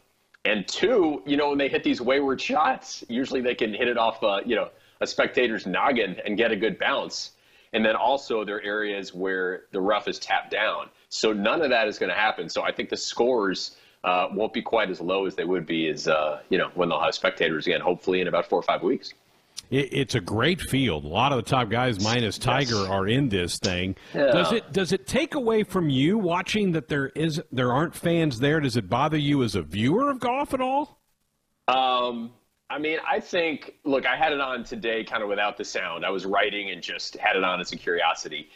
And 0.44 0.66
two, 0.66 1.22
you 1.26 1.36
know, 1.36 1.50
when 1.50 1.58
they 1.58 1.68
hit 1.68 1.82
these 1.82 2.00
wayward 2.00 2.40
shots, 2.40 3.04
usually 3.08 3.40
they 3.40 3.54
can 3.54 3.74
hit 3.74 3.88
it 3.88 3.98
off, 3.98 4.22
uh, 4.22 4.40
you 4.46 4.54
know, 4.54 4.70
a 5.00 5.06
spectator's 5.06 5.66
noggin 5.66 6.16
and 6.24 6.38
get 6.38 6.52
a 6.52 6.56
good 6.56 6.78
bounce. 6.78 7.32
And 7.72 7.84
then 7.84 7.96
also 7.96 8.44
there 8.44 8.56
are 8.56 8.62
areas 8.62 9.12
where 9.12 9.64
the 9.72 9.80
rough 9.80 10.08
is 10.08 10.18
tapped 10.18 10.52
down. 10.52 10.88
So 11.08 11.32
none 11.32 11.62
of 11.62 11.70
that 11.70 11.88
is 11.88 11.98
going 11.98 12.10
to 12.10 12.16
happen. 12.16 12.48
So 12.48 12.62
I 12.62 12.72
think 12.72 12.88
the 12.88 12.96
scores 12.96 13.76
uh, 14.06 14.28
won't 14.32 14.52
be 14.52 14.62
quite 14.62 14.88
as 14.88 15.00
low 15.00 15.26
as 15.26 15.34
they 15.34 15.44
would 15.44 15.66
be 15.66 15.88
as 15.88 16.08
uh, 16.08 16.40
you 16.48 16.56
know 16.56 16.70
when 16.74 16.88
they'll 16.88 17.00
have 17.00 17.14
spectators 17.14 17.66
again. 17.66 17.80
Hopefully 17.80 18.20
in 18.20 18.28
about 18.28 18.48
four 18.48 18.58
or 18.58 18.62
five 18.62 18.82
weeks. 18.82 19.12
it's 19.70 20.14
a 20.14 20.20
great 20.20 20.60
field. 20.60 21.04
A 21.04 21.08
lot 21.08 21.32
of 21.32 21.36
the 21.36 21.50
top 21.50 21.68
guys, 21.68 22.00
minus 22.00 22.38
Tiger, 22.38 22.76
yes. 22.76 22.88
are 22.88 23.08
in 23.08 23.28
this 23.28 23.58
thing. 23.58 23.96
Yeah. 24.14 24.26
Does 24.26 24.52
it 24.52 24.72
does 24.72 24.92
it 24.92 25.06
take 25.06 25.34
away 25.34 25.64
from 25.64 25.90
you 25.90 26.16
watching 26.18 26.72
that 26.72 26.88
there 26.88 27.08
is 27.08 27.42
there 27.50 27.72
aren't 27.72 27.94
fans 27.94 28.38
there? 28.38 28.60
Does 28.60 28.76
it 28.76 28.88
bother 28.88 29.18
you 29.18 29.42
as 29.42 29.56
a 29.56 29.62
viewer 29.62 30.08
of 30.08 30.20
golf 30.20 30.54
at 30.54 30.60
all? 30.60 31.00
Um, 31.68 32.32
I 32.70 32.78
mean, 32.78 32.98
I 33.08 33.18
think, 33.18 33.74
look, 33.84 34.06
I 34.06 34.16
had 34.16 34.32
it 34.32 34.40
on 34.40 34.62
today 34.62 35.02
kind 35.02 35.22
of 35.22 35.28
without 35.28 35.56
the 35.56 35.64
sound. 35.64 36.04
I 36.04 36.10
was 36.10 36.26
writing 36.26 36.70
and 36.70 36.80
just 36.80 37.16
had 37.16 37.36
it 37.36 37.42
on 37.42 37.60
as 37.60 37.72
a 37.72 37.76
curiosity. 37.76 38.50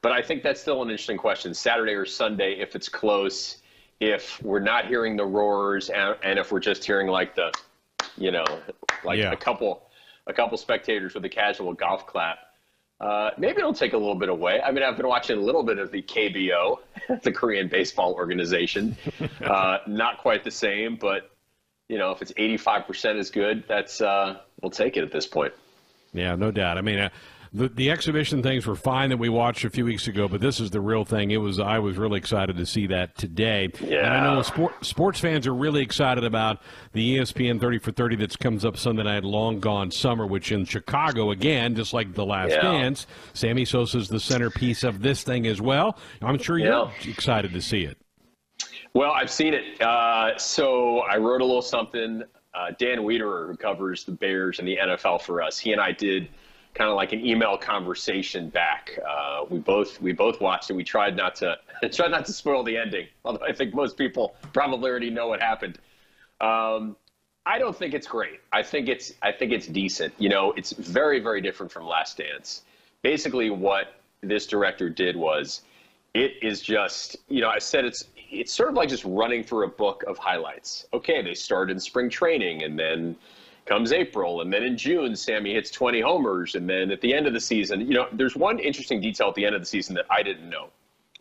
But 0.00 0.12
I 0.12 0.22
think 0.22 0.42
that's 0.42 0.60
still 0.60 0.82
an 0.82 0.90
interesting 0.90 1.16
question. 1.16 1.54
Saturday 1.54 1.92
or 1.92 2.04
Sunday, 2.04 2.58
if 2.60 2.74
it's 2.74 2.90
close, 2.90 3.62
if 4.00 4.42
we're 4.42 4.60
not 4.60 4.86
hearing 4.86 5.16
the 5.16 5.24
roars, 5.24 5.90
and, 5.90 6.16
and 6.22 6.38
if 6.38 6.52
we're 6.52 6.60
just 6.60 6.84
hearing 6.84 7.08
like 7.08 7.34
the, 7.34 7.52
you 8.16 8.30
know, 8.30 8.44
like 9.04 9.18
yeah. 9.18 9.32
a 9.32 9.36
couple, 9.36 9.82
a 10.26 10.32
couple 10.32 10.56
spectators 10.58 11.14
with 11.14 11.24
a 11.24 11.28
casual 11.28 11.72
golf 11.72 12.06
clap, 12.06 12.38
uh, 13.00 13.30
maybe 13.36 13.58
it'll 13.58 13.74
take 13.74 13.92
a 13.92 13.98
little 13.98 14.14
bit 14.14 14.28
away. 14.28 14.60
I 14.60 14.70
mean, 14.70 14.82
I've 14.82 14.96
been 14.96 15.08
watching 15.08 15.36
a 15.36 15.40
little 15.40 15.62
bit 15.62 15.78
of 15.78 15.90
the 15.90 16.02
KBO, 16.02 16.78
the 17.22 17.32
Korean 17.32 17.68
Baseball 17.68 18.14
Organization. 18.14 18.96
Uh, 19.44 19.78
not 19.86 20.18
quite 20.18 20.42
the 20.42 20.50
same, 20.50 20.96
but 20.96 21.30
you 21.88 21.98
know, 21.98 22.12
if 22.12 22.22
it's 22.22 22.32
85% 22.32 23.18
is 23.18 23.30
good, 23.30 23.64
that's 23.68 24.00
uh, 24.00 24.38
we'll 24.60 24.70
take 24.70 24.96
it 24.96 25.04
at 25.04 25.12
this 25.12 25.26
point. 25.26 25.52
Yeah, 26.14 26.34
no 26.36 26.50
doubt. 26.50 26.78
I 26.78 26.80
mean, 26.80 26.98
uh, 26.98 27.08
the 27.54 27.68
the 27.68 27.90
exhibition 27.90 28.42
things 28.42 28.66
were 28.66 28.74
fine 28.74 29.10
that 29.10 29.16
we 29.16 29.28
watched 29.28 29.64
a 29.64 29.70
few 29.70 29.84
weeks 29.84 30.08
ago, 30.08 30.26
but 30.26 30.40
this 30.40 30.58
is 30.58 30.70
the 30.70 30.80
real 30.80 31.04
thing. 31.04 31.30
It 31.30 31.36
was 31.36 31.60
I 31.60 31.78
was 31.78 31.96
really 31.96 32.18
excited 32.18 32.56
to 32.56 32.66
see 32.66 32.88
that 32.88 33.16
today. 33.16 33.70
Yeah. 33.80 33.98
And 33.98 34.14
I 34.14 34.34
know 34.34 34.42
sport, 34.42 34.84
sports 34.84 35.20
fans 35.20 35.46
are 35.46 35.54
really 35.54 35.80
excited 35.80 36.24
about 36.24 36.60
the 36.92 37.18
ESPN 37.18 37.60
30 37.60 37.78
for 37.78 37.92
30 37.92 38.16
that 38.16 38.36
comes 38.40 38.64
up 38.64 38.76
Sunday 38.76 39.04
night, 39.04 39.22
Long 39.22 39.60
Gone 39.60 39.92
Summer, 39.92 40.26
which 40.26 40.50
in 40.50 40.64
Chicago 40.64 41.30
again, 41.30 41.76
just 41.76 41.94
like 41.94 42.12
the 42.12 42.26
Last 42.26 42.50
yeah. 42.50 42.62
Dance, 42.62 43.06
Sammy 43.34 43.64
Sosa 43.64 43.98
is 43.98 44.08
the 44.08 44.20
centerpiece 44.20 44.82
of 44.82 45.00
this 45.00 45.22
thing 45.22 45.46
as 45.46 45.60
well. 45.60 45.96
I'm 46.22 46.38
sure 46.38 46.58
you're 46.58 46.90
yeah. 47.02 47.10
excited 47.10 47.52
to 47.52 47.62
see 47.62 47.84
it. 47.84 47.96
Well, 48.94 49.12
I've 49.12 49.30
seen 49.30 49.54
it. 49.54 49.80
Uh, 49.80 50.36
so 50.38 51.00
I 51.00 51.18
wrote 51.18 51.40
a 51.40 51.44
little 51.44 51.62
something. 51.62 52.22
Uh, 52.52 52.70
Dan 52.78 52.98
Wiederer, 52.98 53.48
who 53.48 53.56
covers 53.56 54.04
the 54.04 54.12
Bears 54.12 54.58
and 54.58 54.66
the 54.66 54.76
NFL 54.76 55.22
for 55.22 55.42
us, 55.42 55.58
he 55.58 55.72
and 55.72 55.80
I 55.80 55.92
did 55.92 56.28
kind 56.74 56.90
of 56.90 56.96
like 56.96 57.12
an 57.12 57.24
email 57.24 57.56
conversation 57.56 58.50
back. 58.50 58.98
Uh, 59.08 59.44
we 59.48 59.58
both 59.58 60.00
we 60.02 60.12
both 60.12 60.40
watched 60.40 60.70
it. 60.70 60.74
We 60.74 60.84
tried 60.84 61.16
not 61.16 61.36
to 61.36 61.56
tried 61.92 62.10
not 62.10 62.26
to 62.26 62.32
spoil 62.32 62.62
the 62.62 62.76
ending, 62.76 63.06
although 63.24 63.44
I 63.44 63.52
think 63.52 63.74
most 63.74 63.96
people 63.96 64.34
probably 64.52 64.90
already 64.90 65.10
know 65.10 65.28
what 65.28 65.40
happened. 65.40 65.78
Um, 66.40 66.96
I 67.46 67.58
don't 67.58 67.76
think 67.76 67.94
it's 67.94 68.06
great. 68.06 68.40
I 68.52 68.62
think 68.62 68.88
it's 68.88 69.12
I 69.22 69.32
think 69.32 69.52
it's 69.52 69.66
decent. 69.66 70.14
You 70.18 70.28
know, 70.28 70.52
it's 70.56 70.72
very 70.72 71.20
very 71.20 71.40
different 71.40 71.70
from 71.70 71.86
Last 71.86 72.18
Dance. 72.18 72.62
Basically, 73.02 73.50
what 73.50 73.94
this 74.22 74.46
director 74.46 74.88
did 74.88 75.14
was, 75.16 75.62
it 76.14 76.32
is 76.42 76.60
just 76.60 77.16
you 77.28 77.40
know 77.40 77.48
I 77.48 77.58
said 77.58 77.84
it's 77.84 78.04
it's 78.16 78.52
sort 78.52 78.70
of 78.70 78.74
like 78.74 78.88
just 78.88 79.04
running 79.04 79.44
through 79.44 79.66
a 79.66 79.70
book 79.70 80.02
of 80.08 80.18
highlights. 80.18 80.86
Okay, 80.92 81.22
they 81.22 81.34
start 81.34 81.70
in 81.70 81.78
spring 81.78 82.10
training, 82.10 82.64
and 82.64 82.78
then 82.78 83.14
comes 83.66 83.92
April, 83.92 84.42
and 84.42 84.52
then 84.52 84.62
in 84.62 84.76
June, 84.76 85.16
Sammy 85.16 85.54
hits 85.54 85.70
20 85.70 86.00
homers, 86.00 86.54
and 86.54 86.68
then 86.68 86.90
at 86.90 87.00
the 87.00 87.14
end 87.14 87.26
of 87.26 87.32
the 87.32 87.40
season, 87.40 87.80
you 87.80 87.94
know, 87.94 88.06
there's 88.12 88.36
one 88.36 88.58
interesting 88.58 89.00
detail 89.00 89.28
at 89.28 89.34
the 89.34 89.46
end 89.46 89.54
of 89.54 89.62
the 89.62 89.66
season 89.66 89.94
that 89.94 90.06
I 90.10 90.22
didn't 90.22 90.48
know. 90.50 90.68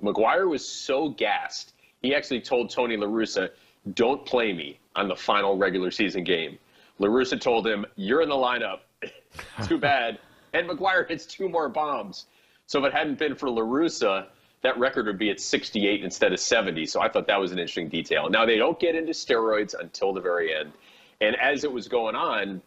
McGwire 0.01 0.49
was 0.49 0.67
so 0.67 1.09
gassed, 1.09 1.73
he 2.03 2.13
actually 2.13 2.41
told 2.41 2.69
Tony 2.69 2.97
La 2.97 3.07
Russa, 3.07 3.49
"Don't 3.93 4.25
play 4.25 4.51
me 4.53 4.77
on 4.95 5.07
the 5.07 5.15
final 5.15 5.57
regular 5.57 5.89
season 5.89 6.23
game." 6.23 6.59
La 6.99 7.07
Russa 7.07 7.39
told 7.39 7.65
him, 7.65 7.85
"You're 7.95 8.21
in 8.21 8.29
the 8.29 8.35
lineup." 8.35 8.81
Too 9.67 9.77
bad. 9.77 10.19
And 10.51 10.69
McGwire 10.69 11.07
hits 11.07 11.25
two 11.25 11.49
more 11.49 11.69
bombs. 11.69 12.27
So 12.67 12.79
if 12.79 12.85
it 12.85 12.93
hadn't 12.93 13.17
been 13.17 13.35
for 13.35 13.49
La 13.49 13.61
Russa, 13.61 14.27
that 14.61 14.77
record 14.77 15.07
would 15.07 15.17
be 15.17 15.29
at 15.29 15.39
68 15.39 16.03
instead 16.03 16.31
of 16.33 16.39
70. 16.39 16.85
So 16.85 17.01
I 17.01 17.09
thought 17.09 17.25
that 17.27 17.39
was 17.39 17.51
an 17.51 17.57
interesting 17.57 17.89
detail. 17.89 18.29
Now 18.29 18.45
they 18.45 18.57
don't 18.57 18.79
get 18.79 18.95
into 18.95 19.13
steroids 19.13 19.73
until 19.77 20.13
the 20.13 20.21
very 20.21 20.53
end. 20.53 20.73
And 21.21 21.35
as 21.37 21.63
it 21.63 21.71
was 21.71 21.87
going 21.87 22.15
on, 22.15 22.61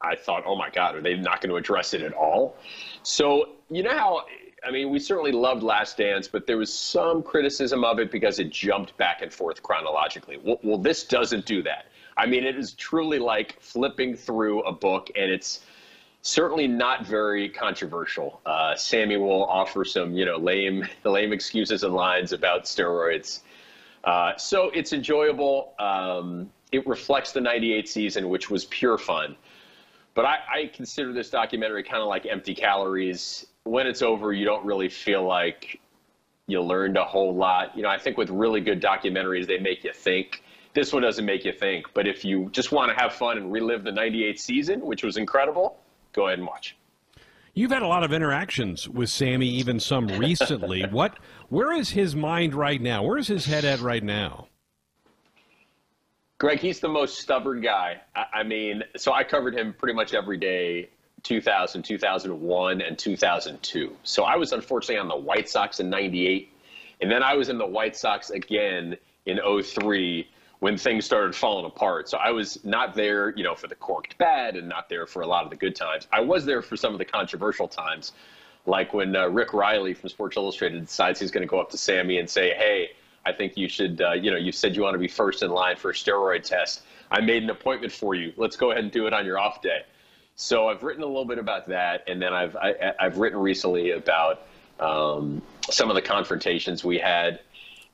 I 0.00 0.14
thought, 0.14 0.44
oh 0.46 0.56
my 0.56 0.70
God, 0.70 0.94
are 0.94 1.00
they 1.00 1.16
not 1.16 1.40
going 1.40 1.50
to 1.50 1.56
address 1.56 1.92
it 1.94 2.02
at 2.02 2.12
all? 2.12 2.56
So, 3.02 3.56
you 3.68 3.82
know 3.82 3.96
how, 3.96 4.24
I 4.64 4.70
mean, 4.70 4.90
we 4.90 4.98
certainly 4.98 5.32
loved 5.32 5.62
Last 5.62 5.96
Dance, 5.96 6.28
but 6.28 6.46
there 6.46 6.56
was 6.56 6.72
some 6.72 7.22
criticism 7.22 7.84
of 7.84 7.98
it 7.98 8.10
because 8.10 8.38
it 8.38 8.50
jumped 8.50 8.96
back 8.96 9.22
and 9.22 9.32
forth 9.32 9.62
chronologically. 9.62 10.38
Well, 10.42 10.58
well 10.62 10.78
this 10.78 11.04
doesn't 11.04 11.46
do 11.46 11.62
that. 11.64 11.86
I 12.16 12.26
mean, 12.26 12.44
it 12.44 12.56
is 12.56 12.72
truly 12.72 13.18
like 13.18 13.60
flipping 13.60 14.16
through 14.16 14.62
a 14.62 14.72
book, 14.72 15.10
and 15.16 15.30
it's 15.30 15.60
certainly 16.22 16.66
not 16.66 17.06
very 17.06 17.48
controversial. 17.48 18.40
Uh, 18.44 18.74
Sammy 18.74 19.16
will 19.16 19.44
offer 19.44 19.84
some, 19.84 20.14
you 20.14 20.24
know, 20.24 20.36
lame, 20.36 20.86
lame 21.04 21.32
excuses 21.32 21.84
and 21.84 21.94
lines 21.94 22.32
about 22.32 22.64
steroids. 22.64 23.40
Uh, 24.04 24.36
so 24.36 24.70
it's 24.70 24.92
enjoyable. 24.92 25.74
Um, 25.78 26.50
it 26.72 26.86
reflects 26.86 27.32
the 27.32 27.40
98 27.40 27.88
season, 27.88 28.28
which 28.28 28.50
was 28.50 28.64
pure 28.66 28.98
fun. 28.98 29.36
But 30.14 30.24
I, 30.24 30.38
I 30.52 30.66
consider 30.74 31.12
this 31.12 31.30
documentary 31.30 31.82
kind 31.82 32.02
of 32.02 32.08
like 32.08 32.26
empty 32.26 32.54
calories. 32.54 33.46
When 33.64 33.86
it's 33.86 34.02
over, 34.02 34.32
you 34.32 34.44
don't 34.44 34.64
really 34.64 34.88
feel 34.88 35.26
like 35.26 35.80
you 36.46 36.60
learned 36.60 36.96
a 36.96 37.04
whole 37.04 37.34
lot. 37.34 37.76
You 37.76 37.82
know, 37.82 37.88
I 37.88 37.98
think 37.98 38.16
with 38.16 38.30
really 38.30 38.60
good 38.60 38.82
documentaries, 38.82 39.46
they 39.46 39.58
make 39.58 39.84
you 39.84 39.92
think. 39.92 40.42
This 40.74 40.92
one 40.92 41.02
doesn't 41.02 41.24
make 41.24 41.44
you 41.44 41.52
think. 41.52 41.86
But 41.94 42.06
if 42.08 42.24
you 42.24 42.48
just 42.50 42.72
want 42.72 42.90
to 42.90 43.00
have 43.00 43.12
fun 43.12 43.36
and 43.36 43.52
relive 43.52 43.84
the 43.84 43.92
98 43.92 44.40
season, 44.40 44.80
which 44.80 45.04
was 45.04 45.16
incredible, 45.16 45.78
go 46.12 46.26
ahead 46.26 46.38
and 46.38 46.48
watch. 46.48 46.76
You've 47.54 47.70
had 47.70 47.82
a 47.82 47.88
lot 47.88 48.04
of 48.04 48.12
interactions 48.12 48.88
with 48.88 49.10
Sammy, 49.10 49.48
even 49.48 49.80
some 49.80 50.06
recently. 50.06 50.82
what, 50.90 51.18
where 51.48 51.72
is 51.72 51.90
his 51.90 52.14
mind 52.14 52.54
right 52.54 52.80
now? 52.80 53.02
Where 53.02 53.18
is 53.18 53.26
his 53.26 53.46
head 53.46 53.64
at 53.64 53.80
right 53.80 54.02
now? 54.02 54.48
Greg, 56.38 56.60
he's 56.60 56.78
the 56.78 56.88
most 56.88 57.18
stubborn 57.18 57.60
guy. 57.60 58.00
I, 58.14 58.24
I 58.34 58.42
mean, 58.44 58.84
so 58.96 59.12
I 59.12 59.24
covered 59.24 59.54
him 59.54 59.74
pretty 59.76 59.94
much 59.94 60.14
every 60.14 60.36
day 60.36 60.88
2000, 61.24 61.82
2001, 61.82 62.80
and 62.80 62.96
2002. 62.96 63.96
So 64.04 64.22
I 64.22 64.36
was 64.36 64.52
unfortunately 64.52 64.98
on 64.98 65.08
the 65.08 65.16
White 65.16 65.48
Sox 65.48 65.80
in 65.80 65.90
98. 65.90 66.52
And 67.00 67.10
then 67.10 67.24
I 67.24 67.34
was 67.34 67.48
in 67.48 67.58
the 67.58 67.66
White 67.66 67.96
Sox 67.96 68.30
again 68.30 68.96
in 69.26 69.38
03 69.62 70.28
when 70.60 70.76
things 70.76 71.04
started 71.04 71.34
falling 71.34 71.66
apart. 71.66 72.08
So 72.08 72.18
I 72.18 72.30
was 72.30 72.64
not 72.64 72.94
there, 72.94 73.32
you 73.36 73.42
know, 73.42 73.54
for 73.56 73.66
the 73.66 73.74
corked 73.74 74.16
bat 74.18 74.56
and 74.56 74.68
not 74.68 74.88
there 74.88 75.06
for 75.06 75.22
a 75.22 75.26
lot 75.26 75.44
of 75.44 75.50
the 75.50 75.56
good 75.56 75.74
times. 75.74 76.06
I 76.12 76.20
was 76.20 76.44
there 76.44 76.62
for 76.62 76.76
some 76.76 76.92
of 76.92 76.98
the 76.98 77.04
controversial 77.04 77.66
times, 77.66 78.12
like 78.64 78.94
when 78.94 79.14
uh, 79.14 79.28
Rick 79.28 79.52
Reilly 79.52 79.94
from 79.94 80.08
Sports 80.08 80.36
Illustrated 80.36 80.86
decides 80.86 81.18
he's 81.18 81.30
going 81.32 81.46
to 81.46 81.50
go 81.50 81.60
up 81.60 81.70
to 81.70 81.78
Sammy 81.78 82.18
and 82.18 82.30
say, 82.30 82.54
hey, 82.54 82.90
I 83.26 83.32
think 83.32 83.56
you 83.56 83.68
should, 83.68 84.00
uh, 84.00 84.12
you 84.12 84.30
know, 84.30 84.36
you 84.36 84.52
said 84.52 84.74
you 84.74 84.82
want 84.82 84.94
to 84.94 84.98
be 84.98 85.08
first 85.08 85.42
in 85.42 85.50
line 85.50 85.76
for 85.76 85.90
a 85.90 85.94
steroid 85.94 86.44
test. 86.44 86.82
I 87.10 87.20
made 87.20 87.42
an 87.42 87.50
appointment 87.50 87.92
for 87.92 88.14
you. 88.14 88.32
Let's 88.36 88.56
go 88.56 88.70
ahead 88.70 88.84
and 88.84 88.92
do 88.92 89.06
it 89.06 89.12
on 89.12 89.24
your 89.24 89.38
off 89.38 89.62
day. 89.62 89.82
So 90.36 90.68
I've 90.68 90.82
written 90.82 91.02
a 91.02 91.06
little 91.06 91.24
bit 91.24 91.38
about 91.38 91.66
that, 91.68 92.04
and 92.06 92.22
then 92.22 92.32
I've 92.32 92.54
I, 92.56 92.68
have 92.80 92.96
i 93.00 93.04
have 93.04 93.18
written 93.18 93.40
recently 93.40 93.90
about 93.90 94.42
um, 94.78 95.42
some 95.68 95.90
of 95.90 95.96
the 95.96 96.02
confrontations 96.02 96.84
we 96.84 96.98
had. 96.98 97.40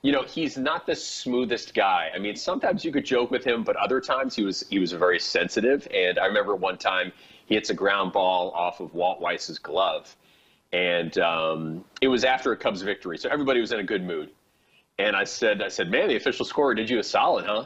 You 0.03 0.12
know, 0.12 0.22
he's 0.22 0.59
not 0.59 0.85
the 0.85 0.95
smoothest 0.95 1.72
guy. 1.72 2.11
I 2.14 2.18
mean, 2.18 2.37
sometimes 2.37 2.85
you 2.85 2.93
could 2.93 3.07
joke 3.07 3.31
with 3.31 3.45
him, 3.45 3.64
but 3.64 3.77
other 3.77 4.01
times 4.01 4.37
he 4.37 4.45
was 4.45 4.62
he 4.68 4.79
was 4.79 4.93
very 4.93 5.18
sensitive. 5.18 5.89
And 5.95 6.18
I 6.18 6.27
remember 6.27 6.55
one 6.55 6.77
time 6.77 7.12
he 7.47 7.55
hits 7.55 7.70
a 7.70 7.75
ground 7.75 8.12
ball 8.12 8.51
off 8.51 8.81
of 8.81 8.93
Walt 8.93 9.22
Weiss's 9.22 9.59
glove, 9.59 10.14
and 10.72 11.16
um, 11.18 11.85
it 12.03 12.09
was 12.09 12.25
after 12.25 12.53
a 12.53 12.57
Cubs 12.59 12.83
victory, 12.83 13.16
so 13.16 13.31
everybody 13.31 13.61
was 13.61 13.72
in 13.72 13.81
a 13.81 13.85
good 13.85 14.05
mood. 14.05 14.31
And 14.99 15.16
I 15.16 15.24
said, 15.24 15.62
I 15.62 15.68
said, 15.68 15.90
man, 15.90 16.09
the 16.09 16.16
official 16.16 16.45
scorer 16.45 16.74
did 16.74 16.88
you 16.88 16.99
a 16.99 17.03
solid, 17.03 17.47
huh? 17.47 17.64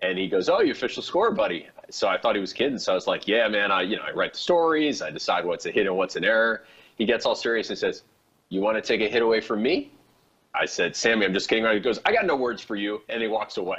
And 0.00 0.16
he 0.16 0.28
goes, 0.28 0.48
oh, 0.48 0.60
you 0.60 0.72
official 0.72 1.02
scorer, 1.02 1.32
buddy. 1.32 1.66
So 1.90 2.06
I 2.06 2.18
thought 2.18 2.36
he 2.36 2.40
was 2.40 2.52
kidding. 2.52 2.78
So 2.78 2.92
I 2.92 2.94
was 2.94 3.06
like, 3.06 3.26
yeah, 3.26 3.48
man, 3.48 3.72
I, 3.72 3.82
you 3.82 3.96
know, 3.96 4.02
I 4.02 4.12
write 4.12 4.34
the 4.34 4.38
stories. 4.38 5.02
I 5.02 5.10
decide 5.10 5.44
what's 5.44 5.66
a 5.66 5.72
hit 5.72 5.86
and 5.86 5.96
what's 5.96 6.14
an 6.14 6.24
error. 6.24 6.64
He 6.96 7.04
gets 7.04 7.26
all 7.26 7.34
serious 7.34 7.70
and 7.70 7.78
says, 7.78 8.04
you 8.48 8.60
want 8.60 8.76
to 8.76 8.82
take 8.82 9.00
a 9.00 9.08
hit 9.08 9.22
away 9.22 9.40
from 9.40 9.62
me? 9.62 9.92
I 10.54 10.66
said, 10.66 10.94
Sammy, 10.94 11.26
I'm 11.26 11.34
just 11.34 11.48
kidding. 11.48 11.66
He 11.72 11.80
goes, 11.80 11.98
I 12.04 12.12
got 12.12 12.26
no 12.26 12.36
words 12.36 12.62
for 12.62 12.76
you. 12.76 13.02
And 13.08 13.20
he 13.20 13.28
walks 13.28 13.56
away. 13.56 13.78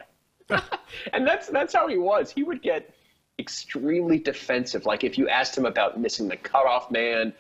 and 1.14 1.26
that's, 1.26 1.47
that's 1.47 1.74
how 1.74 1.88
he 1.88 1.97
was. 1.97 2.32
He 2.32 2.43
would 2.43 2.62
get 2.62 2.93
extremely 3.39 4.20
defensive. 4.20 4.86
Like 4.86 5.06
if 5.06 5.18
you 5.18 5.30
asked 5.30 5.58
him 5.58 5.66
about 5.66 6.00
missing 6.00 6.28
the 6.28 6.36
cutoff 6.36 6.91
man 6.91 7.34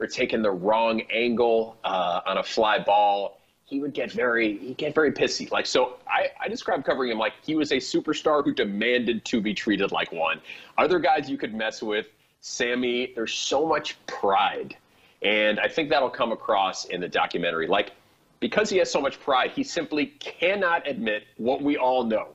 or 0.00 0.06
taking 0.06 0.40
the 0.40 0.50
wrong 0.50 1.02
angle 1.10 1.76
uh, 1.84 2.20
on 2.26 2.38
a 2.38 2.42
fly 2.42 2.78
ball, 2.78 3.41
he 3.72 3.80
would 3.80 3.94
get 3.94 4.12
very 4.12 4.58
he 4.58 4.74
get 4.74 4.94
very 4.94 5.10
pissy. 5.10 5.50
Like 5.50 5.64
so, 5.64 5.96
I, 6.06 6.28
I 6.38 6.48
describe 6.48 6.84
covering 6.84 7.10
him 7.10 7.18
like 7.18 7.32
he 7.42 7.54
was 7.54 7.72
a 7.72 7.76
superstar 7.76 8.44
who 8.44 8.52
demanded 8.52 9.24
to 9.24 9.40
be 9.40 9.54
treated 9.54 9.92
like 9.92 10.12
one. 10.12 10.42
Other 10.76 10.98
guys 10.98 11.30
you 11.30 11.38
could 11.38 11.54
mess 11.54 11.82
with, 11.82 12.06
Sammy. 12.42 13.12
There's 13.14 13.32
so 13.32 13.66
much 13.66 13.96
pride, 14.06 14.76
and 15.22 15.58
I 15.58 15.68
think 15.68 15.88
that'll 15.88 16.10
come 16.10 16.32
across 16.32 16.84
in 16.84 17.00
the 17.00 17.08
documentary. 17.08 17.66
Like 17.66 17.92
because 18.40 18.68
he 18.68 18.76
has 18.76 18.90
so 18.90 19.00
much 19.00 19.18
pride, 19.18 19.52
he 19.52 19.64
simply 19.64 20.06
cannot 20.18 20.86
admit 20.86 21.22
what 21.38 21.62
we 21.62 21.78
all 21.78 22.04
know 22.04 22.28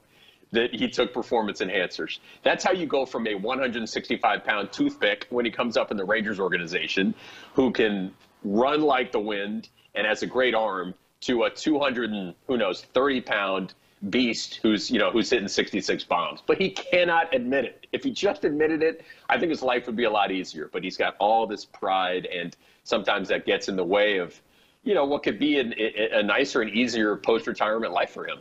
that 0.54 0.74
he 0.74 0.88
took 0.88 1.14
performance 1.14 1.62
enhancers. 1.62 2.18
That's 2.42 2.64
how 2.64 2.72
you 2.72 2.88
go 2.88 3.06
from 3.06 3.28
a 3.28 3.36
165 3.36 4.44
pound 4.44 4.72
toothpick 4.72 5.28
when 5.30 5.46
he 5.46 5.52
comes 5.52 5.78
up 5.78 5.92
in 5.92 5.98
the 5.98 6.06
Rangers 6.06 6.40
organization, 6.40 7.14
who 7.54 7.72
can 7.72 8.12
run 8.44 8.82
like 8.82 9.12
the 9.12 9.20
wind 9.20 9.70
and 9.94 10.08
has 10.08 10.24
a 10.24 10.28
great 10.28 10.56
arm 10.56 10.96
to 11.22 11.44
a 11.44 11.50
200 11.50 12.12
and 12.12 12.36
who 12.48 12.58
knows 12.58 12.84
30 12.94 13.22
pound 13.22 13.74
beast 14.12 14.60
who's 14.62 14.92
you 14.92 15.00
know 15.00 15.10
who's 15.10 15.30
hitting 15.30 15.48
66 15.48 16.04
bombs 16.04 16.44
but 16.46 16.60
he 16.60 16.70
cannot 16.70 17.34
admit 17.34 17.66
it. 17.66 17.88
If 17.92 18.04
he 18.04 18.12
just 18.12 18.46
admitted 18.46 18.84
it 18.84 19.04
i 19.28 19.40
think 19.40 19.50
his 19.50 19.64
life 19.64 19.88
would 19.88 19.96
be 19.96 20.04
a 20.04 20.10
lot 20.10 20.32
easier. 20.32 20.70
But 20.72 20.84
he's 20.84 20.98
got 20.98 21.16
all 21.20 21.48
this 21.48 21.66
pride 21.66 22.28
and 22.28 22.56
sometimes 22.84 23.28
that 23.30 23.46
gets 23.46 23.70
in 23.70 23.76
the 23.76 23.84
way 23.84 24.18
of 24.18 24.40
you 24.84 24.94
know 24.94 25.06
what 25.06 25.24
could 25.24 25.40
be 25.40 25.60
an, 25.60 25.74
a 25.78 26.22
nicer 26.22 26.62
and 26.62 26.72
easier 26.72 27.16
post 27.16 27.48
retirement 27.48 27.92
life 27.92 28.12
for 28.12 28.28
him 28.28 28.38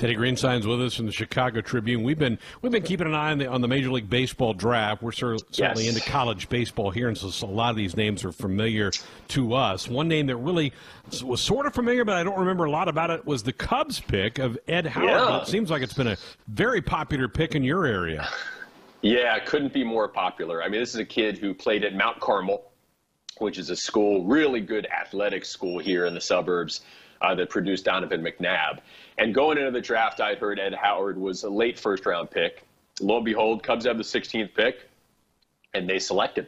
Teddy 0.00 0.14
Greenstein's 0.14 0.66
with 0.66 0.80
us 0.80 0.94
from 0.94 1.04
the 1.04 1.12
Chicago 1.12 1.60
Tribune. 1.60 2.02
We've 2.02 2.18
been 2.18 2.38
we've 2.62 2.72
been 2.72 2.82
keeping 2.82 3.06
an 3.06 3.12
eye 3.12 3.32
on 3.32 3.38
the 3.38 3.46
on 3.46 3.60
the 3.60 3.68
Major 3.68 3.90
League 3.90 4.08
Baseball 4.08 4.54
draft. 4.54 5.02
We're 5.02 5.12
certainly 5.12 5.44
yes. 5.52 5.86
into 5.86 6.00
college 6.00 6.48
baseball 6.48 6.90
here, 6.90 7.08
and 7.08 7.18
so 7.18 7.46
a 7.46 7.46
lot 7.46 7.68
of 7.68 7.76
these 7.76 7.94
names 7.94 8.24
are 8.24 8.32
familiar 8.32 8.92
to 9.28 9.52
us. 9.52 9.88
One 9.88 10.08
name 10.08 10.28
that 10.28 10.36
really 10.36 10.72
was 11.22 11.42
sort 11.42 11.66
of 11.66 11.74
familiar, 11.74 12.06
but 12.06 12.14
I 12.14 12.24
don't 12.24 12.38
remember 12.38 12.64
a 12.64 12.70
lot 12.70 12.88
about 12.88 13.10
it, 13.10 13.26
was 13.26 13.42
the 13.42 13.52
Cubs 13.52 14.00
pick 14.00 14.38
of 14.38 14.58
Ed 14.66 14.86
Howard. 14.86 15.10
Yeah. 15.10 15.42
It 15.42 15.48
seems 15.48 15.70
like 15.70 15.82
it's 15.82 15.92
been 15.92 16.06
a 16.06 16.16
very 16.48 16.80
popular 16.80 17.28
pick 17.28 17.54
in 17.54 17.62
your 17.62 17.84
area. 17.84 18.26
Yeah, 19.02 19.38
couldn't 19.40 19.74
be 19.74 19.84
more 19.84 20.08
popular. 20.08 20.62
I 20.62 20.70
mean, 20.70 20.80
this 20.80 20.94
is 20.94 21.00
a 21.00 21.04
kid 21.04 21.36
who 21.36 21.52
played 21.52 21.84
at 21.84 21.94
Mount 21.94 22.20
Carmel, 22.20 22.72
which 23.36 23.58
is 23.58 23.68
a 23.68 23.76
school, 23.76 24.24
really 24.24 24.62
good 24.62 24.86
athletic 24.86 25.44
school 25.44 25.78
here 25.78 26.06
in 26.06 26.14
the 26.14 26.22
suburbs 26.22 26.80
uh, 27.20 27.34
that 27.34 27.50
produced 27.50 27.84
Donovan 27.84 28.22
McNabb. 28.22 28.80
And 29.20 29.34
going 29.34 29.58
into 29.58 29.70
the 29.70 29.82
draft, 29.82 30.18
I 30.22 30.34
heard 30.34 30.58
Ed 30.58 30.72
Howard 30.72 31.18
was 31.18 31.44
a 31.44 31.50
late 31.50 31.78
first 31.78 32.06
round 32.06 32.30
pick. 32.30 32.62
Lo 33.02 33.16
and 33.16 33.24
behold, 33.24 33.62
Cubs 33.62 33.84
have 33.84 33.98
the 33.98 34.02
16th 34.02 34.54
pick, 34.54 34.88
and 35.74 35.86
they 35.86 35.98
selected. 35.98 36.46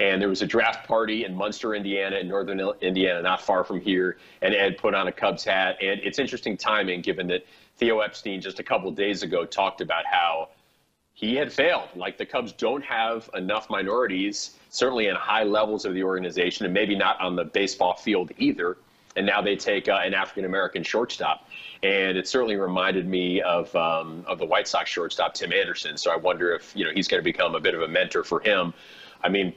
And 0.00 0.20
there 0.20 0.30
was 0.30 0.40
a 0.40 0.46
draft 0.46 0.88
party 0.88 1.26
in 1.26 1.34
Munster, 1.34 1.74
Indiana, 1.74 2.16
in 2.16 2.26
northern 2.26 2.58
Indiana, 2.80 3.20
not 3.20 3.42
far 3.42 3.64
from 3.64 3.82
here. 3.82 4.16
And 4.40 4.54
Ed 4.54 4.78
put 4.78 4.94
on 4.94 5.08
a 5.08 5.12
Cubs 5.12 5.44
hat. 5.44 5.76
And 5.82 6.00
it's 6.02 6.18
interesting 6.18 6.56
timing, 6.56 7.02
given 7.02 7.26
that 7.26 7.44
Theo 7.76 8.00
Epstein 8.00 8.40
just 8.40 8.60
a 8.60 8.62
couple 8.62 8.90
days 8.92 9.22
ago 9.22 9.44
talked 9.44 9.82
about 9.82 10.06
how 10.10 10.48
he 11.12 11.34
had 11.34 11.52
failed. 11.52 11.90
Like 11.94 12.16
the 12.16 12.24
Cubs 12.24 12.52
don't 12.52 12.82
have 12.82 13.28
enough 13.34 13.68
minorities, 13.68 14.56
certainly 14.70 15.08
in 15.08 15.16
high 15.16 15.44
levels 15.44 15.84
of 15.84 15.92
the 15.92 16.04
organization, 16.04 16.64
and 16.64 16.72
maybe 16.72 16.96
not 16.96 17.20
on 17.20 17.36
the 17.36 17.44
baseball 17.44 17.92
field 17.92 18.32
either, 18.38 18.78
and 19.16 19.26
now 19.26 19.40
they 19.40 19.56
take 19.56 19.88
uh, 19.88 20.00
an 20.04 20.14
African 20.14 20.44
American 20.44 20.82
shortstop. 20.82 21.48
And 21.82 22.16
it 22.16 22.26
certainly 22.28 22.56
reminded 22.56 23.06
me 23.06 23.40
of 23.42 23.74
um, 23.74 24.24
of 24.26 24.38
the 24.38 24.46
White 24.46 24.68
Sox 24.68 24.90
shortstop 24.90 25.34
Tim 25.34 25.52
Anderson. 25.52 25.96
So 25.96 26.10
I 26.10 26.16
wonder 26.16 26.54
if 26.54 26.72
you 26.76 26.84
know 26.84 26.90
he's 26.94 27.08
going 27.08 27.20
to 27.20 27.24
become 27.24 27.54
a 27.54 27.60
bit 27.60 27.74
of 27.74 27.82
a 27.82 27.88
mentor 27.88 28.24
for 28.24 28.40
him. 28.40 28.72
I 29.22 29.28
mean, 29.28 29.54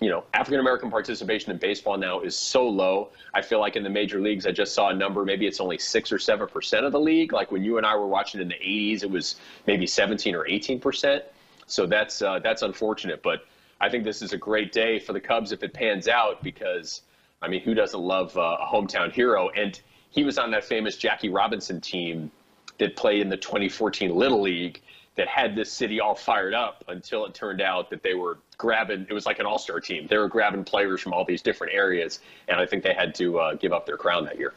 you 0.00 0.10
know, 0.10 0.24
African 0.34 0.60
American 0.60 0.90
participation 0.90 1.50
in 1.50 1.58
baseball 1.58 1.96
now 1.96 2.20
is 2.20 2.36
so 2.36 2.68
low. 2.68 3.08
I 3.32 3.42
feel 3.42 3.60
like 3.60 3.76
in 3.76 3.82
the 3.82 3.90
major 3.90 4.20
leagues, 4.20 4.46
I 4.46 4.52
just 4.52 4.74
saw 4.74 4.90
a 4.90 4.94
number. 4.94 5.24
Maybe 5.24 5.46
it's 5.46 5.60
only 5.60 5.78
six 5.78 6.12
or 6.12 6.18
seven 6.18 6.46
percent 6.48 6.84
of 6.84 6.92
the 6.92 7.00
league. 7.00 7.32
Like 7.32 7.50
when 7.50 7.64
you 7.64 7.78
and 7.78 7.86
I 7.86 7.96
were 7.96 8.06
watching 8.06 8.40
in 8.40 8.48
the 8.48 8.54
'80s, 8.54 9.02
it 9.02 9.10
was 9.10 9.36
maybe 9.66 9.86
17 9.86 10.34
or 10.34 10.46
18 10.46 10.80
percent. 10.80 11.24
So 11.66 11.86
that's 11.86 12.22
uh, 12.22 12.40
that's 12.40 12.62
unfortunate. 12.62 13.22
But 13.22 13.46
I 13.80 13.88
think 13.88 14.04
this 14.04 14.22
is 14.22 14.32
a 14.32 14.38
great 14.38 14.72
day 14.72 14.98
for 14.98 15.12
the 15.12 15.20
Cubs 15.20 15.52
if 15.52 15.62
it 15.62 15.72
pans 15.72 16.08
out 16.08 16.42
because 16.42 17.02
I 17.42 17.48
mean, 17.48 17.60
who 17.60 17.74
doesn't 17.74 18.00
love 18.00 18.36
uh, 18.36 18.56
a 18.60 18.66
hometown 18.66 19.12
hero? 19.12 19.50
And 19.50 19.80
he 20.10 20.24
was 20.24 20.38
on 20.38 20.50
that 20.52 20.64
famous 20.64 20.96
Jackie 20.96 21.28
Robinson 21.28 21.80
team 21.80 22.30
that 22.78 22.96
played 22.96 23.20
in 23.20 23.28
the 23.28 23.36
2014 23.36 24.14
Little 24.14 24.40
League 24.40 24.80
that 25.16 25.28
had 25.28 25.54
this 25.56 25.72
city 25.72 26.00
all 26.00 26.14
fired 26.14 26.54
up 26.54 26.84
until 26.88 27.24
it 27.24 27.34
turned 27.34 27.60
out 27.60 27.90
that 27.90 28.02
they 28.02 28.14
were 28.14 28.38
grabbing. 28.58 29.06
It 29.08 29.12
was 29.12 29.26
like 29.26 29.38
an 29.38 29.46
all-star 29.46 29.80
team. 29.80 30.06
They 30.08 30.18
were 30.18 30.28
grabbing 30.28 30.64
players 30.64 31.00
from 31.00 31.14
all 31.14 31.24
these 31.24 31.42
different 31.42 31.72
areas, 31.72 32.20
and 32.48 32.60
I 32.60 32.66
think 32.66 32.82
they 32.82 32.92
had 32.92 33.14
to 33.16 33.38
uh, 33.38 33.54
give 33.54 33.72
up 33.72 33.86
their 33.86 33.96
crown 33.96 34.24
that 34.26 34.38
year. 34.38 34.52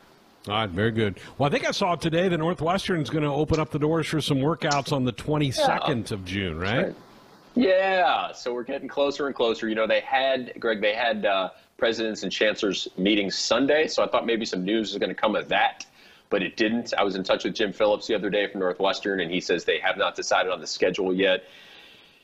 All 0.48 0.54
right, 0.56 0.70
very 0.70 0.92
good. 0.92 1.20
Well, 1.38 1.48
I 1.48 1.52
think 1.52 1.68
I 1.68 1.72
saw 1.72 1.96
today 1.96 2.28
the 2.28 2.38
Northwestern's 2.38 3.10
going 3.10 3.24
to 3.24 3.30
open 3.30 3.60
up 3.60 3.72
the 3.72 3.80
doors 3.80 4.08
for 4.08 4.22
some 4.22 4.38
workouts 4.38 4.92
on 4.92 5.04
the 5.04 5.14
22nd 5.14 6.10
yeah. 6.10 6.14
of 6.14 6.26
June, 6.26 6.60
right? 6.60 6.88
right? 6.88 6.96
Yeah, 7.56 8.32
so 8.32 8.54
we're 8.54 8.64
getting 8.64 8.88
closer 8.88 9.28
and 9.28 9.36
closer. 9.36 9.68
You 9.68 9.76
know, 9.76 9.88
they 9.88 10.00
had 10.00 10.54
Greg, 10.60 10.82
they 10.82 10.94
had 10.94 11.26
uh, 11.26 11.50
presidents 11.80 12.24
and 12.24 12.32
chancellors 12.32 12.88
meeting 12.98 13.32
Sunday, 13.32 13.88
so 13.88 14.04
I 14.04 14.08
thought 14.08 14.26
maybe 14.26 14.46
some 14.46 14.64
news 14.64 14.92
was 14.92 15.00
going 15.00 15.10
to 15.10 15.16
come 15.16 15.36
of 15.36 15.48
that, 15.50 15.86
but 16.30 16.44
it 16.44 16.58
didn't. 16.58 16.94
I 16.98 17.04
was 17.04 17.16
in 17.16 17.24
touch 17.24 17.46
with 17.46 17.56
Jim 17.56 17.74
Phillips 17.74 18.08
the 18.08 18.16
other 18.16 18.30
day 18.30 18.48
from 18.48 18.60
Northwestern, 18.60 19.22
and 19.22 19.32
he 19.32 19.40
says 19.40 19.64
they 19.64 19.80
have 19.80 19.98
not 19.98 20.16
decided 20.16 20.52
on 20.52 20.60
the 20.60 20.68
schedule 20.68 21.14
yet. 21.14 21.46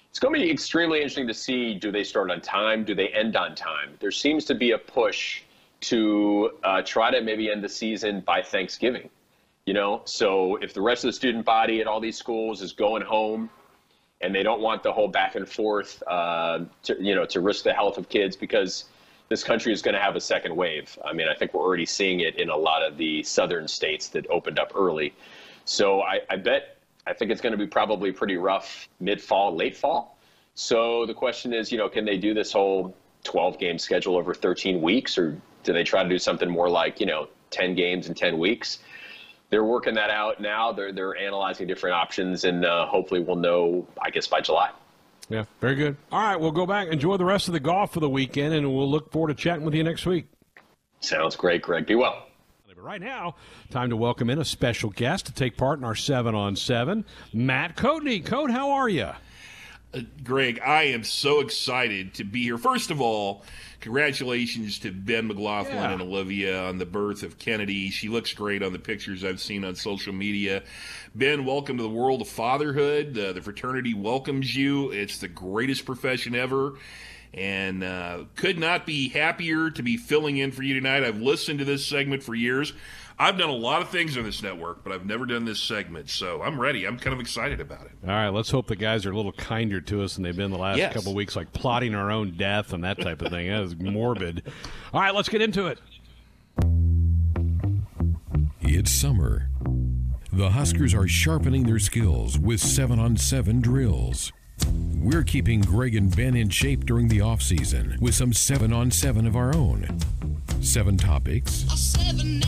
It's 0.09 0.19
going 0.19 0.33
to 0.33 0.39
be 0.39 0.51
extremely 0.51 0.99
interesting 0.99 1.27
to 1.27 1.33
see 1.33 1.73
do 1.73 1.91
they 1.91 2.03
start 2.03 2.31
on 2.31 2.39
time? 2.41 2.85
Do 2.85 2.95
they 2.95 3.09
end 3.09 3.35
on 3.35 3.55
time? 3.55 3.95
There 3.99 4.11
seems 4.11 4.45
to 4.45 4.55
be 4.55 4.71
a 4.71 4.77
push 4.77 5.41
to 5.81 6.51
uh, 6.63 6.81
try 6.83 7.11
to 7.11 7.21
maybe 7.21 7.51
end 7.51 7.63
the 7.63 7.69
season 7.69 8.21
by 8.21 8.41
Thanksgiving. 8.41 9.09
You 9.65 9.73
know, 9.73 10.03
so 10.05 10.57
if 10.57 10.73
the 10.73 10.81
rest 10.81 11.03
of 11.03 11.09
the 11.09 11.13
student 11.13 11.43
body 11.43 11.81
at 11.81 11.87
all 11.87 11.99
these 11.99 12.17
schools 12.17 12.61
is 12.61 12.71
going 12.71 13.01
home 13.01 13.49
and 14.21 14.33
they 14.33 14.43
don't 14.43 14.61
want 14.61 14.83
the 14.83 14.93
whole 14.93 15.07
back 15.07 15.35
and 15.35 15.49
forth, 15.49 16.01
uh, 16.07 16.59
to, 16.83 16.95
you 17.03 17.15
know, 17.15 17.25
to 17.25 17.41
risk 17.41 17.63
the 17.63 17.73
health 17.73 17.97
of 17.97 18.07
kids 18.07 18.35
because 18.35 18.85
this 19.29 19.43
country 19.43 19.73
is 19.73 19.81
going 19.81 19.95
to 19.95 20.01
have 20.01 20.15
a 20.15 20.21
second 20.21 20.55
wave. 20.55 20.97
I 21.03 21.13
mean, 21.13 21.27
I 21.27 21.33
think 21.33 21.53
we're 21.53 21.63
already 21.63 21.85
seeing 21.85 22.19
it 22.19 22.35
in 22.35 22.49
a 22.49 22.55
lot 22.55 22.83
of 22.83 22.97
the 22.97 23.23
southern 23.23 23.67
states 23.67 24.07
that 24.09 24.27
opened 24.29 24.59
up 24.59 24.73
early. 24.75 25.13
So 25.65 26.01
I, 26.01 26.21
I 26.29 26.35
bet, 26.35 26.77
I 27.07 27.13
think 27.13 27.31
it's 27.31 27.41
going 27.41 27.51
to 27.51 27.57
be 27.57 27.67
probably 27.67 28.11
pretty 28.11 28.37
rough 28.37 28.87
mid 28.99 29.21
fall, 29.21 29.55
late 29.55 29.75
fall. 29.75 30.17
So 30.53 31.05
the 31.05 31.13
question 31.13 31.53
is, 31.53 31.71
you 31.71 31.77
know, 31.77 31.89
can 31.89 32.05
they 32.05 32.17
do 32.17 32.33
this 32.33 32.51
whole 32.51 32.95
12 33.23 33.57
game 33.57 33.79
schedule 33.79 34.15
over 34.15 34.33
13 34.33 34.81
weeks 34.81 35.17
or 35.17 35.35
do 35.63 35.73
they 35.73 35.83
try 35.83 36.03
to 36.03 36.09
do 36.09 36.19
something 36.19 36.49
more 36.49 36.69
like, 36.69 36.99
you 36.99 37.05
know, 37.05 37.27
10 37.49 37.75
games 37.75 38.07
in 38.07 38.13
10 38.13 38.37
weeks? 38.37 38.79
they're 39.49 39.63
working 39.63 39.93
that 39.95 40.09
out 40.09 40.41
now. 40.41 40.71
They're 40.71 40.91
they're 40.91 41.15
analyzing 41.15 41.67
different 41.67 41.95
options, 41.95 42.43
and 42.43 42.65
uh, 42.65 42.87
hopefully 42.87 43.21
we'll 43.21 43.35
know, 43.35 43.87
I 44.01 44.09
guess, 44.09 44.27
by 44.27 44.41
July. 44.41 44.71
Yeah, 45.29 45.45
very 45.59 45.75
good. 45.75 45.97
All 46.11 46.21
right, 46.21 46.39
we'll 46.39 46.51
go 46.51 46.65
back, 46.65 46.89
enjoy 46.89 47.17
the 47.17 47.25
rest 47.25 47.47
of 47.47 47.53
the 47.53 47.59
golf 47.59 47.93
for 47.93 47.99
the 47.99 48.09
weekend, 48.09 48.53
and 48.53 48.73
we'll 48.73 48.89
look 48.89 49.11
forward 49.11 49.29
to 49.29 49.33
chatting 49.33 49.65
with 49.65 49.73
you 49.73 49.83
next 49.83 50.05
week. 50.05 50.27
Sounds 50.99 51.35
great, 51.35 51.61
Greg. 51.61 51.85
Be 51.87 51.95
well. 51.95 52.27
Right 52.77 53.01
now, 53.01 53.35
time 53.71 53.89
to 53.89 53.97
welcome 53.97 54.29
in 54.29 54.37
a 54.37 54.45
special 54.45 54.91
guest 54.91 55.25
to 55.25 55.33
take 55.33 55.57
part 55.57 55.79
in 55.79 55.85
our 55.85 55.95
seven 55.95 56.35
on 56.35 56.55
seven, 56.55 57.03
Matt 57.33 57.75
Coatney. 57.75 58.23
Coat, 58.23 58.51
how 58.51 58.73
are 58.73 58.87
you? 58.87 59.09
Uh, 59.95 60.01
Greg, 60.23 60.59
I 60.59 60.83
am 60.83 61.03
so 61.03 61.39
excited 61.39 62.15
to 62.15 62.25
be 62.25 62.43
here. 62.43 62.57
First 62.57 62.91
of 62.91 62.99
all, 62.99 63.43
congratulations 63.79 64.79
to 64.79 64.91
Ben 64.91 65.27
McLaughlin 65.27 65.75
yeah. 65.75 65.91
and 65.93 66.01
Olivia 66.01 66.63
on 66.63 66.79
the 66.79 66.85
birth 66.85 67.23
of 67.23 67.39
Kennedy. 67.39 67.89
She 67.91 68.09
looks 68.09 68.33
great 68.33 68.61
on 68.61 68.73
the 68.73 68.79
pictures 68.79 69.23
I've 69.23 69.39
seen 69.39 69.63
on 69.63 69.75
social 69.75 70.11
media. 70.11 70.63
Ben, 71.13 71.45
welcome 71.45 71.77
to 71.77 71.83
the 71.83 71.89
world 71.89 72.21
of 72.21 72.27
fatherhood. 72.27 73.17
Uh, 73.17 73.31
the 73.31 73.41
fraternity 73.41 73.93
welcomes 73.93 74.53
you. 74.53 74.91
It's 74.91 75.19
the 75.19 75.29
greatest 75.29 75.85
profession 75.85 76.35
ever. 76.35 76.73
And 77.33 77.83
uh, 77.83 78.25
could 78.35 78.57
not 78.57 78.85
be 78.85 79.09
happier 79.09 79.69
to 79.69 79.83
be 79.83 79.95
filling 79.95 80.37
in 80.37 80.51
for 80.51 80.63
you 80.63 80.73
tonight. 80.73 81.03
I've 81.03 81.21
listened 81.21 81.59
to 81.59 81.65
this 81.65 81.85
segment 81.85 82.23
for 82.23 82.35
years. 82.35 82.73
I've 83.17 83.37
done 83.37 83.49
a 83.49 83.53
lot 83.53 83.81
of 83.81 83.89
things 83.89 84.17
on 84.17 84.23
this 84.23 84.43
network, 84.43 84.83
but 84.83 84.91
I've 84.91 85.05
never 85.05 85.25
done 85.25 85.45
this 85.45 85.61
segment, 85.61 86.09
so 86.09 86.41
I'm 86.41 86.59
ready. 86.59 86.85
I'm 86.85 86.99
kind 86.99 87.13
of 87.13 87.21
excited 87.21 87.61
about 87.61 87.85
it. 87.85 87.93
All 88.03 88.09
right, 88.09 88.29
let's 88.29 88.51
hope 88.51 88.67
the 88.67 88.75
guys 88.75 89.05
are 89.05 89.11
a 89.11 89.15
little 89.15 89.31
kinder 89.31 89.79
to 89.81 90.03
us 90.03 90.15
than 90.15 90.23
they've 90.23 90.35
been 90.35 90.51
the 90.51 90.57
last 90.57 90.77
yes. 90.77 90.93
couple 90.93 91.15
weeks, 91.15 91.35
like 91.35 91.53
plotting 91.53 91.95
our 91.95 92.11
own 92.11 92.35
death 92.35 92.73
and 92.73 92.83
that 92.83 92.99
type 92.99 93.21
of 93.21 93.31
thing. 93.31 93.47
That 93.47 93.63
is 93.63 93.75
morbid. 93.77 94.51
All 94.93 94.99
right, 94.99 95.15
let's 95.15 95.29
get 95.29 95.41
into 95.41 95.67
it. 95.67 95.79
It's 98.61 98.91
summer. 98.91 99.49
The 100.33 100.49
Huskers 100.49 100.93
are 100.93 101.07
sharpening 101.07 101.63
their 101.63 101.79
skills 101.79 102.37
with 102.37 102.59
seven 102.59 102.99
on 102.99 103.15
seven 103.15 103.61
drills. 103.61 104.33
We're 104.97 105.23
keeping 105.23 105.61
Greg 105.61 105.95
and 105.95 106.13
Ben 106.13 106.35
in 106.35 106.49
shape 106.49 106.85
during 106.85 107.07
the 107.07 107.21
off 107.21 107.41
season 107.41 107.97
with 108.01 108.15
some 108.15 108.33
seven 108.33 108.73
on 108.73 108.91
seven 108.91 109.25
of 109.25 109.37
our 109.37 109.55
own. 109.55 109.99
Seven 110.65 110.97
topics. 110.97 111.63
Seven 111.75 112.41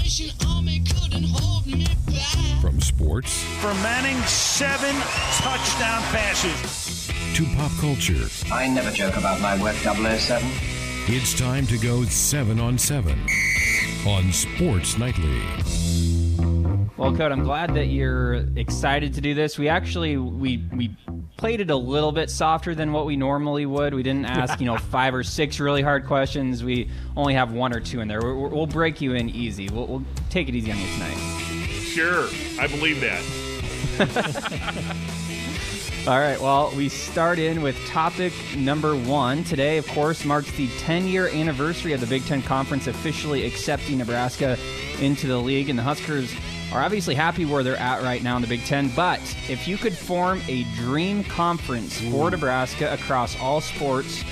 From 2.59 2.82
sports. 2.82 3.43
For 3.61 3.74
Manning, 3.76 4.20
seven 4.24 4.95
touchdown 5.36 6.01
passes. 6.11 7.07
To 7.36 7.45
pop 7.55 7.72
culture. 7.80 8.28
I 8.51 8.68
never 8.68 8.89
joke 8.89 9.18
about 9.18 9.39
my 9.39 9.61
work, 9.61 9.76
007. 9.76 10.49
It's 11.05 11.39
time 11.39 11.68
to 11.68 11.78
go 11.78 12.03
seven 12.05 12.59
on 12.59 12.80
seven 12.80 13.20
on 14.05 14.34
Sports 14.34 14.97
Nightly. 14.97 15.41
Well, 16.97 17.15
Coat, 17.15 17.32
I'm 17.32 17.43
glad 17.43 17.76
that 17.76 17.86
you're 17.86 18.47
excited 18.57 19.13
to 19.13 19.22
do 19.22 19.36
this. 19.36 19.59
We 19.59 19.70
actually 19.70 20.18
we 20.18 20.65
we 20.76 20.97
played 21.38 21.62
it 21.62 21.70
a 21.70 21.76
little 21.76 22.12
bit 22.12 22.30
softer 22.30 22.76
than 22.76 22.92
what 22.92 23.06
we 23.06 23.16
normally 23.16 23.66
would. 23.66 23.94
We 23.94 24.04
didn't 24.04 24.26
ask, 24.26 24.60
you 24.60 24.66
know, 24.66 24.78
five 24.78 25.14
or 25.14 25.24
six 25.24 25.60
really 25.60 25.84
hard 25.84 26.06
questions. 26.06 26.64
We 26.64 26.90
only 27.16 27.36
have 27.36 27.54
one 27.54 27.74
or 27.74 27.80
two 27.80 28.02
in 28.02 28.08
there. 28.08 28.22
we 28.22 28.34
will 28.34 28.68
break 28.68 29.00
you 29.00 29.14
in 29.14 29.30
easy. 29.30 29.70
We'll, 29.70 29.88
we'll 29.88 30.04
take 30.30 30.50
it 30.50 30.56
easy 30.56 30.72
on 30.72 30.80
you 30.80 30.88
tonight. 30.94 31.18
Sure, 31.84 32.28
I 32.60 32.68
believe 32.68 33.00
that. 33.02 33.24
All 36.08 36.20
right, 36.20 36.40
well, 36.40 36.72
we 36.76 36.88
start 36.88 37.38
in 37.38 37.62
with 37.62 37.76
topic 37.88 38.32
number 38.56 38.96
one. 38.96 39.44
Today, 39.44 39.78
of 39.78 39.86
course, 39.88 40.24
marks 40.24 40.50
the 40.52 40.70
10 40.80 41.08
year 41.08 41.28
anniversary 41.28 41.92
of 41.92 42.00
the 42.00 42.08
Big 42.08 42.26
Ten 42.26 42.42
Conference 42.42 42.88
officially 42.88 43.46
accepting 43.46 43.98
Nebraska 43.98 44.58
into 45.02 45.28
the 45.28 45.38
league, 45.38 45.70
and 45.70 45.78
the 45.78 45.84
Huskers 45.84 46.34
are 46.72 46.82
obviously 46.82 47.15
happy 47.15 47.45
where 47.45 47.63
they're 47.63 47.78
at 47.78 48.03
right 48.03 48.22
now 48.22 48.36
in 48.36 48.41
the 48.41 48.47
Big 48.47 48.63
Ten. 48.65 48.89
But 48.95 49.20
if 49.49 49.68
you 49.68 49.78
could 49.78 49.93
form 49.93 50.41
a 50.47 50.63
dream 50.76 51.24
conference 51.24 51.99
for 52.01 52.30
Nebraska 52.30 52.93
across 52.93 53.39
all 53.39 53.61
sports, 53.61 54.24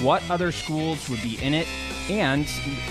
what 0.00 0.22
other 0.30 0.52
schools 0.52 1.08
would 1.08 1.22
be 1.22 1.38
in 1.42 1.54
it? 1.54 1.66
And 2.08 2.44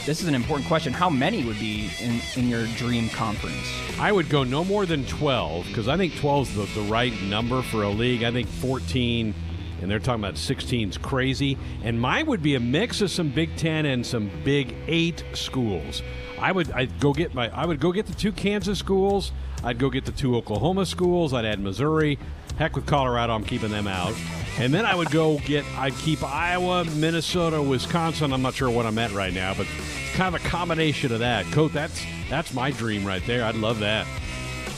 this 0.06 0.22
is 0.22 0.28
an 0.28 0.36
important 0.36 0.68
question 0.68 0.94
how 0.94 1.10
many 1.10 1.44
would 1.44 1.60
be 1.60 1.90
in, 2.00 2.22
in 2.36 2.50
your 2.50 2.68
dream 2.78 3.10
conference? 3.10 3.68
I 4.00 4.12
would 4.12 4.30
go 4.30 4.44
no 4.44 4.64
more 4.64 4.86
than 4.86 5.06
12 5.06 5.68
because 5.68 5.88
I 5.88 5.98
think 5.98 6.16
12 6.18 6.50
is 6.50 6.74
the, 6.74 6.82
the 6.82 6.88
right 6.88 7.14
number 7.24 7.62
for 7.62 7.84
a 7.84 7.90
league. 7.90 8.24
I 8.24 8.32
think 8.32 8.48
14 8.48 9.34
and 9.82 9.90
they're 9.90 10.00
talking 10.00 10.24
about 10.24 10.38
16 10.38 10.90
is 10.90 10.98
crazy. 10.98 11.58
And 11.84 12.00
mine 12.00 12.26
would 12.28 12.44
be 12.44 12.56
a 12.56 12.60
mix 12.60 13.02
of 13.02 13.12
some 13.12 13.30
Big 13.30 13.56
Ten 13.56 13.86
and 13.86 14.06
some 14.06 14.30
Big 14.44 14.76
Eight 14.88 15.24
schools. 15.34 16.02
I 16.40 16.52
would 16.52 16.72
I'd 16.72 17.00
go 17.00 17.14
get 17.14 17.34
my 17.34 17.50
I 17.50 17.66
would 17.66 17.80
go 17.80 17.92
get 17.92 18.06
the 18.08 18.14
two 18.14 18.32
Kansas 18.32 18.80
schools. 18.80 19.32
I'd 19.64 19.78
go 19.78 19.90
get 19.90 20.06
the 20.06 20.12
two 20.12 20.36
Oklahoma 20.36 20.86
schools. 20.86 21.34
I'd 21.34 21.46
add 21.46 21.60
Missouri. 21.60 22.18
Heck 22.58 22.76
with 22.76 22.86
Colorado, 22.86 23.34
I'm 23.34 23.44
keeping 23.44 23.72
them 23.72 23.88
out. 23.88 24.14
And 24.58 24.74
then 24.74 24.86
I 24.86 24.96
would 24.96 25.12
go 25.12 25.40
get 25.40 25.66
I'd 25.78 25.94
keep 25.96 26.24
Iowa, 26.24 26.86
Minnesota, 26.86 27.62
Wisconsin. 27.62 28.34
I'm 28.34 28.42
not 28.42 28.54
sure 28.54 28.70
what 28.70 28.86
I'm 28.86 28.98
at 28.98 29.12
right 29.12 29.34
now, 29.34 29.54
but 29.54 29.68
it's 29.78 30.16
kind 30.16 30.34
of 30.34 30.44
a 30.44 30.48
combination 30.48 31.12
of 31.12 31.20
that. 31.20 31.46
Coat, 31.48 31.74
that's 31.74 32.04
that's 32.30 32.54
my 32.54 32.72
dream 32.72 33.06
right 33.06 33.26
there. 33.26 33.44
I'd 33.44 33.56
love 33.56 33.80
that. 33.80 34.08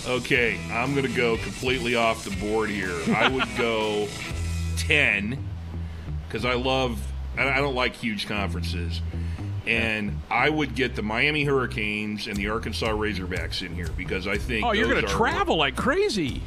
Okay, 0.08 0.60
I'm 0.72 0.94
going 0.96 1.06
to 1.06 1.16
go 1.16 1.38
completely 1.38 1.96
off 1.96 2.26
the 2.26 2.36
board 2.38 2.72
here. 2.72 2.98
I 3.16 3.28
would 3.28 3.48
go 3.56 4.08
10 4.78 5.48
because 6.28 6.44
I 6.44 6.54
love 6.54 7.00
I 7.38 7.60
don't 7.60 7.76
like 7.76 7.96
huge 7.96 8.28
conferences 8.28 9.00
and 9.68 10.20
I 10.30 10.50
would 10.50 10.76
get 10.76 10.96
the 10.96 11.02
Miami 11.02 11.44
Hurricanes 11.44 12.28
and 12.28 12.36
the 12.36 12.50
Arkansas 12.50 12.88
Razorbacks 12.88 13.66
in 13.66 13.76
here 13.76 13.90
because 13.96 14.28
I 14.28 14.38
think. 14.38 14.66
Oh, 14.66 14.72
you're 14.72 14.90
going 14.90 15.06
to 15.06 15.12
travel 15.12 15.58
like 15.58 15.76
crazy. 15.76 16.42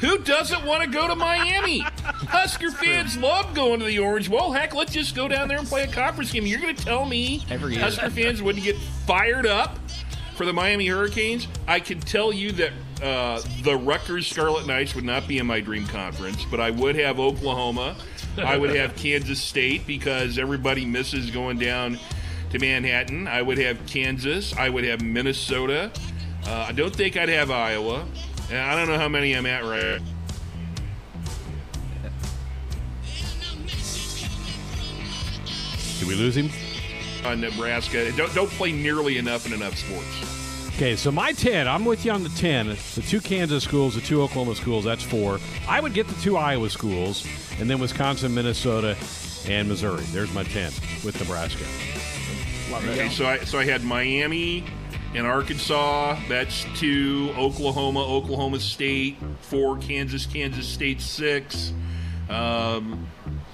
Who 0.00 0.18
doesn't 0.18 0.64
want 0.64 0.84
to 0.84 0.88
go 0.88 1.08
to 1.08 1.16
Miami? 1.16 1.80
Husker 2.04 2.70
fans 2.70 3.16
love 3.16 3.52
going 3.52 3.80
to 3.80 3.86
the 3.86 3.98
Orange 3.98 4.30
Bowl. 4.30 4.52
Heck, 4.52 4.72
let's 4.72 4.92
just 4.92 5.16
go 5.16 5.26
down 5.26 5.48
there 5.48 5.58
and 5.58 5.66
play 5.66 5.82
a 5.82 5.88
conference 5.88 6.30
game. 6.30 6.46
You're 6.46 6.60
going 6.60 6.76
to 6.76 6.84
tell 6.84 7.04
me 7.04 7.44
Every 7.50 7.74
Husker 7.74 8.08
fans 8.10 8.40
wouldn't 8.40 8.64
get 8.64 8.76
fired 8.76 9.44
up 9.44 9.76
for 10.36 10.46
the 10.46 10.52
Miami 10.52 10.86
Hurricanes? 10.86 11.48
I 11.66 11.80
can 11.80 11.98
tell 11.98 12.32
you 12.32 12.52
that 12.52 12.72
uh, 13.02 13.42
the 13.64 13.76
Rutgers 13.76 14.28
Scarlet 14.28 14.68
Knights 14.68 14.94
would 14.94 15.04
not 15.04 15.26
be 15.26 15.38
in 15.38 15.46
my 15.46 15.60
dream 15.60 15.84
conference, 15.88 16.44
but 16.44 16.60
I 16.60 16.70
would 16.70 16.94
have 16.94 17.18
Oklahoma. 17.18 17.96
I 18.38 18.56
would 18.56 18.70
have 18.76 18.94
Kansas 18.96 19.42
State 19.42 19.84
because 19.84 20.38
everybody 20.38 20.86
misses 20.86 21.32
going 21.32 21.58
down 21.58 21.98
to 22.50 22.58
Manhattan. 22.58 23.28
I 23.28 23.42
would 23.42 23.58
have 23.58 23.84
Kansas. 23.86 24.54
I 24.56 24.68
would 24.68 24.84
have 24.84 25.02
Minnesota. 25.02 25.90
Uh, 26.46 26.66
I 26.68 26.72
don't 26.72 26.94
think 26.94 27.16
I'd 27.16 27.28
have 27.28 27.50
Iowa. 27.50 28.06
And 28.50 28.58
I 28.58 28.74
don't 28.74 28.88
know 28.88 28.98
how 28.98 29.08
many 29.08 29.34
I'm 29.34 29.46
at 29.46 29.64
right. 29.64 30.00
Did 35.98 36.08
we 36.08 36.14
lose 36.14 36.36
him? 36.36 36.50
On 37.24 37.40
Nebraska, 37.40 38.12
don't 38.12 38.32
don't 38.32 38.50
play 38.50 38.70
nearly 38.70 39.18
enough 39.18 39.44
in 39.44 39.52
enough 39.52 39.76
sports. 39.76 40.28
Okay, 40.76 40.94
so 40.94 41.10
my 41.10 41.32
10, 41.32 41.66
I'm 41.66 41.84
with 41.84 42.04
you 42.04 42.12
on 42.12 42.22
the 42.22 42.28
10. 42.28 42.68
The 42.68 43.04
two 43.08 43.20
Kansas 43.20 43.64
schools, 43.64 43.96
the 43.96 44.00
two 44.00 44.22
Oklahoma 44.22 44.54
schools, 44.54 44.84
that's 44.84 45.02
four. 45.02 45.40
I 45.68 45.80
would 45.80 45.92
get 45.92 46.06
the 46.06 46.14
two 46.22 46.36
Iowa 46.36 46.70
schools, 46.70 47.26
and 47.58 47.68
then 47.68 47.80
Wisconsin, 47.80 48.32
Minnesota, 48.32 48.96
and 49.48 49.68
Missouri. 49.68 50.04
There's 50.12 50.32
my 50.32 50.44
10 50.44 50.66
with 51.04 51.18
Nebraska. 51.18 51.64
Okay, 52.70 53.08
so 53.08 53.26
I 53.26 53.38
so 53.38 53.58
I 53.58 53.64
had 53.64 53.82
Miami 53.82 54.64
and 55.14 55.26
Arkansas. 55.26 56.18
That's 56.28 56.64
two. 56.76 57.32
Oklahoma, 57.36 58.00
Oklahoma 58.00 58.60
State. 58.60 59.16
Four. 59.40 59.78
Kansas, 59.78 60.26
Kansas 60.26 60.66
State. 60.66 61.00
Six. 61.00 61.72
Um, 62.28 63.08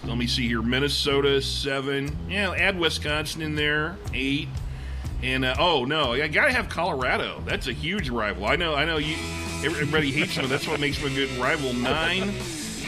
let 0.04 0.18
me 0.18 0.26
see 0.26 0.48
here. 0.48 0.62
Minnesota 0.62 1.40
seven. 1.40 2.16
Yeah, 2.28 2.52
add 2.52 2.78
Wisconsin 2.78 3.42
in 3.42 3.54
there. 3.54 3.96
Eight. 4.12 4.48
And 5.22 5.44
uh, 5.44 5.54
oh 5.58 5.84
no, 5.84 6.12
I 6.12 6.28
gotta 6.28 6.52
have 6.52 6.68
Colorado. 6.68 7.40
That's 7.46 7.68
a 7.68 7.72
huge 7.72 8.10
rival. 8.10 8.46
I 8.46 8.56
know. 8.56 8.74
I 8.74 8.84
know 8.84 8.98
you. 8.98 9.16
Everybody 9.64 10.10
hates 10.10 10.34
them. 10.34 10.48
That's 10.48 10.66
what 10.66 10.80
makes 10.80 10.98
them 10.98 11.12
a 11.12 11.14
good 11.14 11.30
rival. 11.38 11.72
Nine. 11.72 12.34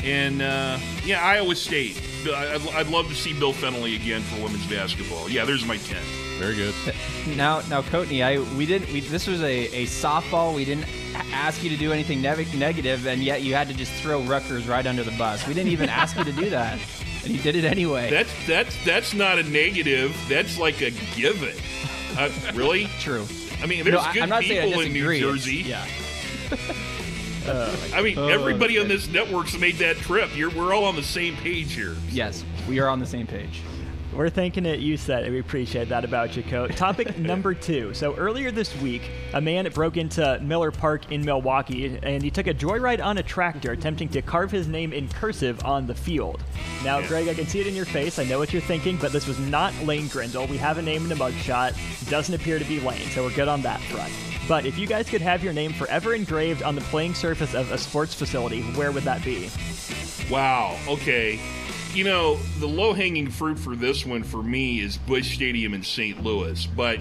And 0.03 0.43
uh, 0.43 0.79
yeah, 1.05 1.24
Iowa 1.24 1.55
State. 1.55 2.03
I'd, 2.35 2.68
I'd 2.74 2.89
love 2.89 3.09
to 3.09 3.14
see 3.14 3.33
Bill 3.39 3.53
Fennelly 3.53 3.97
again 3.97 4.22
for 4.22 4.43
women's 4.43 4.66
basketball. 4.66 5.29
Yeah, 5.29 5.45
there's 5.45 5.64
my 5.64 5.77
ten. 5.77 6.03
Very 6.39 6.55
good. 6.57 6.74
Now, 7.37 7.61
now, 7.68 7.83
Coatney, 7.83 8.22
I 8.24 8.39
we 8.57 8.66
didn't. 8.66 8.93
We, 8.93 9.01
this 9.01 9.27
was 9.27 9.43
a, 9.43 9.66
a 9.74 9.87
softball. 9.87 10.55
We 10.55 10.64
didn't 10.64 10.87
ask 11.33 11.64
you 11.64 11.70
to 11.70 11.77
do 11.77 11.93
anything 11.93 12.22
ne- 12.22 12.47
negative, 12.55 13.05
and 13.09 13.20
yet 13.20 13.43
you 13.43 13.53
had 13.57 13.66
to 13.66 13.74
just 13.74 13.91
throw 13.95 14.20
Rutgers 14.22 14.68
right 14.68 14.87
under 14.87 15.03
the 15.03 15.11
bus. 15.18 15.45
We 15.49 15.55
didn't 15.55 15.72
even 15.72 15.89
ask 15.89 16.16
you 16.16 16.22
to 16.22 16.31
do 16.33 16.49
that, 16.51 16.79
and 17.24 17.33
you 17.35 17.43
did 17.43 17.57
it 17.57 17.64
anyway. 17.64 18.11
That's 18.11 18.31
that's 18.47 18.85
that's 18.85 19.12
not 19.12 19.41
a 19.41 19.43
negative. 19.43 20.16
That's 20.29 20.57
like 20.57 20.83
a 20.83 20.93
given. 21.16 21.57
Uh, 22.16 22.31
really? 22.55 22.85
True. 23.01 23.27
I 23.61 23.66
mean, 23.66 23.83
there's 23.83 23.97
No, 23.97 24.12
good 24.12 24.22
I'm 24.22 24.29
not 24.29 24.45
saying 24.45 24.61
I 24.61 24.64
people 24.66 24.81
in 24.83 24.93
New 24.93 25.09
disagree. 25.12 25.18
It's- 25.18 25.35
Jersey. 25.35 26.95
Yeah. 27.47 27.76
I 27.94 28.03
mean, 28.03 28.18
Oh, 28.18 28.28
everybody 28.28 28.78
on 28.78 28.88
this 28.88 29.09
network's 29.09 29.59
made 29.59 29.76
that 29.76 29.97
trip. 29.97 30.34
You're, 30.36 30.51
we're 30.51 30.74
all 30.74 30.84
on 30.84 30.97
the 30.97 31.03
same 31.03 31.36
page 31.36 31.72
here. 31.74 31.97
Yes, 32.11 32.44
we 32.68 32.78
are 32.80 32.88
on 32.88 32.99
the 32.99 33.07
same 33.07 33.26
page. 33.26 33.62
We're 34.14 34.30
thinking 34.30 34.64
it 34.64 34.80
you 34.80 34.97
said 34.97 35.24
it. 35.24 35.30
We 35.30 35.40
appreciate 35.40 35.90
that 35.90 36.03
about 36.03 36.36
you, 36.38 36.42
Coach. 36.42 36.74
Topic 36.74 37.18
number 37.18 37.53
two. 37.53 37.92
So 37.92 38.14
earlier 38.16 38.51
this 38.51 38.74
week, 38.80 39.11
a 39.34 39.40
man 39.42 39.70
broke 39.74 39.99
into 39.99 40.38
Miller 40.40 40.70
Park 40.70 41.12
in 41.12 41.22
Milwaukee 41.22 41.99
and 42.03 42.22
he 42.22 42.30
took 42.30 42.47
a 42.47 42.55
joyride 42.55 43.05
on 43.05 43.18
a 43.18 43.22
tractor 43.22 43.72
attempting 43.72 44.09
to 44.11 44.22
carve 44.22 44.51
his 44.51 44.68
name 44.68 44.94
in 44.94 45.07
cursive 45.11 45.62
on 45.66 45.86
the 45.86 45.94
field. 45.94 46.42
Now, 46.82 47.07
Greg, 47.07 47.28
I 47.28 47.34
can 47.34 47.47
see 47.47 47.61
it 47.61 47.66
in 47.66 47.74
your 47.74 47.84
face. 47.84 48.18
I 48.18 48.24
know 48.24 48.38
what 48.38 48.55
you're 48.55 48.62
thinking, 48.62 48.97
but 48.97 49.12
this 49.12 49.26
was 49.26 49.38
not 49.38 49.74
Lane 49.84 50.09
Grindle. 50.09 50.47
We 50.47 50.57
have 50.57 50.78
a 50.78 50.82
name 50.82 51.03
in 51.03 51.09
the 51.11 51.14
mugshot. 51.14 51.74
Doesn't 52.09 52.34
appear 52.34 52.59
to 52.59 52.64
be 52.64 52.80
Lane, 52.80 53.11
so 53.11 53.22
we're 53.22 53.34
good 53.34 53.49
on 53.49 53.61
that 53.62 53.82
front. 53.82 54.12
But 54.49 54.64
if 54.64 54.78
you 54.78 54.86
guys 54.86 55.09
could 55.09 55.22
have 55.22 55.42
your 55.42 55.53
name 55.53 55.72
forever 55.72 56.14
engraved 56.14 56.62
on 56.62 56.74
the 56.76 56.80
playing 56.82 57.14
surface 57.14 57.55
of 57.55 57.72
a 57.72 57.78
sports 57.78 58.14
facility, 58.14 58.62
where 58.62 58.92
would 58.92 59.03
that 59.03 59.24
be? 59.24 59.51
Wow. 60.30 60.78
Okay. 60.86 61.40
You 61.94 62.05
know, 62.05 62.36
the 62.61 62.68
low 62.68 62.92
hanging 62.92 63.30
fruit 63.30 63.59
for 63.59 63.74
this 63.74 64.07
one 64.07 64.22
for 64.22 64.42
me 64.42 64.80
is 64.80 64.99
Busch 64.99 65.34
Stadium 65.34 65.74
in 65.74 65.82
St. 65.82 66.22
Louis. 66.22 66.64
But 66.66 67.01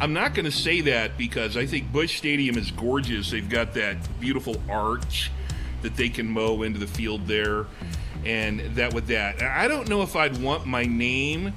I'm 0.00 0.12
not 0.12 0.34
going 0.34 0.46
to 0.46 0.52
say 0.52 0.80
that 0.82 1.16
because 1.16 1.56
I 1.56 1.66
think 1.66 1.92
Busch 1.92 2.16
Stadium 2.16 2.56
is 2.56 2.70
gorgeous. 2.70 3.30
They've 3.30 3.48
got 3.48 3.74
that 3.74 3.96
beautiful 4.20 4.60
arch 4.68 5.30
that 5.82 5.96
they 5.96 6.08
can 6.08 6.28
mow 6.28 6.62
into 6.62 6.80
the 6.80 6.86
field 6.86 7.26
there. 7.26 7.66
And 8.24 8.60
that 8.76 8.94
with 8.94 9.08
that. 9.08 9.42
I 9.42 9.68
don't 9.68 9.88
know 9.88 10.02
if 10.02 10.16
I'd 10.16 10.40
want 10.40 10.64
my 10.64 10.84
name, 10.84 11.52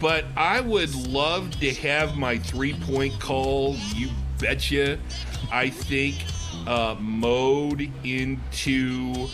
but 0.00 0.24
I 0.36 0.60
would 0.60 0.94
love 0.94 1.58
to 1.60 1.72
have 1.74 2.16
my 2.16 2.38
three 2.38 2.74
point 2.74 3.20
call. 3.20 3.76
You 3.94 4.10
betcha. 4.42 4.98
I 5.50 5.70
think 5.70 6.16
uh, 6.66 6.96
into 8.04 9.28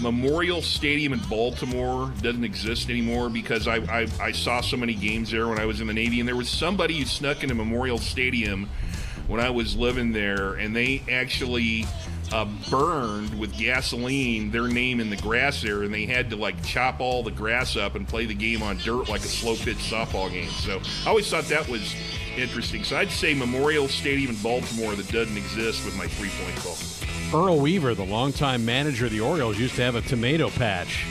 Memorial 0.00 0.60
Stadium 0.62 1.12
in 1.12 1.20
Baltimore 1.30 2.12
doesn't 2.20 2.44
exist 2.44 2.90
anymore 2.90 3.30
because 3.30 3.66
I, 3.66 3.76
I, 3.76 4.06
I 4.20 4.32
saw 4.32 4.60
so 4.60 4.76
many 4.76 4.94
games 4.94 5.30
there 5.30 5.48
when 5.48 5.58
I 5.58 5.64
was 5.64 5.80
in 5.80 5.86
the 5.86 5.94
Navy, 5.94 6.20
and 6.20 6.28
there 6.28 6.36
was 6.36 6.48
somebody 6.48 6.98
who 6.98 7.04
snuck 7.04 7.42
into 7.42 7.54
Memorial 7.54 7.98
Stadium 7.98 8.68
when 9.28 9.40
I 9.40 9.50
was 9.50 9.76
living 9.76 10.12
there, 10.12 10.54
and 10.54 10.74
they 10.74 11.02
actually 11.10 11.86
uh, 12.32 12.46
burned 12.70 13.38
with 13.38 13.56
gasoline 13.56 14.50
their 14.50 14.68
name 14.68 15.00
in 15.00 15.10
the 15.10 15.16
grass 15.16 15.62
there, 15.62 15.82
and 15.82 15.92
they 15.92 16.06
had 16.06 16.30
to 16.30 16.36
like 16.36 16.62
chop 16.64 17.00
all 17.00 17.22
the 17.22 17.30
grass 17.30 17.76
up 17.76 17.94
and 17.94 18.06
play 18.06 18.26
the 18.26 18.34
game 18.34 18.62
on 18.62 18.78
dirt 18.78 19.08
like 19.08 19.20
a 19.20 19.28
slow 19.28 19.54
pitch 19.56 19.78
softball 19.78 20.30
game. 20.30 20.50
So 20.50 20.80
I 21.04 21.10
always 21.10 21.28
thought 21.30 21.44
that 21.44 21.68
was 21.68 21.94
interesting. 22.38 22.84
So 22.84 22.96
I'd 22.96 23.10
say 23.10 23.34
Memorial 23.34 23.88
Stadium 23.88 24.30
in 24.30 24.36
Baltimore 24.42 24.94
that 24.94 25.10
doesn't 25.12 25.36
exist 25.36 25.84
with 25.84 25.96
my 25.96 26.06
three 26.06 26.30
point 26.42 26.56
call. 26.56 26.76
Earl 27.32 27.58
Weaver, 27.60 27.94
the 27.94 28.04
longtime 28.04 28.64
manager 28.64 29.06
of 29.06 29.12
the 29.12 29.20
Orioles, 29.20 29.58
used 29.58 29.74
to 29.76 29.82
have 29.82 29.94
a 29.96 30.00
tomato 30.00 30.48
patch. 30.50 31.04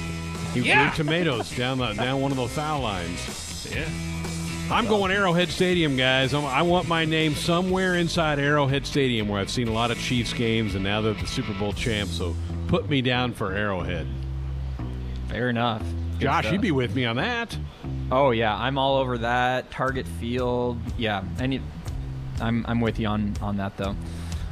He 0.53 0.61
Yeah. 0.61 0.87
grew 0.89 1.03
tomatoes 1.05 1.49
down 1.51 1.77
the, 1.77 1.93
down 1.93 2.21
one 2.21 2.31
of 2.31 2.37
those 2.37 2.51
foul 2.51 2.81
lines. 2.81 3.67
Yeah. 3.71 3.87
I'm 4.69 4.87
going 4.87 5.11
Arrowhead 5.11 5.49
Stadium, 5.49 5.95
guys. 5.95 6.33
I'm, 6.33 6.45
I 6.45 6.61
want 6.61 6.87
my 6.87 7.05
name 7.05 7.35
somewhere 7.35 7.95
inside 7.95 8.37
Arrowhead 8.39 8.85
Stadium, 8.85 9.29
where 9.29 9.39
I've 9.39 9.49
seen 9.51 9.67
a 9.67 9.71
lot 9.73 9.91
of 9.91 9.99
Chiefs 9.99 10.33
games, 10.33 10.75
and 10.75 10.83
now 10.83 10.99
they're 11.01 11.13
the 11.13 11.27
Super 11.27 11.53
Bowl 11.53 11.71
champs. 11.71 12.17
So 12.17 12.35
put 12.67 12.89
me 12.89 13.01
down 13.01 13.33
for 13.33 13.53
Arrowhead. 13.53 14.07
Fair 15.29 15.49
enough. 15.49 15.83
Josh, 16.19 16.43
stuff. 16.43 16.53
you'd 16.53 16.61
be 16.61 16.71
with 16.71 16.95
me 16.95 17.05
on 17.05 17.15
that. 17.17 17.57
Oh 18.11 18.31
yeah, 18.31 18.55
I'm 18.55 18.77
all 18.77 18.97
over 18.97 19.17
that. 19.19 19.69
Target 19.71 20.07
field, 20.19 20.79
yeah. 20.97 21.23
Any, 21.39 21.61
I'm 22.41 22.65
I'm 22.67 22.81
with 22.81 22.99
you 22.99 23.07
on 23.07 23.35
on 23.41 23.57
that 23.57 23.77
though. 23.77 23.95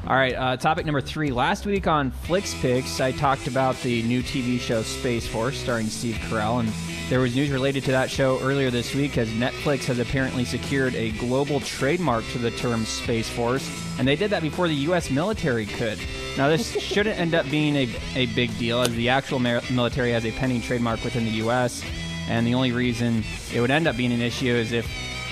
All 0.07 0.15
right, 0.15 0.35
uh, 0.35 0.57
topic 0.57 0.85
number 0.85 1.01
three. 1.01 1.31
Last 1.31 1.65
week 1.65 1.87
on 1.87 2.11
Flix 2.11 2.53
Pix, 2.61 3.01
I 3.01 3.11
talked 3.11 3.47
about 3.47 3.75
the 3.81 4.03
new 4.03 4.21
TV 4.21 4.59
show 4.59 4.83
Space 4.83 5.27
Force, 5.27 5.57
starring 5.57 5.87
Steve 5.87 6.15
Carell, 6.29 6.59
and 6.59 6.69
there 7.09 7.19
was 7.19 7.35
news 7.35 7.51
related 7.51 7.83
to 7.83 7.91
that 7.91 8.09
show 8.09 8.39
earlier 8.41 8.71
this 8.71 8.95
week 8.95 9.17
as 9.17 9.29
Netflix 9.29 9.85
has 9.85 9.99
apparently 9.99 10.43
secured 10.43 10.95
a 10.95 11.11
global 11.11 11.59
trademark 11.59 12.25
to 12.29 12.39
the 12.39 12.49
term 12.51 12.83
Space 12.83 13.29
Force, 13.29 13.69
and 13.99 14.07
they 14.07 14.15
did 14.15 14.31
that 14.31 14.41
before 14.41 14.67
the 14.67 14.75
U.S. 14.75 15.11
military 15.11 15.67
could. 15.67 15.99
Now, 16.35 16.49
this 16.49 16.71
shouldn't 16.81 17.19
end 17.19 17.35
up 17.35 17.47
being 17.51 17.75
a, 17.75 17.89
a 18.15 18.25
big 18.27 18.57
deal, 18.57 18.81
as 18.81 18.93
the 18.95 19.09
actual 19.09 19.37
military 19.39 20.11
has 20.13 20.25
a 20.25 20.31
pending 20.31 20.61
trademark 20.61 21.03
within 21.03 21.25
the 21.25 21.31
U.S., 21.31 21.83
and 22.27 22.47
the 22.47 22.55
only 22.55 22.71
reason 22.71 23.23
it 23.53 23.61
would 23.61 23.69
end 23.69 23.87
up 23.87 23.95
being 23.95 24.11
an 24.11 24.21
issue 24.21 24.47
is 24.47 24.71
if 24.71 24.89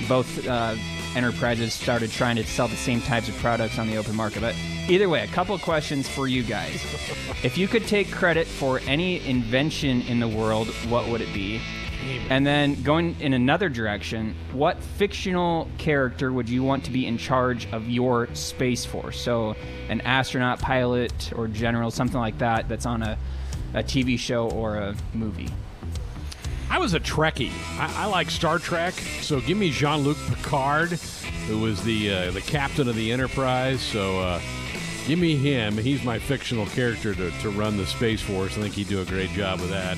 both 0.08 0.48
uh, 0.48 0.76
enterprises 1.16 1.74
started 1.74 2.12
trying 2.12 2.36
to 2.38 2.44
sell 2.46 2.68
the 2.68 2.76
same 2.76 3.02
types 3.02 3.30
of 3.30 3.36
products 3.36 3.80
on 3.80 3.88
the 3.88 3.98
open 3.98 4.16
market. 4.16 4.42
But 4.42 4.56
either 4.88 5.10
way, 5.10 5.24
a 5.24 5.28
couple 5.28 5.56
of 5.56 5.62
questions 5.62 6.08
for 6.08 6.28
you 6.28 6.44
guys. 6.44 6.76
if 7.44 7.58
you 7.58 7.68
could 7.68 7.88
take 7.88 8.12
credit 8.12 8.48
for 8.48 8.80
any 8.88 9.26
invention 9.28 10.02
in 10.04 10.20
the 10.20 10.28
world, 10.28 10.68
what 10.90 11.08
would 11.10 11.22
it 11.22 11.34
be? 11.34 11.62
And 12.30 12.46
then 12.46 12.82
going 12.84 13.16
in 13.22 13.34
another 13.34 13.70
direction, 13.70 14.36
what 14.52 14.82
fictional 14.82 15.70
character 15.78 16.34
would 16.34 16.50
you 16.50 16.62
want 16.64 16.84
to 16.86 16.92
be 16.92 17.06
in 17.06 17.18
charge 17.18 17.66
of 17.72 17.90
your 17.90 18.28
space 18.34 18.86
force? 18.86 19.20
So, 19.20 19.56
an 19.88 20.02
astronaut, 20.02 20.60
pilot, 20.60 21.32
or 21.34 21.48
general, 21.48 21.92
something 21.92 22.20
like 22.20 22.38
that, 22.40 22.68
that's 22.68 22.86
on 22.86 23.04
a, 23.04 23.18
a 23.74 23.84
TV 23.84 24.20
show 24.20 24.50
or 24.50 24.76
a 24.76 24.96
movie. 25.14 25.50
I 26.74 26.80
was 26.80 26.96
a 26.96 27.00
Trekkie. 27.00 27.52
I, 27.78 28.04
I 28.04 28.06
like 28.08 28.32
Star 28.32 28.58
Trek, 28.58 28.96
so 29.22 29.40
give 29.40 29.60
me 29.60 29.70
Jean-Luc 29.70 30.18
Picard, 30.28 30.94
who 31.48 31.60
was 31.60 31.84
the 31.84 32.12
uh, 32.12 32.32
the 32.32 32.42
captain 32.42 32.88
of 32.88 32.96
the 32.96 33.12
Enterprise. 33.12 33.80
So 33.80 34.18
uh, 34.20 34.42
give 35.06 35.20
me 35.20 35.36
him. 35.36 35.78
He's 35.78 36.04
my 36.04 36.18
fictional 36.18 36.66
character 36.66 37.14
to, 37.14 37.30
to 37.30 37.50
run 37.52 37.78
the 37.78 37.86
Space 37.86 38.22
Force. 38.22 38.58
I 38.58 38.62
think 38.62 38.74
he'd 38.74 38.88
do 38.88 39.02
a 39.02 39.06
great 39.06 39.30
job 39.30 39.60
with 39.62 39.70
that. 39.70 39.98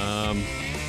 Um, 0.00 0.40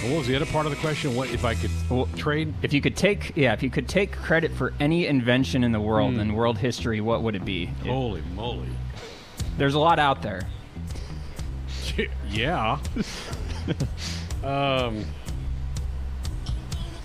what 0.10 0.20
was 0.20 0.28
the 0.28 0.38
other 0.38 0.46
part 0.46 0.68
of 0.68 0.72
the 0.72 0.78
question? 0.78 1.14
What 1.16 1.30
if 1.32 1.44
I 1.44 1.56
could 1.56 1.72
trade? 2.16 2.54
If 2.62 2.72
you 2.72 2.80
could 2.80 2.96
take, 2.96 3.34
yeah, 3.36 3.52
if 3.52 3.62
you 3.62 3.70
could 3.70 3.90
take 3.90 4.14
credit 4.14 4.54
for 4.54 4.74
any 4.80 5.08
invention 5.08 5.66
in 5.66 5.74
the 5.74 5.82
world 5.82 6.14
Hmm. 6.14 6.22
in 6.22 6.34
world 6.34 6.58
history, 6.58 7.02
what 7.02 7.24
would 7.24 7.36
it 7.36 7.44
be? 7.44 7.66
Holy 7.86 8.22
moly! 8.36 8.70
There's 9.58 9.74
a 9.74 9.80
lot 9.80 10.00
out 10.00 10.22
there. 10.22 10.44
yeah. 12.30 12.80
um, 14.44 15.06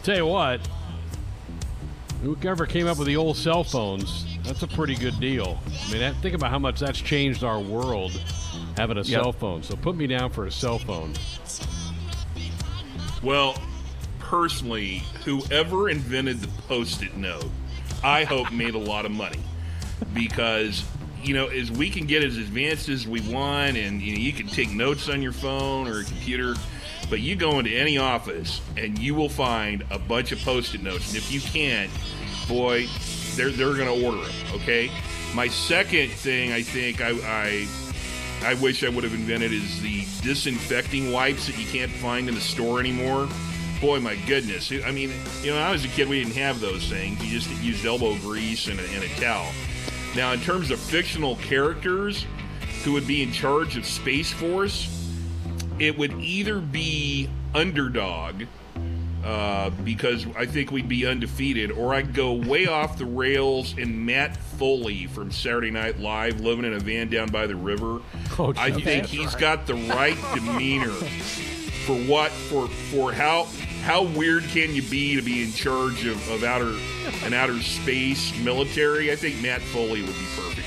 tell 0.02 0.16
you 0.16 0.26
what, 0.26 0.60
whoever 2.22 2.66
came 2.66 2.86
up 2.86 2.98
with 2.98 3.06
the 3.06 3.16
old 3.16 3.36
cell 3.36 3.64
phones, 3.64 4.24
that's 4.44 4.62
a 4.62 4.66
pretty 4.68 4.94
good 4.94 5.18
deal. 5.20 5.58
I 5.88 5.92
mean, 5.92 6.14
think 6.22 6.34
about 6.34 6.50
how 6.50 6.58
much 6.58 6.80
that's 6.80 7.00
changed 7.00 7.44
our 7.44 7.60
world 7.60 8.12
having 8.76 8.96
a 8.96 9.00
Yep. 9.00 9.06
cell 9.06 9.32
phone. 9.32 9.62
So 9.62 9.76
put 9.76 9.96
me 9.96 10.06
down 10.06 10.30
for 10.30 10.46
a 10.46 10.52
cell 10.52 10.78
phone. 10.78 11.12
Well, 13.22 13.60
personally, 14.18 15.02
whoever 15.24 15.88
invented 15.88 16.40
the 16.40 16.48
post-it 16.62 17.16
note, 17.16 17.50
I 18.02 18.24
hope 18.24 18.52
made 18.52 18.74
a 18.74 18.78
lot 18.78 19.04
of 19.04 19.10
money 19.10 19.40
because 20.14 20.84
you 21.24 21.34
know 21.34 21.46
as 21.48 21.70
we 21.72 21.90
can 21.90 22.06
get 22.06 22.22
as 22.22 22.36
advanced 22.36 22.88
as 22.88 23.08
we 23.08 23.20
want, 23.22 23.76
and 23.76 24.00
you 24.00 24.12
know 24.14 24.20
you 24.20 24.32
can 24.32 24.46
take 24.46 24.70
notes 24.70 25.08
on 25.08 25.20
your 25.20 25.32
phone 25.32 25.88
or 25.88 26.00
a 26.00 26.04
computer. 26.04 26.54
But 27.10 27.20
you 27.20 27.36
go 27.36 27.58
into 27.58 27.70
any 27.70 27.98
office 27.98 28.60
and 28.76 28.98
you 28.98 29.14
will 29.14 29.28
find 29.28 29.84
a 29.90 29.98
bunch 29.98 30.32
of 30.32 30.40
post-it 30.40 30.82
notes, 30.82 31.08
and 31.08 31.16
if 31.16 31.32
you 31.32 31.40
can't, 31.40 31.90
boy, 32.46 32.86
they're 33.34 33.50
they're 33.50 33.74
to 33.74 34.04
order 34.04 34.18
them. 34.18 34.34
Okay. 34.54 34.90
My 35.34 35.48
second 35.48 36.10
thing 36.10 36.52
I 36.52 36.62
think 36.62 37.00
I, 37.00 37.10
I 37.10 37.68
I 38.42 38.54
wish 38.54 38.84
I 38.84 38.88
would 38.88 39.04
have 39.04 39.14
invented 39.14 39.52
is 39.52 39.80
the 39.80 40.04
disinfecting 40.22 41.12
wipes 41.12 41.46
that 41.46 41.58
you 41.58 41.66
can't 41.66 41.90
find 41.90 42.28
in 42.28 42.34
the 42.34 42.40
store 42.40 42.80
anymore. 42.80 43.28
Boy, 43.80 44.00
my 44.00 44.16
goodness. 44.26 44.72
I 44.72 44.90
mean, 44.90 45.12
you 45.42 45.50
know, 45.50 45.54
when 45.54 45.62
I 45.62 45.70
was 45.70 45.84
a 45.84 45.88
kid, 45.88 46.08
we 46.08 46.22
didn't 46.22 46.36
have 46.36 46.60
those 46.60 46.88
things. 46.88 47.22
You 47.24 47.38
just 47.38 47.50
used 47.62 47.84
elbow 47.84 48.16
grease 48.18 48.66
and 48.66 48.80
a, 48.80 48.84
and 48.90 49.04
a 49.04 49.08
towel. 49.20 49.50
Now, 50.16 50.32
in 50.32 50.40
terms 50.40 50.70
of 50.70 50.80
fictional 50.80 51.36
characters 51.36 52.26
who 52.82 52.92
would 52.92 53.06
be 53.06 53.22
in 53.22 53.30
charge 53.30 53.76
of 53.76 53.86
Space 53.86 54.32
Force, 54.32 54.97
it 55.78 55.96
would 55.98 56.12
either 56.20 56.60
be 56.60 57.28
Underdog, 57.54 58.44
uh, 59.24 59.70
because 59.84 60.26
I 60.36 60.46
think 60.46 60.70
we'd 60.70 60.88
be 60.88 61.06
undefeated, 61.06 61.70
or 61.72 61.94
I'd 61.94 62.14
go 62.14 62.32
way 62.32 62.66
off 62.66 62.98
the 62.98 63.06
rails 63.06 63.74
and 63.76 64.06
Matt 64.06 64.36
Foley 64.36 65.06
from 65.06 65.32
Saturday 65.32 65.70
Night 65.70 65.98
Live 65.98 66.40
living 66.40 66.64
in 66.64 66.74
a 66.74 66.78
van 66.78 67.08
down 67.08 67.28
by 67.28 67.46
the 67.46 67.56
river. 67.56 68.00
Oh, 68.38 68.52
I 68.56 68.70
think 68.70 69.06
he's 69.06 69.34
got 69.34 69.66
the 69.66 69.74
right 69.74 70.16
demeanor 70.34 70.92
for 71.86 71.96
what 71.96 72.30
for 72.30 72.68
for 72.68 73.12
how 73.12 73.48
how 73.82 74.04
weird 74.04 74.44
can 74.44 74.74
you 74.74 74.82
be 74.82 75.16
to 75.16 75.22
be 75.22 75.42
in 75.42 75.52
charge 75.52 76.06
of, 76.06 76.30
of 76.30 76.44
outer 76.44 76.74
an 77.24 77.32
outer 77.32 77.60
space 77.60 78.38
military? 78.40 79.10
I 79.10 79.16
think 79.16 79.40
Matt 79.42 79.62
Foley 79.62 80.02
would 80.02 80.14
be 80.14 80.26
perfect. 80.36 80.57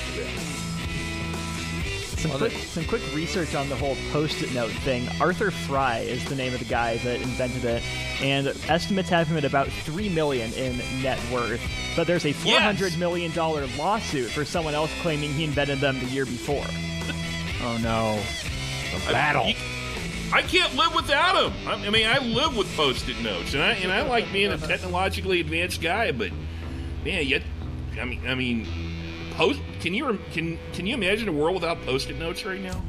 Some 2.22 2.32
quick, 2.38 2.52
some 2.52 2.86
quick 2.86 3.02
research 3.16 3.56
on 3.56 3.68
the 3.68 3.76
whole 3.76 3.98
post-it 4.12 4.54
note 4.54 4.70
thing. 4.70 5.08
Arthur 5.20 5.50
Fry 5.50 6.00
is 6.02 6.24
the 6.26 6.36
name 6.36 6.54
of 6.54 6.60
the 6.60 6.66
guy 6.66 6.98
that 6.98 7.20
invented 7.20 7.66
it, 7.66 7.82
and 8.22 8.46
estimates 8.70 9.10
have 9.10 9.28
him 9.28 9.38
at 9.38 9.44
about 9.44 9.70
three 9.70 10.08
million 10.08 10.54
in 10.54 10.78
net 11.02 11.20
worth. 11.32 11.60
But 11.96 12.06
there's 12.06 12.28
a 12.28 12.32
four 12.32 12.60
hundred 12.60 12.96
million 13.00 13.32
dollar 13.32 13.66
lawsuit 13.76 14.30
for 14.30 14.46
someone 14.46 14.76
else 14.76 14.92
claiming 15.02 15.32
he 15.34 15.46
invented 15.46 15.80
them 15.80 16.00
the 16.00 16.06
year 16.06 16.26
before. 16.26 16.64
oh 17.64 17.80
no, 17.82 18.22
a 18.96 19.12
battle. 19.12 19.46
I, 19.46 19.56
I 20.32 20.42
can't 20.44 20.76
live 20.76 20.94
without 20.94 21.34
them. 21.34 21.68
I, 21.68 21.88
I 21.88 21.90
mean, 21.90 22.06
I 22.06 22.20
live 22.20 22.56
with 22.56 22.72
post-it 22.78 23.20
notes, 23.22 23.56
and 23.56 23.64
I 23.64 23.72
and 23.72 23.92
I 23.92 24.04
like 24.04 24.32
being 24.32 24.52
a 24.52 24.58
technologically 24.68 25.40
advanced 25.40 25.82
guy, 25.82 26.12
but 26.12 26.30
man, 27.04 27.26
yet 27.26 27.42
I 28.00 28.06
mean, 28.06 28.22
I 28.28 28.36
mean, 28.36 28.68
post. 29.32 29.62
Can 29.80 29.94
you 29.94 30.20
can 30.32 30.60
can 30.74 30.86
you 30.86 30.94
imagine 30.94 31.28
a 31.28 31.32
world 31.32 31.56
without 31.56 31.82
post-it 31.86 32.18
notes 32.18 32.46
right 32.46 32.62
now? 32.62 32.82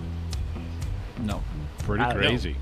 No, 1.20 1.42
pretty 1.78 2.04
I 2.04 2.12
don't 2.12 2.22
crazy. 2.22 2.56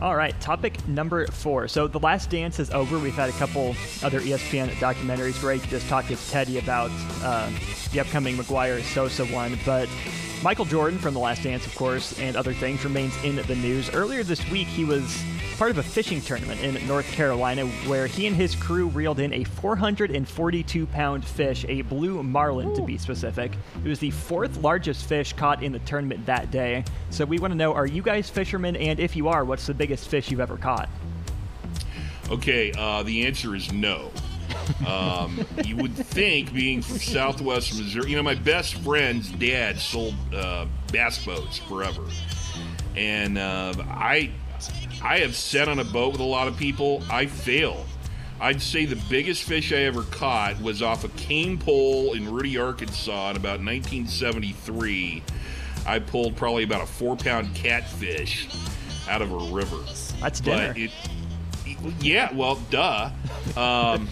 All 0.00 0.16
right, 0.16 0.38
topic 0.40 0.86
number 0.88 1.26
four. 1.26 1.68
So 1.68 1.86
The 1.86 1.98
Last 1.98 2.30
Dance 2.30 2.58
is 2.58 2.70
over. 2.70 2.98
We've 2.98 3.14
had 3.14 3.28
a 3.28 3.32
couple 3.32 3.76
other 4.02 4.20
ESPN 4.20 4.70
documentaries. 4.76 5.38
Greg 5.40 5.60
just 5.68 5.86
talked 5.88 6.08
to 6.08 6.16
Teddy 6.30 6.58
about 6.58 6.90
uh, 7.22 7.50
the 7.92 8.00
upcoming 8.00 8.36
McGwire 8.36 8.80
Sosa 8.80 9.26
one, 9.26 9.58
but 9.66 9.90
Michael 10.42 10.64
Jordan 10.64 10.98
from 10.98 11.12
The 11.12 11.20
Last 11.20 11.42
Dance, 11.42 11.66
of 11.66 11.74
course, 11.74 12.18
and 12.18 12.34
other 12.34 12.54
things 12.54 12.82
remains 12.82 13.14
in 13.22 13.36
the 13.36 13.56
news. 13.56 13.90
Earlier 13.92 14.22
this 14.22 14.48
week, 14.50 14.68
he 14.68 14.86
was 14.86 15.22
part 15.60 15.70
of 15.70 15.76
a 15.76 15.82
fishing 15.82 16.22
tournament 16.22 16.58
in 16.62 16.86
North 16.88 17.12
Carolina 17.12 17.66
where 17.86 18.06
he 18.06 18.26
and 18.26 18.34
his 18.34 18.56
crew 18.56 18.86
reeled 18.88 19.20
in 19.20 19.30
a 19.34 19.44
442 19.44 20.86
pound 20.86 21.22
fish, 21.22 21.66
a 21.68 21.82
blue 21.82 22.22
marlin 22.22 22.74
to 22.74 22.80
be 22.80 22.96
specific. 22.96 23.52
It 23.84 23.86
was 23.86 23.98
the 23.98 24.10
fourth 24.10 24.56
largest 24.62 25.04
fish 25.04 25.34
caught 25.34 25.62
in 25.62 25.72
the 25.72 25.78
tournament 25.80 26.24
that 26.24 26.50
day. 26.50 26.82
So 27.10 27.26
we 27.26 27.38
want 27.38 27.52
to 27.52 27.58
know 27.58 27.74
are 27.74 27.84
you 27.84 28.00
guys 28.00 28.30
fishermen? 28.30 28.74
And 28.74 28.98
if 28.98 29.14
you 29.14 29.28
are, 29.28 29.44
what's 29.44 29.66
the 29.66 29.74
biggest 29.74 30.08
fish 30.08 30.30
you've 30.30 30.40
ever 30.40 30.56
caught? 30.56 30.88
Okay, 32.30 32.72
uh, 32.72 33.02
the 33.02 33.26
answer 33.26 33.54
is 33.54 33.70
no. 33.70 34.10
Um, 34.86 35.44
you 35.66 35.76
would 35.76 35.94
think, 35.94 36.54
being 36.54 36.80
from 36.80 36.96
Southwest 36.96 37.78
Missouri, 37.78 38.08
you 38.12 38.16
know, 38.16 38.22
my 38.22 38.34
best 38.34 38.76
friend's 38.76 39.30
dad 39.32 39.78
sold 39.78 40.14
uh, 40.34 40.64
bass 40.90 41.22
boats 41.22 41.58
forever, 41.58 42.06
and 42.96 43.36
uh, 43.36 43.74
I, 43.90 44.30
I 45.02 45.18
have 45.20 45.34
sat 45.34 45.68
on 45.68 45.78
a 45.78 45.84
boat 45.84 46.12
with 46.12 46.20
a 46.20 46.24
lot 46.24 46.48
of 46.48 46.56
people. 46.56 47.02
I 47.10 47.26
fail. 47.26 47.86
I'd 48.40 48.62
say 48.62 48.86
the 48.86 49.00
biggest 49.08 49.42
fish 49.42 49.72
I 49.72 49.76
ever 49.76 50.02
caught 50.04 50.60
was 50.60 50.82
off 50.82 51.04
a 51.04 51.08
cane 51.10 51.58
pole 51.58 52.14
in 52.14 52.30
Rudy, 52.30 52.56
Arkansas, 52.58 53.30
in 53.30 53.36
about 53.36 53.60
1973. 53.60 55.22
I 55.86 55.98
pulled 55.98 56.36
probably 56.36 56.64
about 56.64 56.82
a 56.82 56.86
four-pound 56.86 57.54
catfish 57.54 58.48
out 59.08 59.22
of 59.22 59.32
a 59.32 59.54
river. 59.54 59.78
That's 60.20 60.40
dinner. 60.40 60.68
But 60.68 60.78
it, 60.78 60.90
yeah, 62.00 62.34
well, 62.34 62.56
duh. 62.70 63.10
Um, 63.56 64.08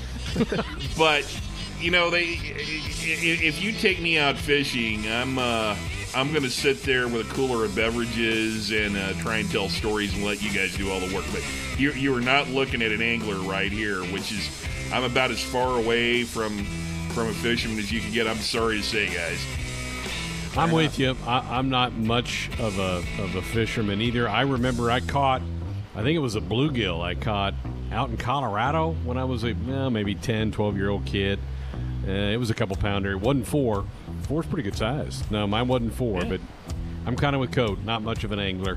but 0.98 1.40
you 1.80 1.90
know, 1.90 2.10
they 2.10 2.38
if 2.42 3.62
you 3.62 3.72
take 3.72 4.00
me 4.00 4.18
out 4.18 4.36
fishing, 4.36 5.06
I'm 5.08 5.38
uh, 5.38 5.76
I'm 6.14 6.32
gonna 6.32 6.50
sit 6.50 6.82
there 6.82 7.06
with 7.06 7.30
a 7.30 7.34
cooler 7.34 7.64
of 7.64 7.74
beverages 7.76 8.70
and 8.70 8.96
uh, 8.96 9.12
try 9.14 9.38
and 9.38 9.50
tell 9.50 9.68
stories 9.68 10.14
and 10.14 10.24
let 10.24 10.42
you 10.42 10.50
guys 10.50 10.76
do 10.76 10.90
all 10.90 11.00
the 11.00 11.14
work. 11.14 11.24
But 11.32 11.44
you 11.78 11.92
you 11.92 12.14
are 12.16 12.20
not 12.20 12.48
looking 12.48 12.82
at 12.82 12.92
an 12.92 13.02
angler 13.02 13.36
right 13.38 13.70
here, 13.70 14.02
which 14.04 14.32
is 14.32 14.50
I'm 14.92 15.04
about 15.04 15.30
as 15.30 15.42
far 15.42 15.78
away 15.78 16.24
from 16.24 16.64
from 17.10 17.28
a 17.28 17.32
fisherman 17.34 17.78
as 17.78 17.92
you 17.92 18.00
can 18.00 18.12
get. 18.12 18.26
I'm 18.26 18.36
sorry 18.36 18.78
to 18.78 18.82
say, 18.82 19.06
guys. 19.06 19.44
I'm 20.56 20.72
with 20.72 20.98
you. 20.98 21.16
I, 21.26 21.58
I'm 21.58 21.68
not 21.68 21.92
much 21.92 22.50
of 22.58 22.78
a 22.78 23.04
of 23.22 23.34
a 23.34 23.42
fisherman 23.42 24.00
either. 24.00 24.28
I 24.28 24.42
remember 24.42 24.90
I 24.90 25.00
caught, 25.00 25.42
I 25.94 26.02
think 26.02 26.16
it 26.16 26.20
was 26.20 26.36
a 26.36 26.40
bluegill 26.40 27.02
I 27.02 27.14
caught 27.14 27.54
out 27.92 28.10
in 28.10 28.16
Colorado 28.16 28.92
when 29.04 29.18
I 29.18 29.24
was 29.24 29.44
a 29.44 29.52
well, 29.66 29.90
maybe 29.90 30.14
10, 30.14 30.52
12 30.52 30.76
year 30.76 30.88
old 30.88 31.04
kid. 31.06 31.38
Uh, 32.06 32.10
it 32.10 32.38
was 32.38 32.50
a 32.50 32.54
couple 32.54 32.76
pounder. 32.76 33.12
It 33.12 33.20
wasn't 33.20 33.46
four. 33.46 33.84
Four's 34.28 34.46
pretty 34.46 34.62
good 34.62 34.76
size. 34.76 35.28
No, 35.30 35.46
mine 35.46 35.66
wasn't 35.68 35.94
four, 35.94 36.22
but 36.24 36.40
I'm 37.06 37.16
kind 37.16 37.34
of 37.34 37.40
with 37.40 37.50
Coat. 37.52 37.78
Not 37.84 38.02
much 38.02 38.24
of 38.24 38.32
an 38.32 38.38
angler. 38.38 38.76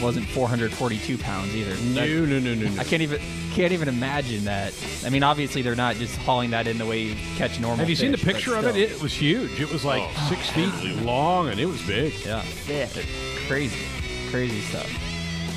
wasn't 0.00 0.26
442 0.28 1.18
pounds 1.18 1.54
either. 1.54 1.74
No, 1.92 2.06
no, 2.24 2.38
no, 2.38 2.54
no, 2.54 2.68
no. 2.68 2.80
I 2.80 2.84
can't 2.84 3.02
even 3.02 3.20
can't 3.52 3.72
even 3.72 3.88
imagine 3.88 4.44
that. 4.44 4.72
I 5.04 5.10
mean, 5.10 5.24
obviously 5.24 5.62
they're 5.62 5.74
not 5.74 5.96
just 5.96 6.16
hauling 6.18 6.50
that 6.50 6.68
in 6.68 6.78
the 6.78 6.86
way 6.86 7.00
you 7.02 7.16
catch 7.36 7.58
normal. 7.58 7.78
Have 7.78 7.90
you 7.90 7.96
seen 7.96 8.12
the 8.12 8.18
picture 8.18 8.54
of 8.56 8.64
it? 8.64 8.76
It 8.76 9.02
was 9.02 9.12
huge. 9.12 9.60
It 9.60 9.72
was 9.72 9.84
like 9.84 10.02
Oh, 10.06 10.26
six 10.28 10.48
feet 10.50 11.02
long, 11.02 11.48
and 11.48 11.58
it 11.58 11.66
was 11.66 11.82
big. 11.82 12.14
Yeah. 12.24 12.40
Fish. 12.42 13.06
Crazy, 13.48 13.84
crazy 14.30 14.60
stuff. 14.60 14.88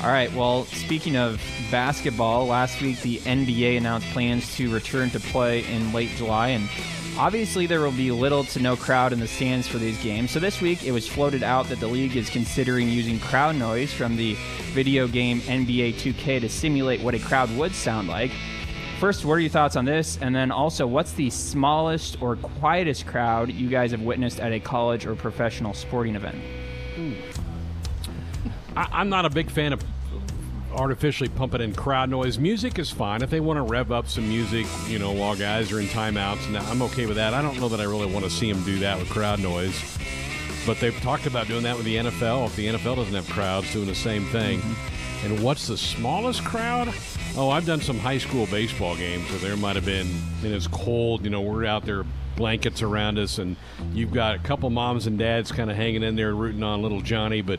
All 0.02 0.10
right. 0.10 0.30
Well, 0.34 0.64
speaking 0.66 1.16
of 1.16 1.40
basketball, 1.70 2.46
last 2.48 2.82
week 2.82 3.00
the 3.00 3.18
NBA 3.18 3.78
announced 3.78 4.08
plans 4.08 4.54
to 4.56 4.70
return 4.74 5.08
to 5.10 5.20
play 5.20 5.64
in 5.72 5.92
late 5.92 6.10
July, 6.16 6.48
and 6.48 6.68
obviously 7.18 7.66
there 7.66 7.80
will 7.80 7.92
be 7.92 8.10
little 8.10 8.44
to 8.44 8.60
no 8.60 8.76
crowd 8.76 9.12
in 9.12 9.20
the 9.20 9.26
stands 9.26 9.66
for 9.66 9.78
these 9.78 10.00
games. 10.02 10.30
So 10.30 10.40
this 10.40 10.60
week 10.60 10.84
it 10.84 10.92
was 10.92 11.08
floated 11.08 11.42
out 11.42 11.68
that 11.68 11.80
the 11.80 11.86
league 11.86 12.16
is 12.16 12.28
considering 12.28 12.88
using 12.88 13.20
crowd 13.20 13.56
noise 13.56 13.92
from 13.92 14.16
the 14.16 14.36
video 14.72 15.06
game 15.06 15.40
NBA 15.42 15.94
2K 15.94 16.40
to 16.40 16.48
simulate 16.48 17.00
what 17.02 17.14
a 17.14 17.18
crowd 17.18 17.50
would 17.56 17.74
sound 17.74 18.08
like. 18.08 18.30
First, 18.98 19.24
what 19.24 19.34
are 19.34 19.40
your 19.40 19.50
thoughts 19.50 19.76
on 19.76 19.84
this? 19.84 20.18
And 20.20 20.34
then 20.34 20.50
also, 20.50 20.86
what's 20.86 21.12
the 21.12 21.28
smallest 21.30 22.20
or 22.22 22.36
quietest 22.36 23.06
crowd 23.06 23.50
you 23.50 23.68
guys 23.68 23.90
have 23.90 24.00
witnessed 24.00 24.40
at 24.40 24.52
a 24.52 24.60
college 24.60 25.04
or 25.04 25.14
professional 25.14 25.74
sporting 25.74 26.14
event? 26.14 26.36
I, 28.76 28.88
I'm 28.92 29.08
not 29.08 29.24
a 29.24 29.30
big 29.30 29.50
fan 29.50 29.72
of 29.72 29.82
artificially 30.74 31.28
pumping 31.28 31.60
in 31.60 31.74
crowd 31.74 32.10
noise. 32.10 32.38
Music 32.38 32.78
is 32.78 32.90
fine 32.90 33.22
if 33.22 33.30
they 33.30 33.40
want 33.40 33.56
to 33.56 33.62
rev 33.62 33.92
up 33.92 34.08
some 34.08 34.28
music, 34.28 34.66
you 34.88 34.98
know, 34.98 35.12
while 35.12 35.36
guys 35.36 35.72
are 35.72 35.80
in 35.80 35.86
timeouts. 35.86 36.46
And 36.46 36.56
I'm 36.56 36.82
okay 36.82 37.06
with 37.06 37.16
that. 37.16 37.34
I 37.34 37.42
don't 37.42 37.58
know 37.58 37.68
that 37.68 37.80
I 37.80 37.84
really 37.84 38.12
want 38.12 38.24
to 38.24 38.30
see 38.30 38.52
them 38.52 38.62
do 38.64 38.78
that 38.80 38.98
with 38.98 39.08
crowd 39.08 39.40
noise. 39.40 39.98
But 40.66 40.80
they've 40.80 40.98
talked 41.00 41.26
about 41.26 41.46
doing 41.46 41.62
that 41.64 41.76
with 41.76 41.84
the 41.84 41.96
NFL. 41.96 42.46
If 42.46 42.56
the 42.56 42.66
NFL 42.68 42.96
doesn't 42.96 43.14
have 43.14 43.28
crowds, 43.28 43.72
doing 43.72 43.86
the 43.86 43.94
same 43.94 44.24
thing. 44.26 44.60
Mm-hmm. 44.60 45.26
And 45.26 45.42
what's 45.42 45.66
the 45.68 45.76
smallest 45.76 46.44
crowd? 46.44 46.92
Oh, 47.36 47.48
I've 47.48 47.64
done 47.64 47.80
some 47.80 47.98
high 47.98 48.18
school 48.18 48.46
baseball 48.46 48.94
games 48.94 49.28
where 49.30 49.38
there 49.38 49.56
might 49.56 49.76
have 49.76 49.86
been, 49.86 50.06
and 50.42 50.52
it's 50.52 50.66
cold. 50.66 51.24
You 51.24 51.30
know, 51.30 51.40
we're 51.40 51.64
out 51.64 51.84
there, 51.84 52.04
blankets 52.36 52.82
around 52.82 53.18
us, 53.18 53.38
and 53.38 53.56
you've 53.92 54.12
got 54.12 54.34
a 54.34 54.38
couple 54.38 54.68
moms 54.68 55.06
and 55.06 55.18
dads 55.18 55.50
kind 55.50 55.70
of 55.70 55.76
hanging 55.76 56.02
in 56.02 56.14
there 56.14 56.34
rooting 56.34 56.62
on 56.62 56.82
little 56.82 57.00
Johnny, 57.00 57.40
but 57.40 57.58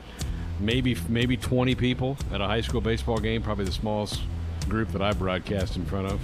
maybe 0.59 0.95
maybe 1.09 1.37
20 1.37 1.75
people 1.75 2.17
at 2.31 2.41
a 2.41 2.45
high 2.45 2.61
school 2.61 2.81
baseball 2.81 3.17
game, 3.17 3.41
probably 3.41 3.65
the 3.65 3.71
smallest 3.71 4.21
group 4.69 4.91
that 4.91 5.01
I 5.01 5.13
broadcast 5.13 5.75
in 5.75 5.85
front 5.85 6.07
of. 6.07 6.19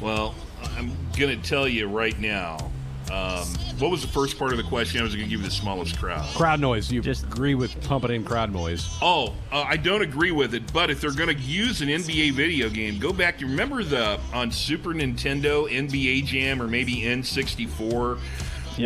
Well, 0.00 0.34
I'm 0.76 0.96
going 1.16 1.40
to 1.40 1.48
tell 1.48 1.68
you 1.68 1.88
right 1.88 2.18
now. 2.18 2.70
Um, 3.10 3.46
what 3.78 3.90
was 3.90 4.02
the 4.02 4.08
first 4.08 4.38
part 4.38 4.52
of 4.52 4.58
the 4.58 4.64
question? 4.64 5.00
I 5.00 5.02
was 5.02 5.14
going 5.14 5.24
to 5.24 5.30
give 5.30 5.40
you 5.40 5.46
the 5.46 5.52
smallest 5.52 5.98
crowd. 5.98 6.26
Crowd 6.34 6.60
noise. 6.60 6.92
You 6.92 7.00
just 7.00 7.24
agree 7.24 7.54
with 7.54 7.80
pumping 7.84 8.10
in 8.10 8.22
crowd 8.22 8.52
noise? 8.52 8.86
Oh, 9.00 9.34
uh, 9.50 9.64
I 9.66 9.78
don't 9.78 10.02
agree 10.02 10.30
with 10.30 10.54
it. 10.54 10.70
But 10.72 10.90
if 10.90 11.00
they're 11.00 11.12
going 11.12 11.34
to 11.34 11.42
use 11.42 11.80
an 11.80 11.88
NBA 11.88 12.32
video 12.32 12.68
game, 12.68 12.98
go 12.98 13.12
back. 13.12 13.40
You 13.40 13.46
remember 13.46 13.82
the 13.82 14.20
on 14.34 14.50
Super 14.50 14.90
Nintendo 14.90 15.70
NBA 15.70 16.26
Jam 16.26 16.60
or 16.60 16.68
maybe 16.68 16.96
N64, 16.96 18.18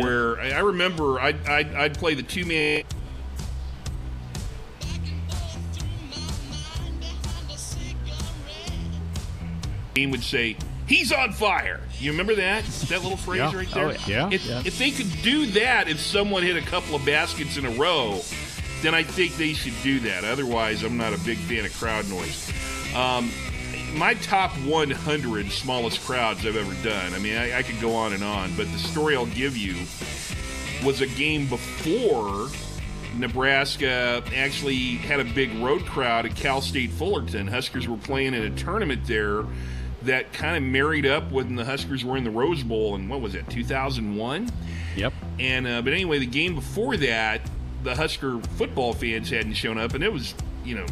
where 0.01 0.39
I 0.39 0.51
I 0.51 0.59
remember 0.59 1.19
I'd, 1.19 1.45
I'd, 1.47 1.75
I'd 1.75 1.97
play 1.97 2.13
the 2.13 2.23
two 2.23 2.45
man. 2.45 2.83
Game 9.93 10.11
would 10.11 10.23
say 10.23 10.57
he's 10.87 11.11
on 11.11 11.31
fire. 11.33 11.79
You 11.99 12.11
remember 12.11 12.35
that? 12.35 12.65
That 12.89 13.01
little 13.03 13.17
phrase 13.17 13.39
Yeah. 13.39 13.55
right 13.55 13.71
there? 13.71 13.87
Oh, 13.89 13.95
yeah. 14.07 14.29
If, 14.31 14.45
Yeah. 14.45 14.61
if 14.65 14.77
they 14.79 14.91
could 14.91 15.11
do 15.21 15.45
that, 15.47 15.87
if 15.87 15.99
someone 15.99 16.43
hit 16.43 16.57
a 16.57 16.61
couple 16.61 16.95
of 16.95 17.05
baskets 17.05 17.57
in 17.57 17.65
a 17.65 17.69
row, 17.71 18.21
then 18.81 18.93
I 18.95 19.03
think 19.03 19.37
they 19.37 19.53
should 19.53 19.73
do 19.83 19.99
that. 20.01 20.23
Otherwise, 20.23 20.83
I'm 20.83 20.97
not 20.97 21.13
a 21.13 21.17
big 21.19 21.37
fan 21.37 21.65
of 21.65 21.73
crowd 21.79 22.09
noise. 22.09 22.51
Um, 22.95 23.31
my 23.95 24.15
top 24.15 24.51
100 24.65 25.51
smallest 25.51 26.03
crowds 26.05 26.45
I've 26.45 26.57
ever 26.57 26.73
done. 26.83 27.13
I 27.13 27.19
mean, 27.19 27.37
I, 27.37 27.59
I 27.59 27.63
could 27.63 27.79
go 27.79 27.93
on 27.95 28.11
and 28.13 28.23
on, 28.23 28.53
but 28.55 28.69
the 28.71 28.79
story 28.79 29.15
I'll 29.15 29.25
give 29.27 29.55
you 29.55 29.75
was 30.83 31.01
a 31.01 31.07
game 31.07 31.45
before 31.47 32.49
Nebraska 33.15 34.23
actually 34.35 34.95
had 34.95 35.19
a 35.19 35.23
big 35.23 35.53
road 35.59 35.85
crowd 35.85 36.25
at 36.25 36.35
Cal 36.35 36.59
State 36.61 36.89
Fullerton. 36.91 37.47
Huskers 37.47 37.87
were 37.87 37.97
playing 37.97 38.33
in 38.33 38.43
a 38.43 38.49
tournament 38.49 39.05
there 39.05 39.43
that 40.05 40.33
kind 40.33 40.57
of 40.57 40.63
married 40.63 41.05
up 41.05 41.31
when 41.31 41.55
the 41.55 41.65
Huskers 41.65 42.03
were 42.03 42.17
in 42.17 42.23
the 42.23 42.31
Rose 42.31 42.63
Bowl 42.63 42.95
in 42.95 43.07
what 43.09 43.21
was 43.21 43.35
it, 43.35 43.49
2001? 43.49 44.49
Yep. 44.95 45.13
And 45.39 45.67
uh, 45.67 45.81
but 45.81 45.93
anyway, 45.93 46.19
the 46.19 46.25
game 46.25 46.55
before 46.55 46.97
that, 46.97 47.41
the 47.83 47.95
Husker 47.95 48.39
football 48.57 48.93
fans 48.93 49.29
hadn't 49.29 49.53
shown 49.53 49.77
up, 49.77 49.93
and 49.93 50.03
it 50.03 50.11
was 50.11 50.33
you 50.63 50.75
know 50.75 50.85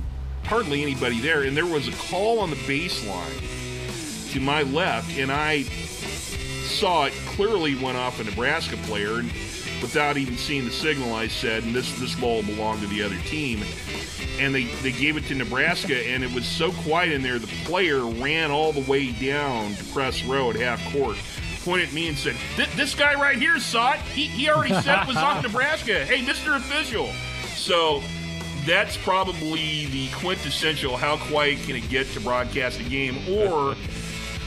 hardly 0.43 0.81
anybody 0.81 1.19
there. 1.19 1.43
And 1.43 1.55
there 1.55 1.65
was 1.65 1.87
a 1.87 1.91
call 1.93 2.39
on 2.39 2.49
the 2.49 2.55
baseline 2.57 4.31
to 4.33 4.39
my 4.39 4.63
left, 4.63 5.17
and 5.17 5.31
I 5.31 5.63
saw 5.63 7.05
it 7.05 7.13
clearly 7.27 7.75
went 7.75 7.97
off 7.97 8.19
a 8.19 8.23
Nebraska 8.23 8.77
player, 8.87 9.19
and 9.19 9.31
without 9.81 10.17
even 10.17 10.37
seeing 10.37 10.65
the 10.65 10.71
signal, 10.71 11.13
I 11.13 11.27
said, 11.27 11.63
and 11.63 11.75
this 11.75 11.97
this 11.99 12.15
ball 12.15 12.43
belonged 12.43 12.81
to 12.81 12.87
the 12.87 13.03
other 13.03 13.17
team. 13.25 13.61
And 14.41 14.55
they, 14.55 14.63
they 14.81 14.91
gave 14.91 15.17
it 15.17 15.25
to 15.25 15.35
Nebraska, 15.35 15.95
and 15.95 16.23
it 16.23 16.33
was 16.33 16.47
so 16.47 16.71
quiet 16.71 17.11
in 17.11 17.21
there, 17.21 17.37
the 17.37 17.45
player 17.65 18.03
ran 18.03 18.49
all 18.49 18.71
the 18.71 18.81
way 18.89 19.11
down 19.11 19.75
to 19.75 19.83
press 19.85 20.23
row 20.25 20.49
at 20.49 20.55
half 20.55 20.83
court, 20.91 21.15
pointed 21.63 21.89
at 21.89 21.93
me 21.93 22.07
and 22.07 22.17
said, 22.17 22.35
This 22.75 22.95
guy 22.95 23.13
right 23.13 23.37
here 23.37 23.59
saw 23.59 23.93
it. 23.93 23.99
He, 23.99 24.25
he 24.25 24.49
already 24.49 24.73
said 24.81 25.03
it 25.03 25.07
was 25.07 25.17
on 25.17 25.41
Nebraska. 25.43 26.05
Hey, 26.05 26.21
Mr. 26.25 26.57
Official. 26.57 27.11
So 27.55 28.01
that's 28.65 28.97
probably 28.97 29.85
the 29.87 30.09
quintessential 30.15 30.97
how 30.97 31.17
quiet 31.17 31.59
can 31.59 31.75
it 31.75 31.87
get 31.89 32.07
to 32.13 32.19
broadcast 32.19 32.79
a 32.79 32.83
game 32.83 33.17
or 33.29 33.75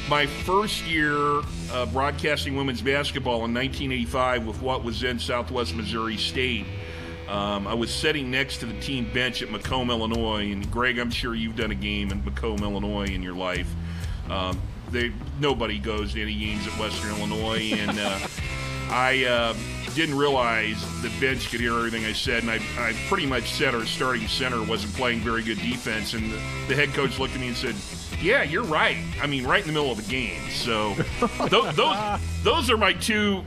my 0.09 0.26
first 0.26 0.84
year 0.86 1.40
uh, 1.72 1.86
broadcasting 1.86 2.57
women's 2.57 2.82
basketball 2.82 3.45
in 3.45 3.55
1985 3.55 4.47
with 4.47 4.61
what 4.61 4.84
was 4.84 5.01
then 5.01 5.18
Southwest 5.18 5.74
Missouri 5.74 6.16
State. 6.16 6.66
Um, 7.29 7.66
I 7.66 7.75
was 7.75 7.93
sitting 7.93 8.31
next 8.31 8.59
to 8.59 8.66
the 8.66 8.79
team 8.81 9.11
bench 9.12 9.43
at 9.43 9.51
Macomb, 9.51 9.91
Illinois, 9.91 10.53
and 10.53 10.70
Greg, 10.70 10.99
I'm 10.99 11.11
sure 11.11 11.35
you've 11.35 11.57
done 11.57 11.70
a 11.70 11.77
game 11.77 12.11
in 12.11 12.25
Macomb, 12.25 12.62
Illinois 12.62 13.07
in 13.07 13.22
your 13.22 13.35
life. 13.35 13.72
Um, 14.29 14.61
they, 14.91 15.12
nobody 15.41 15.79
goes 15.79 16.12
to 16.14 16.22
any 16.22 16.35
games 16.35 16.66
at 16.66 16.79
Western 16.79 17.11
Illinois, 17.16 17.72
and 17.72 17.99
uh, 17.99 18.18
I 18.91 19.25
uh, 19.25 19.55
didn't 19.95 20.16
realize 20.16 20.83
the 21.03 21.11
bench 21.20 21.51
could 21.51 21.61
hear 21.61 21.75
everything 21.75 22.05
I 22.05 22.12
said, 22.12 22.43
and 22.43 22.51
I, 22.51 22.61
I 22.79 22.93
pretty 23.09 23.27
much 23.27 23.53
said 23.53 23.75
our 23.75 23.87
starting 23.87 24.29
center 24.29 24.62
wasn't 24.62 24.95
playing 24.95 25.20
very 25.20 25.43
good 25.43 25.59
defense, 25.59 26.14
and 26.14 26.31
the, 26.31 26.37
the 26.68 26.75
head 26.75 26.91
coach 26.91 27.18
looked 27.18 27.35
at 27.35 27.41
me 27.41 27.49
and 27.49 27.57
said, 27.57 27.75
"Yeah, 28.20 28.43
you're 28.43 28.64
right. 28.64 28.99
I 29.22 29.27
mean, 29.27 29.47
right 29.47 29.61
in 29.61 29.66
the 29.66 29.72
middle 29.72 29.91
of 29.91 29.97
the 29.97 30.11
game." 30.11 30.43
So 30.51 30.95
th- 31.49 31.75
those 31.75 32.20
those 32.43 32.70
are 32.70 32.77
my 32.77 32.93
two 32.93 33.45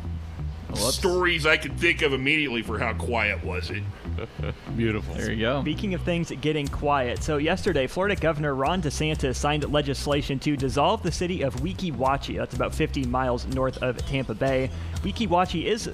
stories 0.77 1.45
I 1.45 1.57
could 1.57 1.77
think 1.79 2.01
of 2.01 2.13
immediately 2.13 2.61
for 2.61 2.79
how 2.79 2.93
quiet 2.93 3.43
was 3.43 3.69
it. 3.69 3.83
Beautiful. 4.77 5.15
There 5.15 5.31
you 5.31 5.41
go. 5.41 5.61
Speaking 5.61 5.93
of 5.93 6.01
things 6.01 6.31
getting 6.41 6.67
quiet, 6.67 7.21
so 7.23 7.37
yesterday, 7.37 7.87
Florida 7.87 8.15
Governor 8.15 8.55
Ron 8.55 8.81
DeSantis 8.81 9.35
signed 9.35 9.69
legislation 9.71 10.39
to 10.39 10.55
dissolve 10.55 11.03
the 11.03 11.11
city 11.11 11.41
of 11.41 11.55
Weeki 11.57 11.93
Wachee. 11.93 12.37
That's 12.37 12.55
about 12.55 12.73
50 12.73 13.05
miles 13.05 13.45
north 13.47 13.77
of 13.83 13.97
Tampa 14.07 14.33
Bay. 14.33 14.69
Weeki 15.03 15.27
Wachee 15.27 15.65
is 15.65 15.89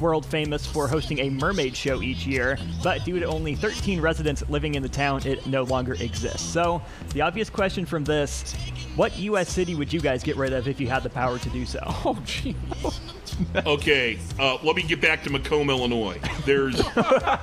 world 0.00 0.26
famous 0.26 0.66
for 0.66 0.88
hosting 0.88 1.20
a 1.20 1.30
mermaid 1.30 1.76
show 1.76 2.02
each 2.02 2.26
year, 2.26 2.58
but 2.82 3.04
due 3.04 3.20
to 3.20 3.26
only 3.26 3.54
13 3.54 4.00
residents 4.00 4.42
living 4.48 4.74
in 4.74 4.82
the 4.82 4.88
town, 4.88 5.24
it 5.24 5.46
no 5.46 5.62
longer 5.62 5.94
exists. 5.94 6.42
So, 6.42 6.82
the 7.14 7.20
obvious 7.20 7.48
question 7.48 7.86
from 7.86 8.04
this 8.04 8.54
what 8.96 9.16
U.S. 9.18 9.48
city 9.48 9.74
would 9.74 9.90
you 9.90 10.00
guys 10.00 10.22
get 10.22 10.36
rid 10.36 10.52
of 10.52 10.68
if 10.68 10.78
you 10.78 10.86
had 10.86 11.02
the 11.02 11.08
power 11.08 11.38
to 11.38 11.50
do 11.50 11.64
so? 11.64 11.80
Oh, 12.04 12.18
gee. 12.24 12.56
Okay, 13.66 14.18
uh, 14.38 14.58
let 14.62 14.76
me 14.76 14.82
get 14.82 15.00
back 15.00 15.22
to 15.24 15.30
Macomb, 15.30 15.70
Illinois. 15.70 16.18
There's, 16.44 16.80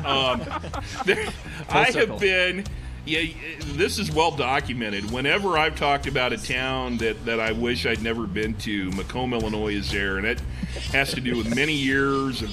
um, 0.04 0.42
there, 1.06 1.28
I 1.70 1.92
have 1.94 2.20
been. 2.20 2.66
Yeah, 3.06 3.24
this 3.64 3.98
is 3.98 4.12
well 4.12 4.30
documented. 4.30 5.10
Whenever 5.10 5.58
I've 5.58 5.76
talked 5.76 6.06
about 6.06 6.32
a 6.32 6.38
town 6.38 6.98
that, 6.98 7.26
that 7.26 7.40
I 7.40 7.54
wish 7.54 7.88
I'd 7.88 8.04
never 8.04 8.28
been 8.28 8.54
to, 8.56 8.92
Macomb, 8.92 9.34
Illinois 9.34 9.74
is 9.74 9.90
there, 9.90 10.18
and 10.18 10.28
it 10.28 10.40
has 10.92 11.14
to 11.14 11.22
do 11.22 11.36
with 11.36 11.56
many 11.56 11.74
years 11.74 12.44
of 12.44 12.52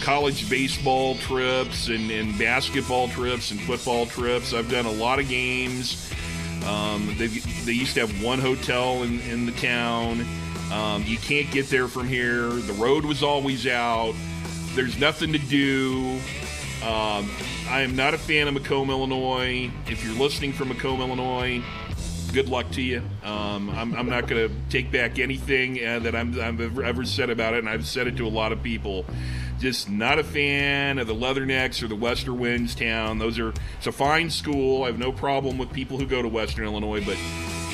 college 0.00 0.48
baseball 0.48 1.16
trips 1.16 1.88
and, 1.88 2.10
and 2.10 2.38
basketball 2.38 3.08
trips 3.08 3.50
and 3.50 3.60
football 3.60 4.06
trips. 4.06 4.54
I've 4.54 4.70
done 4.70 4.86
a 4.86 4.92
lot 4.92 5.18
of 5.18 5.28
games. 5.28 6.12
Um, 6.66 7.14
they 7.18 7.26
they 7.26 7.72
used 7.72 7.94
to 7.94 8.00
have 8.06 8.22
one 8.22 8.38
hotel 8.38 9.02
in, 9.02 9.20
in 9.20 9.46
the 9.46 9.52
town. 9.52 10.26
Um, 10.72 11.02
you 11.04 11.18
can't 11.18 11.50
get 11.50 11.68
there 11.68 11.88
from 11.88 12.06
here. 12.06 12.48
The 12.48 12.72
road 12.74 13.04
was 13.04 13.22
always 13.22 13.66
out. 13.66 14.14
There's 14.74 14.98
nothing 14.98 15.32
to 15.32 15.38
do. 15.38 16.20
Um, 16.82 17.28
I 17.68 17.82
am 17.82 17.96
not 17.96 18.14
a 18.14 18.18
fan 18.18 18.48
of 18.48 18.54
Macomb, 18.54 18.88
Illinois. 18.88 19.70
If 19.86 20.04
you're 20.04 20.14
listening 20.14 20.52
from 20.52 20.68
Macomb, 20.68 21.00
Illinois, 21.00 21.62
good 22.32 22.48
luck 22.48 22.70
to 22.72 22.82
you. 22.82 23.02
Um, 23.22 23.68
I'm, 23.70 23.94
I'm 23.94 24.08
not 24.08 24.28
going 24.28 24.48
to 24.48 24.54
take 24.70 24.90
back 24.90 25.18
anything 25.18 25.84
uh, 25.84 25.98
that 26.00 26.14
I'm, 26.14 26.40
I've 26.40 26.60
ever, 26.60 26.82
ever 26.82 27.04
said 27.04 27.30
about 27.30 27.54
it, 27.54 27.58
and 27.58 27.68
I've 27.68 27.86
said 27.86 28.06
it 28.06 28.16
to 28.16 28.26
a 28.26 28.30
lot 28.30 28.52
of 28.52 28.62
people. 28.62 29.04
Just 29.58 29.90
not 29.90 30.18
a 30.18 30.24
fan 30.24 30.98
of 30.98 31.06
the 31.06 31.14
Leathernecks 31.14 31.82
or 31.82 31.88
the 31.88 31.96
Western 31.96 32.38
Winds 32.38 32.74
town. 32.74 33.18
Those 33.18 33.38
are 33.38 33.52
it's 33.76 33.86
a 33.86 33.92
fine 33.92 34.30
school. 34.30 34.84
I 34.84 34.86
have 34.86 34.98
no 34.98 35.12
problem 35.12 35.58
with 35.58 35.70
people 35.72 35.98
who 35.98 36.06
go 36.06 36.22
to 36.22 36.28
Western 36.28 36.64
Illinois, 36.64 37.04
but 37.04 37.16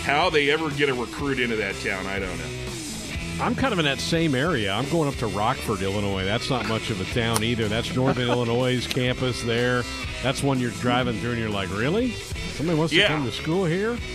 how 0.03 0.31
they 0.31 0.51
ever 0.51 0.71
get 0.71 0.89
a 0.89 0.95
recruit 0.95 1.39
into 1.39 1.57
that 1.57 1.77
town, 1.77 2.07
I 2.07 2.19
don't 2.19 2.39
know. 2.39 2.76
I'm 3.41 3.55
kind 3.55 3.73
of 3.73 3.79
in 3.79 3.85
that 3.85 4.01
same 4.01 4.35
area. 4.35 4.73
I'm 4.73 4.89
going 4.89 5.09
up 5.09 5.15
to 5.17 5.27
Rockford, 5.27 5.83
Illinois. 5.83 6.25
That's 6.25 6.49
not 6.49 6.67
much 6.69 6.89
of 6.89 7.01
a 7.01 7.15
town 7.15 7.45
either. 7.45 7.69
That's 7.69 7.95
Northern 7.95 8.29
Illinois' 8.31 8.87
campus 8.87 9.43
there. 9.43 9.85
That's 10.23 10.43
one 10.43 10.59
you're 10.59 10.71
driving 10.73 11.19
through 11.21 11.33
and 11.33 11.41
you're 11.41 11.51
like, 11.51 11.71
really? 11.71 12.13
Somebody 12.13 12.79
wants 12.79 12.95
to 12.95 13.07
come 13.07 13.25
to 13.25 13.33
school 13.33 13.65
here? 13.65 13.97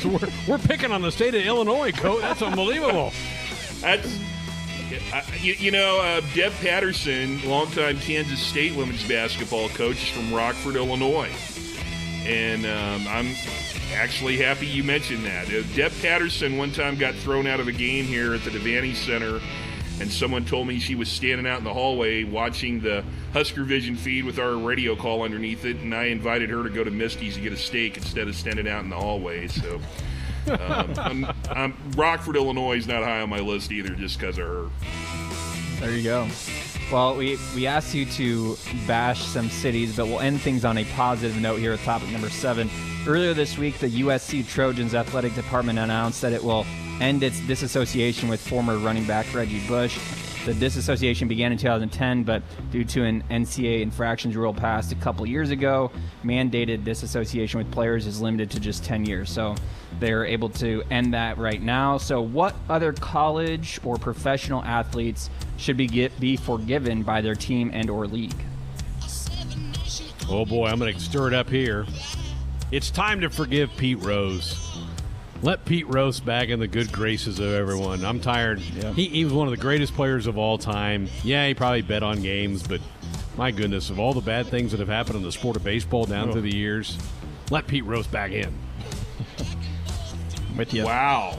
So 0.00 0.08
we're, 0.08 0.28
we're 0.48 0.58
picking 0.58 0.90
on 0.90 1.02
the 1.02 1.12
state 1.12 1.36
of 1.36 1.42
Illinois, 1.46 1.92
coach. 1.92 2.20
That's 2.20 2.42
unbelievable. 2.42 3.12
That's, 3.80 4.18
you, 5.40 5.52
you 5.54 5.70
know, 5.70 6.00
uh, 6.00 6.20
Deb 6.34 6.52
Patterson, 6.54 7.40
longtime 7.48 7.98
Kansas 7.98 8.40
State 8.40 8.74
women's 8.74 9.06
basketball 9.06 9.68
coach, 9.70 10.02
is 10.02 10.08
from 10.08 10.34
Rockford, 10.34 10.74
Illinois. 10.74 11.30
And 12.26 12.66
um, 12.66 13.06
I'm 13.08 13.34
actually 13.94 14.36
happy 14.36 14.66
you 14.66 14.84
mentioned 14.84 15.24
that. 15.24 15.48
Uh, 15.48 15.62
Deb 15.74 15.92
Patterson 16.00 16.56
one 16.56 16.72
time 16.72 16.96
got 16.96 17.14
thrown 17.14 17.46
out 17.46 17.60
of 17.60 17.68
a 17.68 17.72
game 17.72 18.04
here 18.04 18.34
at 18.34 18.42
the 18.42 18.50
Devaney 18.50 18.94
Center, 18.94 19.40
and 20.00 20.10
someone 20.10 20.44
told 20.44 20.66
me 20.66 20.78
she 20.78 20.94
was 20.94 21.08
standing 21.08 21.46
out 21.46 21.58
in 21.58 21.64
the 21.64 21.72
hallway 21.72 22.24
watching 22.24 22.80
the 22.80 23.04
Husker 23.32 23.64
Vision 23.64 23.96
feed 23.96 24.24
with 24.24 24.38
our 24.38 24.56
radio 24.56 24.94
call 24.94 25.22
underneath 25.22 25.64
it, 25.64 25.76
and 25.78 25.94
I 25.94 26.04
invited 26.04 26.50
her 26.50 26.62
to 26.62 26.70
go 26.70 26.84
to 26.84 26.90
Misty's 26.90 27.34
to 27.34 27.40
get 27.40 27.52
a 27.52 27.56
steak 27.56 27.96
instead 27.96 28.28
of 28.28 28.34
standing 28.34 28.68
out 28.68 28.84
in 28.84 28.90
the 28.90 28.96
hallway. 28.96 29.48
So. 29.48 29.80
Um, 30.48 30.94
I'm, 30.98 31.26
I'm, 31.50 31.74
Rockford, 31.96 32.36
Illinois 32.36 32.78
is 32.78 32.86
not 32.86 33.04
high 33.04 33.20
on 33.20 33.28
my 33.28 33.40
list 33.40 33.70
either, 33.72 33.94
just 33.94 34.18
because 34.18 34.38
of 34.38 34.46
her. 34.46 35.27
There 35.80 35.92
you 35.92 36.02
go. 36.02 36.28
Well, 36.90 37.14
we, 37.16 37.38
we 37.54 37.66
asked 37.66 37.94
you 37.94 38.06
to 38.06 38.56
bash 38.86 39.22
some 39.22 39.48
cities, 39.50 39.96
but 39.96 40.06
we'll 40.06 40.20
end 40.20 40.40
things 40.40 40.64
on 40.64 40.78
a 40.78 40.84
positive 40.84 41.40
note 41.40 41.60
here 41.60 41.72
at 41.72 41.80
topic 41.80 42.08
number 42.10 42.30
seven. 42.30 42.70
Earlier 43.06 43.34
this 43.34 43.58
week, 43.58 43.78
the 43.78 43.88
USC 43.88 44.48
Trojans 44.48 44.94
athletic 44.94 45.34
department 45.34 45.78
announced 45.78 46.20
that 46.22 46.32
it 46.32 46.42
will 46.42 46.66
end 47.00 47.22
its 47.22 47.40
disassociation 47.40 48.28
with 48.28 48.40
former 48.40 48.78
running 48.78 49.04
back 49.04 49.32
Reggie 49.34 49.66
Bush. 49.68 49.98
The 50.48 50.54
disassociation 50.54 51.28
began 51.28 51.52
in 51.52 51.58
2010, 51.58 52.24
but 52.24 52.42
due 52.70 52.82
to 52.82 53.04
an 53.04 53.22
NCAA 53.30 53.82
infractions 53.82 54.34
rule 54.34 54.54
passed 54.54 54.92
a 54.92 54.94
couple 54.94 55.26
years 55.26 55.50
ago, 55.50 55.90
mandated 56.24 56.84
disassociation 56.84 57.58
with 57.58 57.70
players 57.70 58.06
is 58.06 58.22
limited 58.22 58.50
to 58.52 58.58
just 58.58 58.82
10 58.82 59.04
years. 59.04 59.28
So 59.28 59.56
they're 60.00 60.24
able 60.24 60.48
to 60.48 60.82
end 60.90 61.12
that 61.12 61.36
right 61.36 61.60
now. 61.60 61.98
So, 61.98 62.22
what 62.22 62.54
other 62.70 62.94
college 62.94 63.78
or 63.84 63.98
professional 63.98 64.64
athletes 64.64 65.28
should 65.58 65.76
be 65.76 65.86
get, 65.86 66.18
be 66.18 66.38
forgiven 66.38 67.02
by 67.02 67.20
their 67.20 67.34
team 67.34 67.70
and 67.74 67.90
or 67.90 68.06
league? 68.06 68.42
Oh 70.30 70.46
boy, 70.46 70.68
I'm 70.68 70.78
going 70.78 70.94
to 70.94 70.98
stir 70.98 71.28
it 71.28 71.34
up 71.34 71.50
here. 71.50 71.84
It's 72.72 72.90
time 72.90 73.20
to 73.20 73.28
forgive 73.28 73.68
Pete 73.76 73.98
Rose. 73.98 74.67
Let 75.40 75.64
Pete 75.64 75.86
Rose 75.86 76.18
back 76.18 76.48
in 76.48 76.58
the 76.58 76.66
good 76.66 76.90
graces 76.90 77.38
of 77.38 77.52
everyone. 77.52 78.04
I'm 78.04 78.18
tired. 78.20 78.58
He, 78.58 79.08
he 79.08 79.24
was 79.24 79.32
one 79.32 79.46
of 79.46 79.52
the 79.52 79.56
greatest 79.60 79.94
players 79.94 80.26
of 80.26 80.36
all 80.36 80.58
time. 80.58 81.08
Yeah, 81.22 81.46
he 81.46 81.54
probably 81.54 81.82
bet 81.82 82.02
on 82.02 82.20
games, 82.22 82.66
but 82.66 82.80
my 83.36 83.52
goodness, 83.52 83.88
of 83.88 84.00
all 84.00 84.12
the 84.14 84.20
bad 84.20 84.46
things 84.48 84.72
that 84.72 84.80
have 84.80 84.88
happened 84.88 85.16
in 85.16 85.22
the 85.22 85.30
sport 85.30 85.54
of 85.56 85.62
baseball 85.62 86.06
down 86.06 86.30
Oh. 86.30 86.32
through 86.32 86.42
the 86.42 86.56
years, 86.56 86.98
let 87.50 87.68
Pete 87.68 87.84
Rose 87.84 88.08
back 88.08 88.32
in. 88.32 88.52
With 90.56 90.74
you. 90.74 90.84
Wow. 90.84 91.38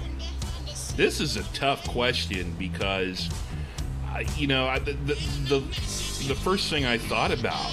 this 0.95 1.19
is 1.19 1.35
a 1.35 1.43
tough 1.53 1.85
question 1.85 2.55
because, 2.57 3.29
uh, 4.15 4.23
you 4.37 4.47
know, 4.47 4.65
I, 4.67 4.79
the, 4.79 4.93
the, 4.93 5.15
the 5.49 5.59
the 6.27 6.35
first 6.35 6.69
thing 6.69 6.85
I 6.85 6.97
thought 6.97 7.31
about 7.31 7.69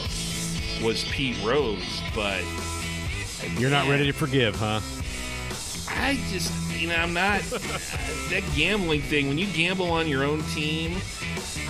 was 0.83 1.05
Pete 1.11 1.37
Rose, 1.45 2.01
but 2.17 2.43
you're 3.59 3.71
not 3.71 3.89
ready 3.89 4.07
to 4.07 4.13
forgive, 4.13 4.57
huh? 4.57 4.81
I 5.89 6.19
just, 6.31 6.53
you 6.79 6.89
know, 6.89 6.97
I'm 6.97 7.13
not 7.13 7.41
that 8.31 8.43
gambling 8.55 9.03
thing. 9.03 9.29
When 9.29 9.39
you 9.39 9.47
gamble 9.47 9.91
on 9.91 10.09
your 10.09 10.25
own 10.25 10.43
team, 10.55 10.97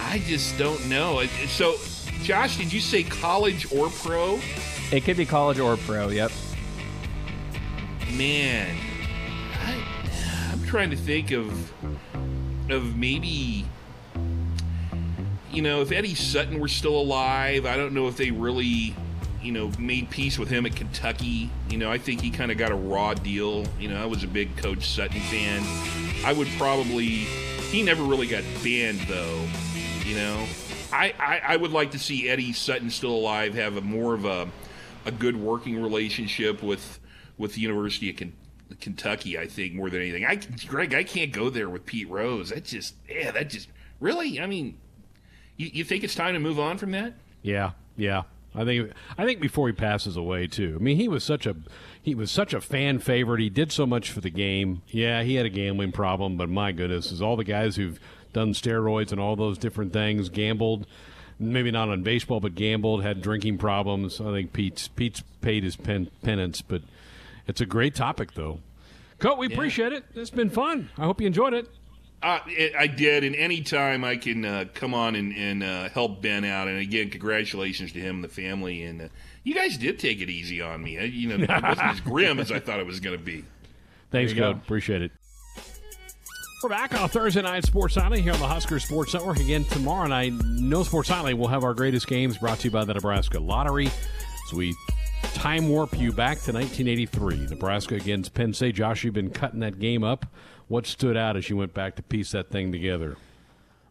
I 0.00 0.18
just 0.26 0.56
don't 0.58 0.88
know. 0.88 1.24
So, 1.48 1.76
Josh, 2.22 2.56
did 2.56 2.72
you 2.72 2.80
say 2.80 3.02
college 3.02 3.72
or 3.72 3.88
pro? 3.88 4.40
It 4.92 5.04
could 5.04 5.16
be 5.16 5.26
college 5.26 5.58
or 5.58 5.76
pro. 5.76 6.08
Yep. 6.08 6.32
Man, 8.12 8.76
I, 9.64 9.82
I'm 10.52 10.64
trying 10.64 10.90
to 10.90 10.96
think 10.96 11.32
of 11.32 11.72
of 12.70 12.96
maybe 12.96 13.64
you 15.56 15.62
know, 15.62 15.80
if 15.80 15.90
Eddie 15.90 16.14
Sutton 16.14 16.60
were 16.60 16.68
still 16.68 16.96
alive, 16.96 17.64
I 17.64 17.78
don't 17.78 17.94
know 17.94 18.08
if 18.08 18.18
they 18.18 18.30
really, 18.30 18.94
you 19.46 19.52
know, 19.52 19.70
made 19.78 20.10
peace 20.10 20.40
with 20.40 20.48
him 20.48 20.66
at 20.66 20.74
Kentucky. 20.74 21.48
You 21.70 21.78
know, 21.78 21.88
I 21.88 21.98
think 21.98 22.20
he 22.20 22.30
kind 22.30 22.50
of 22.50 22.58
got 22.58 22.72
a 22.72 22.74
raw 22.74 23.14
deal. 23.14 23.64
You 23.78 23.88
know, 23.88 24.02
I 24.02 24.06
was 24.06 24.24
a 24.24 24.26
big 24.26 24.56
Coach 24.56 24.84
Sutton 24.84 25.20
fan. 25.20 25.62
I 26.24 26.32
would 26.32 26.48
probably, 26.58 27.06
he 27.70 27.84
never 27.84 28.02
really 28.02 28.26
got 28.26 28.42
banned 28.64 28.98
though. 29.02 29.46
You 30.04 30.16
know, 30.16 30.46
I, 30.92 31.14
I, 31.18 31.40
I 31.54 31.56
would 31.56 31.70
like 31.70 31.92
to 31.92 31.98
see 31.98 32.28
Eddie 32.28 32.52
Sutton 32.52 32.90
still 32.90 33.12
alive 33.12 33.54
have 33.54 33.76
a 33.76 33.80
more 33.80 34.14
of 34.14 34.24
a, 34.24 34.48
a 35.04 35.12
good 35.12 35.36
working 35.36 35.80
relationship 35.80 36.60
with 36.62 36.98
with 37.38 37.54
the 37.54 37.60
University 37.60 38.10
of 38.10 38.16
Kentucky. 38.16 38.42
Kentucky, 38.80 39.38
I 39.38 39.46
think 39.46 39.74
more 39.74 39.88
than 39.88 40.00
anything. 40.00 40.26
I, 40.26 40.40
Greg, 40.66 40.92
I 40.92 41.04
can't 41.04 41.32
go 41.32 41.50
there 41.50 41.70
with 41.70 41.86
Pete 41.86 42.10
Rose. 42.10 42.48
That 42.50 42.64
just, 42.64 42.96
yeah, 43.08 43.30
that 43.30 43.48
just 43.48 43.68
really. 44.00 44.40
I 44.40 44.46
mean, 44.46 44.76
you, 45.56 45.70
you 45.72 45.84
think 45.84 46.02
it's 46.02 46.16
time 46.16 46.34
to 46.34 46.40
move 46.40 46.58
on 46.58 46.76
from 46.76 46.90
that? 46.90 47.14
Yeah, 47.42 47.70
yeah. 47.96 48.22
I 48.56 48.64
think 48.64 48.90
I 49.18 49.24
think 49.24 49.40
before 49.40 49.68
he 49.68 49.74
passes 49.74 50.16
away 50.16 50.46
too. 50.46 50.76
I 50.80 50.82
mean, 50.82 50.96
he 50.96 51.08
was 51.08 51.22
such 51.22 51.46
a 51.46 51.54
he 52.02 52.14
was 52.14 52.30
such 52.30 52.54
a 52.54 52.60
fan 52.60 52.98
favorite. 52.98 53.40
He 53.40 53.50
did 53.50 53.70
so 53.70 53.86
much 53.86 54.10
for 54.10 54.20
the 54.20 54.30
game. 54.30 54.82
Yeah, 54.88 55.22
he 55.22 55.34
had 55.34 55.44
a 55.44 55.50
gambling 55.50 55.92
problem, 55.92 56.36
but 56.36 56.48
my 56.48 56.72
goodness, 56.72 57.12
is 57.12 57.20
all 57.20 57.36
the 57.36 57.44
guys 57.44 57.76
who've 57.76 58.00
done 58.32 58.52
steroids 58.52 59.12
and 59.12 59.20
all 59.20 59.36
those 59.36 59.58
different 59.58 59.92
things, 59.92 60.28
gambled, 60.28 60.86
maybe 61.38 61.70
not 61.70 61.88
on 61.88 62.02
baseball, 62.02 62.40
but 62.40 62.54
gambled, 62.54 63.02
had 63.02 63.20
drinking 63.20 63.58
problems. 63.58 64.20
I 64.20 64.32
think 64.32 64.52
Pete's 64.52 64.88
Pete's 64.88 65.22
paid 65.40 65.62
his 65.62 65.76
pen, 65.76 66.10
penance, 66.22 66.62
but 66.62 66.82
it's 67.46 67.60
a 67.60 67.66
great 67.66 67.94
topic 67.94 68.32
though. 68.34 68.60
Coat, 69.18 69.38
we 69.38 69.48
yeah. 69.48 69.54
appreciate 69.54 69.92
it. 69.92 70.04
It's 70.14 70.30
been 70.30 70.50
fun. 70.50 70.90
I 70.98 71.04
hope 71.04 71.20
you 71.20 71.26
enjoyed 71.26 71.54
it. 71.54 71.68
Uh, 72.22 72.40
I 72.78 72.86
did, 72.86 73.24
and 73.24 73.36
anytime 73.36 74.02
I 74.02 74.16
can 74.16 74.44
uh, 74.44 74.64
come 74.74 74.94
on 74.94 75.14
and, 75.14 75.36
and 75.36 75.62
uh, 75.62 75.88
help 75.90 76.22
Ben 76.22 76.44
out, 76.44 76.66
and 76.66 76.78
again, 76.78 77.10
congratulations 77.10 77.92
to 77.92 78.00
him 78.00 78.16
and 78.16 78.24
the 78.24 78.28
family. 78.28 78.82
And 78.82 79.02
uh, 79.02 79.08
you 79.44 79.54
guys 79.54 79.76
did 79.76 79.98
take 79.98 80.20
it 80.20 80.30
easy 80.30 80.60
on 80.60 80.82
me. 80.82 80.98
You 81.06 81.28
know, 81.28 81.44
it 81.44 81.48
wasn't 81.48 81.86
as 81.86 82.00
grim 82.00 82.38
as 82.38 82.50
I 82.50 82.58
thought 82.58 82.80
it 82.80 82.86
was 82.86 83.00
going 83.00 83.16
to 83.16 83.22
be. 83.22 83.44
Thanks, 84.10 84.32
Coach. 84.32 84.56
Appreciate 84.56 85.02
it. 85.02 85.12
We're 86.62 86.70
back 86.70 86.98
on 86.98 87.08
Thursday 87.10 87.42
night 87.42 87.64
Sports 87.64 87.96
Nightly 87.96 88.22
here 88.22 88.32
on 88.32 88.40
the 88.40 88.46
Husker 88.46 88.80
Sports 88.80 89.12
Network. 89.12 89.38
Again, 89.38 89.64
tomorrow 89.64 90.08
night, 90.08 90.32
no 90.32 90.82
Sports 90.84 91.10
Nightly. 91.10 91.34
We'll 91.34 91.48
have 91.48 91.64
our 91.64 91.74
greatest 91.74 92.08
games 92.08 92.38
brought 92.38 92.60
to 92.60 92.64
you 92.64 92.70
by 92.70 92.84
the 92.84 92.94
Nebraska 92.94 93.38
Lottery. 93.38 93.88
So 94.48 94.56
we 94.56 94.74
time 95.34 95.68
warp 95.68 95.96
you 95.98 96.12
back 96.12 96.38
to 96.42 96.52
1983. 96.52 97.48
Nebraska 97.50 97.94
against 97.96 98.32
Penn 98.32 98.54
State. 98.54 98.74
Josh, 98.74 99.04
you've 99.04 99.12
been 99.12 99.30
cutting 99.30 99.60
that 99.60 99.78
game 99.78 100.02
up 100.02 100.24
what 100.68 100.86
stood 100.86 101.16
out 101.16 101.36
as 101.36 101.48
you 101.48 101.56
went 101.56 101.74
back 101.74 101.96
to 101.96 102.02
piece 102.02 102.32
that 102.32 102.50
thing 102.50 102.72
together? 102.72 103.16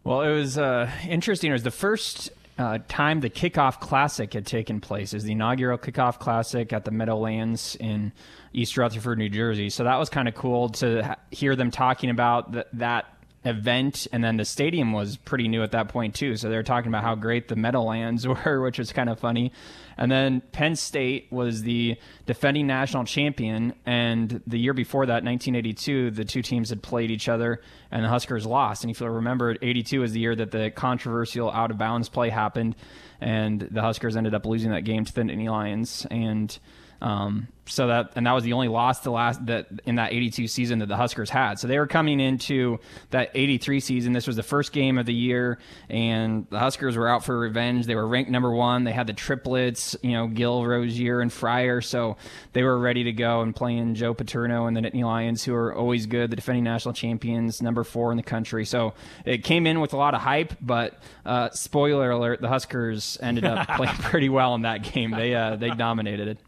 Well, 0.04 0.22
it 0.22 0.32
was 0.32 0.56
uh, 0.58 0.90
interesting. 1.08 1.50
It 1.50 1.54
was 1.54 1.62
the 1.62 1.70
first 1.70 2.30
uh, 2.58 2.78
time 2.88 3.20
the 3.20 3.30
Kickoff 3.30 3.80
Classic 3.80 4.32
had 4.32 4.46
taken 4.46 4.80
place. 4.80 5.14
Is 5.14 5.24
the 5.24 5.32
inaugural 5.32 5.78
Kickoff 5.78 6.18
Classic 6.18 6.72
at 6.72 6.84
the 6.84 6.90
Meadowlands 6.90 7.76
in 7.76 8.12
East 8.52 8.76
Rutherford, 8.76 9.18
New 9.18 9.28
Jersey. 9.28 9.68
So 9.70 9.84
that 9.84 9.96
was 9.96 10.08
kind 10.08 10.28
of 10.28 10.34
cool 10.34 10.70
to 10.70 11.16
hear 11.30 11.56
them 11.56 11.70
talking 11.70 12.10
about 12.10 12.52
th- 12.52 12.66
that 12.74 13.06
event 13.44 14.08
and 14.12 14.24
then 14.24 14.36
the 14.36 14.44
stadium 14.44 14.92
was 14.92 15.16
pretty 15.16 15.46
new 15.46 15.62
at 15.62 15.70
that 15.70 15.88
point 15.88 16.16
too 16.16 16.36
so 16.36 16.48
they 16.48 16.56
were 16.56 16.64
talking 16.64 16.88
about 16.88 17.04
how 17.04 17.14
great 17.14 17.46
the 17.46 17.54
meadowlands 17.54 18.26
were 18.44 18.60
which 18.60 18.76
was 18.76 18.92
kind 18.92 19.08
of 19.08 19.20
funny 19.20 19.52
and 19.98 20.10
then 20.10 20.42
Penn 20.52 20.76
State 20.76 21.28
was 21.30 21.62
the 21.62 21.96
defending 22.26 22.66
national 22.66 23.04
champion. 23.04 23.74
And 23.86 24.42
the 24.46 24.58
year 24.58 24.74
before 24.74 25.06
that, 25.06 25.24
1982, 25.24 26.10
the 26.10 26.24
two 26.24 26.42
teams 26.42 26.70
had 26.70 26.82
played 26.82 27.10
each 27.10 27.28
other 27.28 27.62
and 27.90 28.04
the 28.04 28.08
Huskers 28.08 28.44
lost. 28.46 28.84
And 28.84 28.90
if 28.90 29.00
you 29.00 29.06
remember, 29.06 29.56
82 29.60 30.02
is 30.02 30.12
the 30.12 30.20
year 30.20 30.36
that 30.36 30.50
the 30.50 30.70
controversial 30.70 31.50
out 31.50 31.70
of 31.70 31.78
bounds 31.78 32.08
play 32.08 32.28
happened. 32.28 32.76
And 33.20 33.60
the 33.60 33.80
Huskers 33.80 34.16
ended 34.16 34.34
up 34.34 34.44
losing 34.44 34.70
that 34.72 34.84
game 34.84 35.04
to 35.04 35.14
the 35.14 35.22
Nittany 35.22 35.50
Lions. 35.50 36.06
And 36.10 36.56
um, 37.00 37.48
so 37.68 37.88
that 37.88 38.12
and 38.14 38.26
that 38.26 38.32
was 38.32 38.44
the 38.44 38.52
only 38.52 38.68
loss 38.68 39.00
the 39.00 39.10
last 39.10 39.44
that 39.46 39.66
in 39.84 39.96
that 39.96 40.12
82 40.12 40.46
season 40.46 40.78
that 40.78 40.86
the 40.86 40.96
Huskers 40.96 41.28
had. 41.28 41.58
So 41.58 41.66
they 41.66 41.78
were 41.78 41.86
coming 41.86 42.20
into 42.20 42.78
that 43.10 43.30
83 43.34 43.80
season. 43.80 44.12
This 44.12 44.26
was 44.26 44.36
the 44.36 44.42
first 44.42 44.72
game 44.72 44.98
of 44.98 45.06
the 45.06 45.14
year, 45.14 45.58
and 45.90 46.46
the 46.50 46.58
Huskers 46.58 46.96
were 46.96 47.08
out 47.08 47.24
for 47.24 47.38
revenge. 47.38 47.86
They 47.86 47.96
were 47.96 48.06
ranked 48.06 48.30
number 48.30 48.50
one. 48.50 48.84
They 48.84 48.92
had 48.92 49.06
the 49.06 49.12
triplets, 49.12 49.96
you 50.02 50.12
know, 50.12 50.28
Gill, 50.28 50.64
Rozier, 50.64 51.20
and 51.20 51.32
Fryer. 51.32 51.80
So 51.80 52.16
they 52.52 52.62
were 52.62 52.78
ready 52.78 53.04
to 53.04 53.12
go 53.12 53.42
and 53.42 53.54
playing 53.54 53.96
Joe 53.96 54.14
Paterno 54.14 54.66
and 54.66 54.76
the 54.76 54.80
Nittany 54.80 55.04
Lions, 55.04 55.44
who 55.44 55.54
are 55.54 55.74
always 55.74 56.06
good, 56.06 56.30
the 56.30 56.36
defending 56.36 56.64
national 56.64 56.94
champions, 56.94 57.60
number 57.60 57.82
four 57.82 58.12
in 58.12 58.16
the 58.16 58.22
country. 58.22 58.64
So 58.64 58.94
it 59.24 59.42
came 59.42 59.66
in 59.66 59.80
with 59.80 59.92
a 59.92 59.96
lot 59.96 60.14
of 60.14 60.20
hype, 60.20 60.54
but 60.60 60.98
uh, 61.24 61.50
spoiler 61.50 62.10
alert: 62.10 62.40
the 62.40 62.48
Huskers 62.48 63.18
ended 63.20 63.44
up 63.44 63.66
playing 63.76 63.94
pretty 63.96 64.28
well 64.28 64.54
in 64.54 64.62
that 64.62 64.82
game. 64.82 65.10
They 65.10 65.34
uh, 65.34 65.56
they 65.56 65.70
dominated 65.70 66.28
it. 66.28 66.38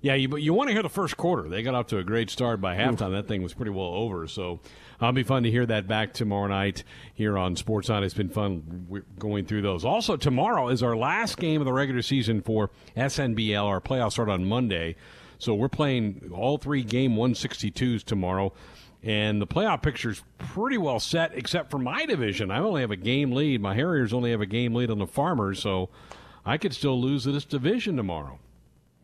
Yeah, 0.00 0.14
you, 0.14 0.36
you 0.36 0.52
want 0.52 0.68
to 0.68 0.72
hear 0.72 0.82
the 0.82 0.88
first 0.88 1.16
quarter. 1.16 1.48
They 1.48 1.62
got 1.62 1.74
off 1.74 1.86
to 1.88 1.98
a 1.98 2.04
great 2.04 2.30
start 2.30 2.60
by 2.60 2.76
halftime. 2.76 3.12
That 3.12 3.26
thing 3.28 3.42
was 3.42 3.54
pretty 3.54 3.70
well 3.70 3.86
over. 3.86 4.26
So 4.26 4.60
it'll 5.00 5.12
be 5.12 5.22
fun 5.22 5.42
to 5.44 5.50
hear 5.50 5.66
that 5.66 5.88
back 5.88 6.12
tomorrow 6.12 6.48
night 6.48 6.84
here 7.14 7.38
on 7.38 7.56
Sports 7.56 7.90
On. 7.90 8.04
It's 8.04 8.14
been 8.14 8.28
fun 8.28 9.02
going 9.18 9.46
through 9.46 9.62
those. 9.62 9.84
Also, 9.84 10.16
tomorrow 10.16 10.68
is 10.68 10.82
our 10.82 10.96
last 10.96 11.38
game 11.38 11.60
of 11.60 11.64
the 11.64 11.72
regular 11.72 12.02
season 12.02 12.42
for 12.42 12.70
SNBL. 12.96 13.64
Our 13.64 13.80
playoffs 13.80 14.12
start 14.12 14.28
on 14.28 14.44
Monday. 14.44 14.96
So 15.38 15.54
we're 15.54 15.68
playing 15.68 16.30
all 16.34 16.58
three 16.58 16.82
game 16.82 17.16
162s 17.16 18.04
tomorrow. 18.04 18.52
And 19.02 19.40
the 19.40 19.46
playoff 19.46 19.82
picture's 19.82 20.22
pretty 20.38 20.78
well 20.78 20.98
set, 20.98 21.32
except 21.34 21.70
for 21.70 21.78
my 21.78 22.06
division. 22.06 22.50
I 22.50 22.58
only 22.58 22.80
have 22.80 22.90
a 22.90 22.96
game 22.96 23.32
lead. 23.32 23.60
My 23.60 23.74
Harriers 23.74 24.12
only 24.12 24.30
have 24.32 24.40
a 24.40 24.46
game 24.46 24.74
lead 24.74 24.90
on 24.90 24.98
the 24.98 25.06
Farmers, 25.06 25.60
so 25.60 25.90
I 26.44 26.58
could 26.58 26.74
still 26.74 27.00
lose 27.00 27.22
this 27.24 27.44
division 27.44 27.96
tomorrow 27.96 28.40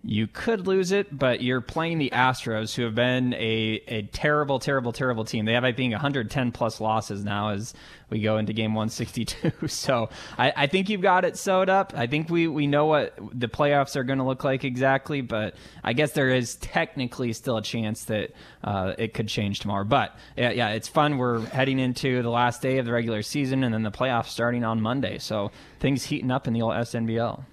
you 0.05 0.27
could 0.27 0.67
lose 0.67 0.91
it, 0.91 1.17
but 1.17 1.43
you're 1.43 1.61
playing 1.61 1.99
the 1.99 2.11
Astros, 2.11 2.75
who 2.75 2.83
have 2.83 2.95
been 2.95 3.35
a, 3.35 3.83
a 3.87 4.03
terrible, 4.13 4.59
terrible, 4.59 4.93
terrible 4.93 5.25
team. 5.25 5.45
They 5.45 5.53
have, 5.53 5.65
I 5.65 5.73
think, 5.73 5.93
110 5.93 6.51
plus 6.51 6.81
losses 6.81 7.25
now 7.25 7.51
as 7.51 7.73
we 8.11 8.21
go 8.21 8.37
into 8.37 8.53
game 8.53 8.75
162. 8.75 9.53
so 9.69 10.11
I, 10.37 10.53
I 10.57 10.67
think 10.67 10.89
you've 10.89 11.03
got 11.03 11.25
it 11.25 11.39
sewed 11.39 11.69
up. 11.69 11.93
I 11.97 12.09
think 12.09 12.31
we, 12.31 12.49
we 12.49 12.67
know 12.67 12.87
what 12.87 13.17
the 13.33 13.47
playoffs 13.47 13.95
are 13.95 14.03
going 14.03 14.19
to 14.19 14.25
look 14.25 14.43
like 14.43 14.65
exactly, 14.65 15.21
but 15.21 15.55
I 15.85 15.93
guess 15.93 16.13
there 16.13 16.31
is 16.31 16.57
technically 16.57 17.33
still 17.33 17.59
a 17.59 17.63
chance 17.63 18.05
that 18.07 18.33
uh, 18.65 18.95
it 18.99 19.15
could 19.15 19.29
change 19.29 19.61
tomorrow. 19.61 19.85
But 19.85 20.17
yeah, 20.37 20.51
yeah, 20.51 20.71
it's 20.71 20.89
fun. 20.89 21.17
We're 21.17 21.47
heading 21.47 21.79
into 21.79 22.23
the 22.23 22.31
last 22.31 22.61
day 22.61 22.79
of 22.79 22.87
the 22.87 22.93
regular 22.93 23.23
season 23.23 23.63
and 23.63 23.73
then 23.73 23.85
the 23.85 23.93
playoffs 23.93 24.27
starting 24.27 24.65
on 24.65 24.81
Monday. 24.81 25.19
So 25.19 25.53
things 25.79 26.05
heating 26.05 26.33
up 26.33 26.49
in 26.49 26.55
the 26.55 26.63
old 26.63 26.75
SNBL. 26.75 27.45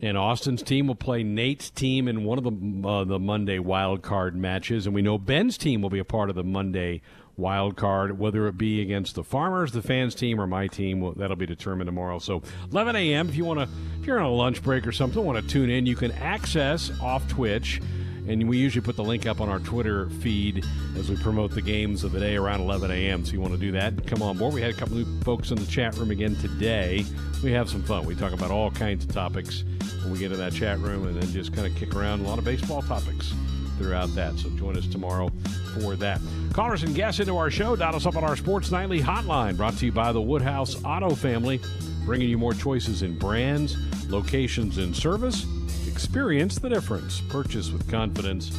And 0.00 0.18
Austin's 0.18 0.62
team 0.62 0.86
will 0.86 0.96
play 0.96 1.22
Nate's 1.22 1.70
team 1.70 2.08
in 2.08 2.24
one 2.24 2.36
of 2.36 2.44
the 2.44 2.88
uh, 2.88 3.04
the 3.04 3.18
Monday 3.18 3.58
wild 3.58 4.02
card 4.02 4.34
matches, 4.36 4.86
and 4.86 4.94
we 4.94 5.02
know 5.02 5.18
Ben's 5.18 5.56
team 5.56 5.82
will 5.82 5.90
be 5.90 6.00
a 6.00 6.04
part 6.04 6.28
of 6.30 6.36
the 6.36 6.44
Monday 6.44 7.00
wild 7.36 7.76
card, 7.76 8.18
whether 8.18 8.46
it 8.46 8.58
be 8.58 8.80
against 8.80 9.14
the 9.14 9.24
Farmers, 9.24 9.72
the 9.72 9.82
fans 9.82 10.14
team, 10.14 10.40
or 10.40 10.46
my 10.46 10.66
team. 10.66 11.14
That'll 11.16 11.36
be 11.36 11.46
determined 11.46 11.88
tomorrow. 11.88 12.18
So 12.18 12.42
11 12.70 12.96
a.m. 12.96 13.28
If 13.28 13.36
you 13.36 13.44
want 13.44 13.60
to, 13.60 13.68
if 14.00 14.06
you're 14.06 14.18
on 14.18 14.26
a 14.26 14.30
lunch 14.30 14.62
break 14.62 14.86
or 14.86 14.92
something, 14.92 15.24
want 15.24 15.42
to 15.42 15.48
tune 15.48 15.70
in, 15.70 15.86
you 15.86 15.96
can 15.96 16.12
access 16.12 16.90
off 17.00 17.26
Twitch 17.28 17.80
and 18.26 18.48
we 18.48 18.56
usually 18.56 18.84
put 18.84 18.96
the 18.96 19.04
link 19.04 19.26
up 19.26 19.40
on 19.40 19.48
our 19.48 19.58
Twitter 19.60 20.08
feed 20.08 20.64
as 20.96 21.10
we 21.10 21.16
promote 21.16 21.50
the 21.50 21.62
games 21.62 22.04
of 22.04 22.12
the 22.12 22.20
day 22.20 22.36
around 22.36 22.60
11 22.60 22.90
a.m. 22.90 23.24
So 23.24 23.32
you 23.32 23.40
want 23.40 23.52
to 23.52 23.58
do 23.58 23.72
that, 23.72 24.06
come 24.06 24.22
on 24.22 24.38
board. 24.38 24.54
We 24.54 24.62
had 24.62 24.70
a 24.70 24.74
couple 24.74 24.96
new 24.96 25.20
folks 25.20 25.50
in 25.50 25.56
the 25.56 25.66
chat 25.66 25.96
room 25.96 26.10
again 26.10 26.36
today. 26.36 27.04
We 27.42 27.52
have 27.52 27.68
some 27.68 27.82
fun. 27.82 28.06
We 28.06 28.14
talk 28.14 28.32
about 28.32 28.50
all 28.50 28.70
kinds 28.70 29.04
of 29.04 29.12
topics 29.12 29.64
when 30.02 30.12
we 30.12 30.18
get 30.18 30.32
in 30.32 30.38
that 30.38 30.52
chat 30.52 30.78
room 30.78 31.06
and 31.06 31.20
then 31.20 31.30
just 31.32 31.52
kind 31.52 31.66
of 31.66 31.74
kick 31.76 31.94
around 31.94 32.20
a 32.20 32.28
lot 32.28 32.38
of 32.38 32.44
baseball 32.44 32.82
topics 32.82 33.34
throughout 33.78 34.14
that. 34.14 34.36
So 34.38 34.48
join 34.50 34.76
us 34.76 34.86
tomorrow 34.86 35.30
for 35.74 35.96
that. 35.96 36.20
Callers 36.52 36.82
and 36.82 36.94
guests 36.94 37.20
into 37.20 37.36
our 37.36 37.50
show. 37.50 37.76
Dial 37.76 37.94
us 37.94 38.06
up 38.06 38.16
on 38.16 38.24
our 38.24 38.36
Sports 38.36 38.70
Nightly 38.70 39.00
hotline 39.00 39.56
brought 39.56 39.76
to 39.78 39.86
you 39.86 39.92
by 39.92 40.12
the 40.12 40.22
Woodhouse 40.22 40.82
Auto 40.84 41.14
Family, 41.14 41.60
bringing 42.04 42.28
you 42.28 42.38
more 42.38 42.54
choices 42.54 43.02
in 43.02 43.18
brands, 43.18 43.76
locations, 44.08 44.78
and 44.78 44.94
service 44.94 45.46
Experience 45.94 46.58
the 46.58 46.68
difference. 46.68 47.20
Purchase 47.20 47.70
with 47.70 47.88
confidence. 47.88 48.50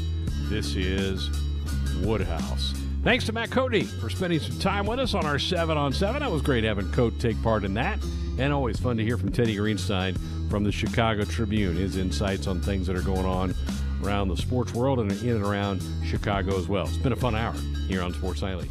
This 0.48 0.74
is 0.78 1.30
Woodhouse. 1.98 2.74
Thanks 3.04 3.26
to 3.26 3.34
Matt 3.34 3.52
Coat 3.52 3.76
for 4.00 4.10
spending 4.10 4.40
some 4.40 4.58
time 4.58 4.86
with 4.86 5.00
us 5.00 5.14
on 5.14 5.26
our 5.26 5.38
7 5.38 5.78
on 5.78 5.92
7. 5.92 6.22
That 6.22 6.32
was 6.32 6.42
great 6.42 6.64
having 6.64 6.90
Coat 6.94 7.20
take 7.20 7.40
part 7.44 7.66
in 7.66 7.74
that. 7.74 8.00
And 8.40 8.54
always 8.54 8.80
fun 8.80 8.96
to 8.96 9.04
hear 9.04 9.18
from 9.18 9.34
Teddy 9.34 9.58
Greenstein 9.58 10.18
from 10.50 10.64
the 10.64 10.72
Chicago 10.72 11.26
Tribune, 11.26 11.76
his 11.76 11.98
insights 11.98 12.48
on 12.48 12.62
things 12.62 12.88
that 12.88 12.96
are 12.96 13.02
going 13.02 13.26
on 13.26 13.54
around 14.02 14.30
the 14.30 14.38
sports 14.38 14.74
world 14.74 15.02
and 15.02 15.12
in 15.12 15.36
and 15.36 15.44
around 15.44 15.84
Chicago 16.06 16.58
as 16.58 16.70
well. 16.70 16.88
It's 16.88 16.96
been 16.96 17.12
a 17.12 17.18
fun 17.18 17.36
hour 17.36 17.54
here 17.90 18.02
on 18.02 18.14
Sports 18.14 18.44
Nightly. 18.44 18.70